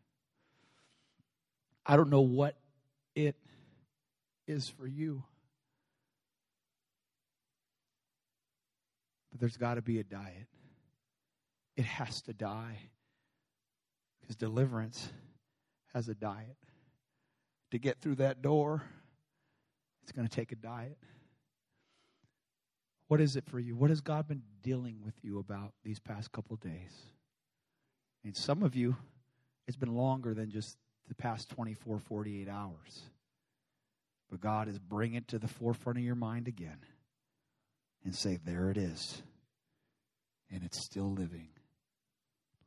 I 1.85 1.95
don't 1.95 2.09
know 2.09 2.21
what 2.21 2.55
it 3.13 3.35
is 4.47 4.69
for 4.69 4.87
you. 4.87 5.23
But 9.31 9.41
there's 9.41 9.57
got 9.57 9.75
to 9.75 9.81
be 9.81 9.99
a 9.99 10.03
diet. 10.03 10.47
It 11.75 11.85
has 11.85 12.21
to 12.23 12.33
die. 12.33 12.79
Because 14.21 14.37
deliverance 14.37 15.11
has 15.93 16.07
a 16.07 16.15
diet. 16.15 16.57
To 17.71 17.79
get 17.79 17.99
through 17.99 18.15
that 18.15 18.41
door, 18.41 18.83
it's 20.03 20.11
going 20.11 20.27
to 20.27 20.35
take 20.35 20.51
a 20.51 20.55
diet. 20.55 20.97
What 23.07 23.21
is 23.21 23.35
it 23.35 23.45
for 23.45 23.59
you? 23.59 23.75
What 23.75 23.89
has 23.89 24.01
God 24.01 24.27
been 24.27 24.43
dealing 24.61 24.97
with 25.03 25.15
you 25.23 25.39
about 25.39 25.73
these 25.83 25.99
past 25.99 26.31
couple 26.31 26.55
days? 26.57 26.93
And 28.23 28.35
some 28.35 28.63
of 28.63 28.75
you, 28.75 28.95
it's 29.67 29.77
been 29.77 29.93
longer 29.93 30.33
than 30.33 30.49
just 30.49 30.77
the 31.07 31.15
past 31.15 31.49
24, 31.49 31.99
48 31.99 32.49
hours. 32.49 33.01
But 34.29 34.41
God 34.41 34.67
is 34.67 34.79
bringing 34.79 35.17
it 35.17 35.27
to 35.29 35.39
the 35.39 35.47
forefront 35.47 35.99
of 35.99 36.03
your 36.03 36.15
mind 36.15 36.47
again 36.47 36.79
and 38.03 38.15
say, 38.15 38.39
There 38.43 38.69
it 38.69 38.77
is. 38.77 39.21
And 40.51 40.63
it's 40.63 40.79
still 40.79 41.11
living. 41.11 41.49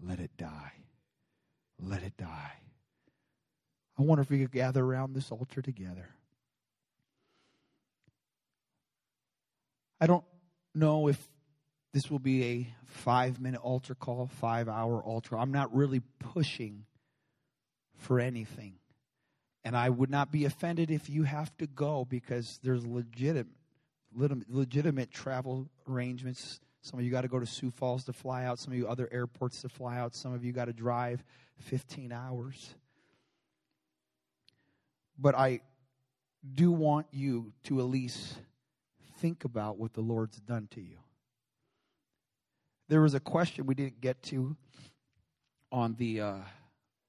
Let 0.01 0.21
it 0.21 0.31
die. 0.37 0.73
Let 1.81 2.03
it 2.03 2.17
die. 2.17 2.53
I 3.99 4.03
wonder 4.03 4.23
if 4.23 4.31
we 4.31 4.41
could 4.41 4.53
gather 4.53 4.85
around 4.85 5.15
this 5.15 5.31
altar 5.31 5.63
together. 5.63 6.09
I 10.01 10.07
don't 10.07 10.25
know 10.75 11.09
if 11.09 11.19
this 11.93 12.11
will 12.11 12.19
be 12.19 12.45
a 12.45 12.75
five 12.85 13.41
minute 13.41 13.61
altar 13.63 13.95
call, 13.95 14.27
five 14.27 14.69
hour 14.69 15.03
altar. 15.03 15.39
I'm 15.39 15.53
not 15.53 15.75
really 15.75 16.01
pushing 16.19 16.85
for 17.97 18.21
anything. 18.21 18.75
And 19.65 19.77
I 19.77 19.89
would 19.89 20.11
not 20.11 20.31
be 20.31 20.45
offended 20.45 20.91
if 20.91 21.11
you 21.11 21.25
have 21.25 21.57
to 21.57 21.67
go 21.67 22.05
because 22.05 22.61
there's 22.63 22.87
legitimate, 22.87 23.47
legitimate 24.49 25.11
travel 25.11 25.69
arrangements. 25.89 26.61
Some 26.83 27.01
of 27.01 27.05
you 27.05 27.11
got 27.11 27.23
to 27.23 27.29
go 27.29 27.41
to 27.41 27.47
Sioux 27.47 27.71
Falls 27.71 28.05
to 28.05 28.13
fly 28.13 28.45
out. 28.45 28.59
Some 28.59 28.73
of 28.73 28.79
you 28.79 28.87
other 28.87 29.09
airports 29.11 29.63
to 29.63 29.69
fly 29.69 29.99
out. 29.99 30.15
Some 30.15 30.33
of 30.35 30.45
you 30.45 30.53
got 30.53 30.67
to 30.67 30.73
drive 30.73 31.25
15 31.59 32.13
hours. 32.13 32.75
But 35.19 35.35
I 35.35 35.63
do 36.55 36.71
want 36.71 37.07
you 37.11 37.53
to 37.65 37.81
at 37.81 37.87
least 37.87 38.39
think 39.19 39.45
about 39.45 39.79
what 39.79 39.93
the 39.95 40.01
Lord's 40.01 40.39
done 40.41 40.69
to 40.73 40.81
you. 40.81 40.99
There 42.89 43.01
was 43.01 43.15
a 43.15 43.21
question 43.21 43.67
we 43.67 43.75
didn't 43.75 44.01
get 44.01 44.23
to 44.25 44.57
on 45.73 45.95
the 45.95 46.21
uh, 46.21 46.37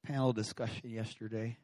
panel 0.03 0.33
discussion 0.33 0.89
yesterday. 0.89 1.57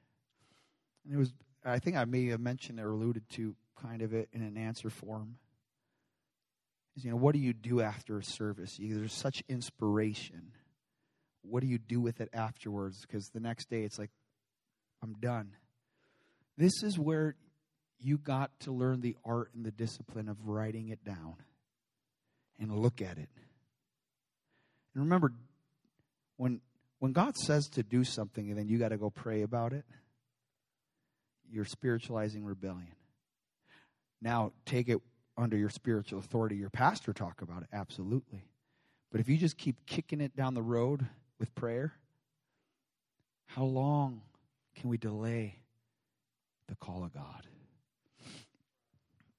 And 1.06 1.14
it 1.14 1.18
was, 1.18 1.34
I 1.66 1.80
think 1.80 1.98
I 1.98 2.06
may 2.06 2.28
have 2.28 2.40
mentioned 2.40 2.80
or 2.80 2.92
alluded 2.92 3.28
to 3.32 3.56
kind 3.82 4.02
of 4.02 4.14
it 4.14 4.30
in 4.34 4.42
an 4.44 4.58
answer 4.58 4.90
form. 4.90 5.38
Is, 6.96 7.06
you 7.06 7.12
know, 7.12 7.18
what 7.18 7.34
do 7.34 7.40
you 7.40 7.54
do 7.54 7.82
after 7.82 8.20
a 8.20 8.24
service? 8.24 8.78
There's 8.80 9.14
such 9.14 9.44
inspiration. 9.50 10.52
What 11.42 11.62
do 11.62 11.68
you 11.68 11.80
do 11.80 12.00
with 12.00 12.22
it 12.22 12.30
afterwards? 12.34 13.02
Because 13.02 13.30
the 13.30 13.40
next 13.40 13.70
day 13.70 13.84
it's 13.84 13.98
like, 13.98 14.12
I'm 15.02 15.14
done. 15.14 15.56
This 16.58 16.84
is 16.84 17.00
where 17.00 17.36
you 18.00 18.18
got 18.18 18.52
to 18.62 18.72
learn 18.72 19.02
the 19.02 19.16
art 19.24 19.50
and 19.56 19.66
the 19.66 19.72
discipline 19.72 20.28
of 20.28 20.48
writing 20.48 20.90
it 20.90 21.04
down 21.04 21.36
and 22.60 22.76
look 22.78 23.02
at 23.02 23.18
it. 23.18 23.30
And 24.94 25.04
remember, 25.04 25.34
when, 26.38 26.62
when 27.00 27.14
God 27.14 27.38
says 27.38 27.68
to 27.70 27.84
do 27.84 28.04
something 28.04 28.50
and 28.50 28.58
then 28.58 28.68
you 28.68 28.78
got 28.78 28.90
to 28.90 28.98
go 28.98 29.10
pray 29.10 29.42
about 29.42 29.74
it, 29.74 29.86
you're 31.50 31.66
spiritualizing 31.66 32.44
rebellion. 32.44 32.96
Now, 34.22 34.54
take 34.66 34.90
it 34.90 35.00
under 35.38 35.58
your 35.58 35.70
spiritual 35.70 36.20
authority, 36.20 36.56
your 36.56 36.70
pastor 36.70 37.14
talk 37.14 37.42
about 37.42 37.64
it, 37.64 37.70
absolutely. 37.74 38.46
But 39.12 39.20
if 39.20 39.30
you 39.30 39.38
just 39.38 39.58
keep 39.58 39.86
kicking 39.86 40.22
it 40.22 40.36
down 40.36 40.54
the 40.54 40.62
road 40.62 41.06
with 41.40 41.54
prayer, 41.56 41.94
how 43.46 43.64
long 43.64 44.22
can 44.76 44.90
we 44.90 44.98
delay 44.98 45.60
the 46.68 46.76
call 46.76 47.04
of 47.04 47.14
God? 47.14 47.48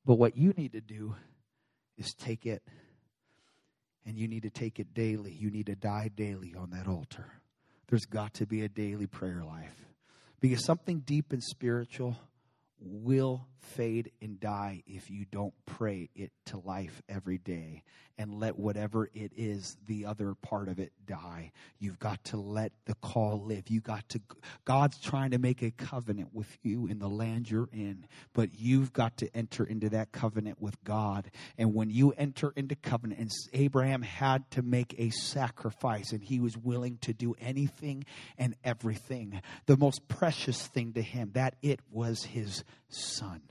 But 0.05 0.16
what 0.16 0.36
you 0.36 0.52
need 0.57 0.72
to 0.72 0.80
do 0.80 1.14
is 1.96 2.12
take 2.14 2.46
it, 2.46 2.62
and 4.05 4.18
you 4.18 4.28
need 4.28 4.42
to 4.42 4.50
take 4.50 4.78
it 4.78 4.92
daily. 4.92 5.32
You 5.32 5.50
need 5.50 5.66
to 5.66 5.74
die 5.74 6.11
daily 6.14 6.55
on 6.55 6.70
that 6.70 6.86
altar. 6.86 7.26
There's 7.88 8.05
got 8.05 8.34
to 8.34 8.46
be 8.46 8.62
a 8.62 8.68
daily 8.68 9.07
prayer 9.07 9.42
life. 9.44 9.74
Because 10.40 10.64
something 10.64 11.00
deep 11.00 11.32
and 11.32 11.42
spiritual 11.42 12.16
will 12.85 13.47
fade 13.64 14.11
and 14.20 14.39
die 14.39 14.82
if 14.87 15.11
you 15.11 15.24
don't 15.24 15.55
pray 15.66 16.11
it 16.14 16.30
to 16.47 16.59
life 16.59 17.03
every 17.09 17.39
day 17.39 17.82
and 18.16 18.39
let 18.39 18.57
whatever 18.57 19.11
it 19.12 19.32
is 19.37 19.76
the 19.87 20.07
other 20.07 20.35
part 20.35 20.68
of 20.68 20.78
it 20.78 20.93
die. 21.05 21.51
You've 21.80 21.99
got 21.99 22.22
to 22.24 22.37
let 22.37 22.72
the 22.85 22.95
call 22.95 23.43
live. 23.45 23.64
You 23.68 23.80
got 23.80 24.09
to 24.11 24.20
god's 24.64 25.01
trying 25.01 25.32
to 25.32 25.39
make 25.39 25.62
a 25.62 25.70
covenant 25.70 26.28
with 26.32 26.59
you 26.62 26.87
in 26.87 26.99
the 26.99 27.09
land 27.09 27.51
you're 27.51 27.68
in 27.72 28.07
but 28.32 28.51
you've 28.55 28.93
got 28.93 29.16
to 29.18 29.37
enter 29.37 29.64
into 29.64 29.89
that 29.91 30.12
covenant 30.12 30.61
with 30.61 30.82
god. 30.85 31.30
And 31.59 31.74
when 31.74 31.91
you 31.91 32.12
enter 32.12 32.53
into 32.55 32.76
covenant 32.76 33.20
and 33.20 33.30
abraham 33.53 34.03
had 34.03 34.49
to 34.53 34.62
make 34.62 34.95
a 34.99 35.11
sacrifice 35.11 36.12
and 36.12 36.22
he 36.22 36.39
was 36.39 36.57
willing 36.57 36.99
to 36.99 37.12
do 37.12 37.35
anything 37.41 38.05
and 38.39 38.55
everything 38.62 39.41
the 39.66 39.76
most 39.76 40.07
precious 40.07 40.66
thing 40.68 40.93
to 40.93 41.03
him 41.03 41.30
that 41.35 41.57
it 41.62 41.80
was 41.91 42.22
his 42.24 42.62
son 42.88 43.42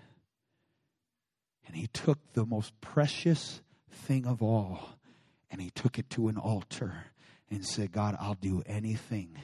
and 1.74 1.76
he 1.76 1.88
took 1.88 2.34
the 2.34 2.45
most 2.45 2.80
precious 2.82 3.61
thing 3.89 4.28
of 4.28 4.41
all 4.43 4.99
and 5.49 5.61
he 5.61 5.69
took 5.69 5.97
it 5.97 6.09
to 6.11 6.28
an 6.28 6.38
altar 6.38 7.05
and 7.49 7.65
said, 7.65 7.91
God, 7.91 8.15
I'll 8.19 8.36
do 8.36 8.63
anything, 8.65 9.38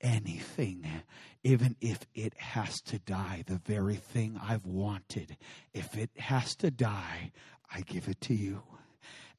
anything, 0.00 0.86
even 1.42 1.76
if 1.80 2.00
it 2.14 2.34
has 2.38 2.80
to 2.82 2.98
die, 2.98 3.44
the 3.46 3.60
very 3.64 3.96
thing 3.96 4.38
I've 4.42 4.66
wanted. 4.66 5.36
If 5.72 5.96
it 5.96 6.10
has 6.16 6.54
to 6.56 6.70
die, 6.70 7.32
I 7.72 7.80
give 7.80 8.08
it 8.08 8.20
to 8.22 8.34
you. 8.34 8.62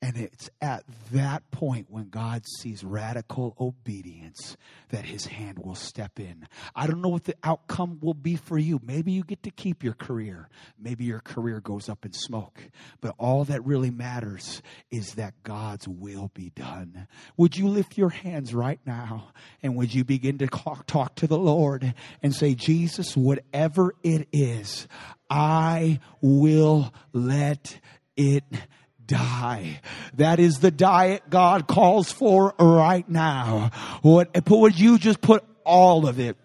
And 0.02 0.18
it's 0.18 0.50
at 0.62 0.84
that 1.14 1.50
point 1.52 1.88
when 1.90 2.10
God 2.10 2.44
sees 2.60 2.84
radical 2.84 3.56
obedience 3.60 4.56
that 4.90 5.06
his 5.06 5.26
hand 5.26 5.60
will 5.60 5.76
step 5.76 6.20
in. 6.20 6.48
I 6.76 6.86
don't 6.86 7.02
know 7.02 7.10
what 7.10 7.24
the 7.24 7.36
outcome 7.44 8.00
will 8.02 8.14
be 8.14 8.36
for 8.36 8.58
you. 8.58 8.80
Maybe 8.84 9.14
you 9.14 9.24
get 9.24 9.42
to 9.44 9.52
keep 9.52 9.84
your 9.84 9.94
career. 9.94 10.50
Maybe 10.80 11.06
your 11.06 11.22
career 11.22 11.60
goes 11.60 11.90
up 11.90 12.06
in 12.06 12.14
smoke. 12.14 12.60
But 13.02 13.16
all 13.18 13.46
that 13.46 13.66
really 13.66 13.90
matters 13.90 14.62
is 14.92 15.16
that 15.16 15.34
God's 15.44 15.88
will 15.88 16.30
be 16.34 16.52
done. 16.56 17.08
Would 17.38 17.58
you 17.58 17.68
lift 17.68 17.98
your 17.98 18.10
hands 18.10 18.54
right 18.54 18.80
now 18.86 19.30
and 19.64 19.76
would 19.76 19.94
you 19.94 20.04
begin 20.04 20.38
to 20.40 20.48
talk, 20.48 21.16
to 21.16 21.28
the 21.28 21.38
Lord 21.38 21.94
and 22.22 22.34
say, 22.34 22.56
Jesus, 22.56 23.16
whatever 23.16 23.94
it 24.04 24.28
is, 24.32 24.88
I 25.30 26.00
will 26.22 26.94
let 27.14 27.80
it 28.16 28.44
die. 29.08 29.82
That 30.16 30.40
is 30.40 30.60
the 30.60 30.72
diet 30.72 31.30
God 31.30 31.68
calls 31.68 32.12
for 32.12 32.54
right 32.60 33.08
now. 33.08 33.72
What, 34.02 34.30
would 34.62 34.80
you 34.80 34.98
just 34.98 35.22
put 35.22 35.44
all 35.64 36.08
of 36.08 36.20
it 36.20 36.38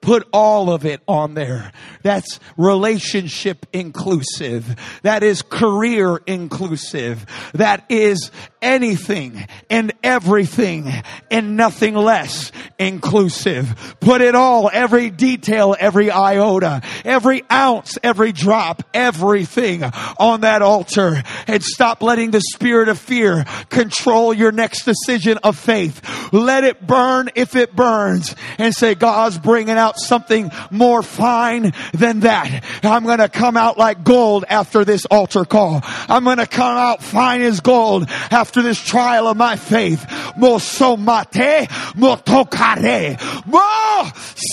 Put 0.00 0.28
all 0.32 0.70
of 0.70 0.84
it 0.84 1.00
on 1.06 1.34
there. 1.34 1.72
That's 2.02 2.40
relationship 2.56 3.66
inclusive. 3.72 4.76
That 5.02 5.22
is 5.22 5.42
career 5.42 6.20
inclusive. 6.26 7.26
That 7.54 7.84
is 7.88 8.30
anything 8.62 9.46
and 9.70 9.92
everything 10.02 10.92
and 11.30 11.56
nothing 11.56 11.94
less 11.94 12.50
inclusive. 12.78 13.96
Put 14.00 14.20
it 14.20 14.34
all, 14.34 14.70
every 14.72 15.10
detail, 15.10 15.76
every 15.78 16.10
iota, 16.10 16.82
every 17.04 17.42
ounce, 17.50 17.98
every 18.02 18.32
drop, 18.32 18.82
everything 18.92 19.84
on 20.18 20.40
that 20.40 20.62
altar 20.62 21.22
and 21.46 21.62
stop 21.62 22.02
letting 22.02 22.30
the 22.30 22.40
spirit 22.40 22.88
of 22.88 22.98
fear 22.98 23.44
control 23.68 24.34
your 24.34 24.52
next 24.52 24.84
decision 24.84 25.38
of 25.42 25.56
faith. 25.56 26.32
Let 26.32 26.64
it 26.64 26.86
burn 26.86 27.30
if 27.34 27.56
it 27.56 27.74
burns 27.74 28.34
and 28.58 28.74
say, 28.74 28.94
God's 28.94 29.38
bringing 29.38 29.76
out 29.76 29.85
something 29.94 30.50
more 30.70 31.02
fine 31.02 31.72
than 31.92 32.20
that. 32.20 32.64
I'm 32.82 33.04
going 33.04 33.18
to 33.18 33.28
come 33.28 33.56
out 33.56 33.78
like 33.78 34.02
gold 34.02 34.44
after 34.48 34.84
this 34.84 35.06
altar 35.06 35.44
call. 35.44 35.80
I'm 36.08 36.24
going 36.24 36.38
to 36.38 36.46
come 36.46 36.76
out 36.76 37.02
fine 37.02 37.42
as 37.42 37.60
gold 37.60 38.08
after 38.08 38.62
this 38.62 38.80
trial 38.80 39.28
of 39.28 39.36
my 39.36 39.56
faith. 39.56 40.04
Mo 40.36 40.58
somate, 40.58 41.68
mo 41.94 42.16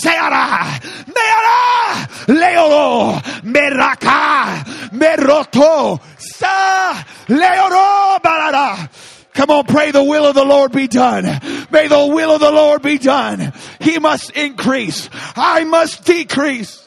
seara, 0.04 0.80
meara, 1.06 2.06
leoro, 2.28 3.20
meraka, 3.42 4.64
meroto, 4.92 6.00
sa, 6.18 7.04
leoro, 7.28 8.20
barara. 8.22 8.88
Come 9.34 9.50
on, 9.50 9.64
pray 9.66 9.90
the 9.90 10.02
will 10.02 10.26
of 10.26 10.34
the 10.34 10.44
Lord 10.44 10.72
be 10.72 10.86
done. 10.86 11.24
May 11.70 11.88
the 11.88 12.06
will 12.06 12.30
of 12.30 12.40
the 12.40 12.52
Lord 12.52 12.82
be 12.82 12.98
done. 12.98 13.52
He 13.80 13.98
must 13.98 14.30
increase. 14.30 15.10
I 15.12 15.64
must 15.64 16.04
decrease. 16.04 16.83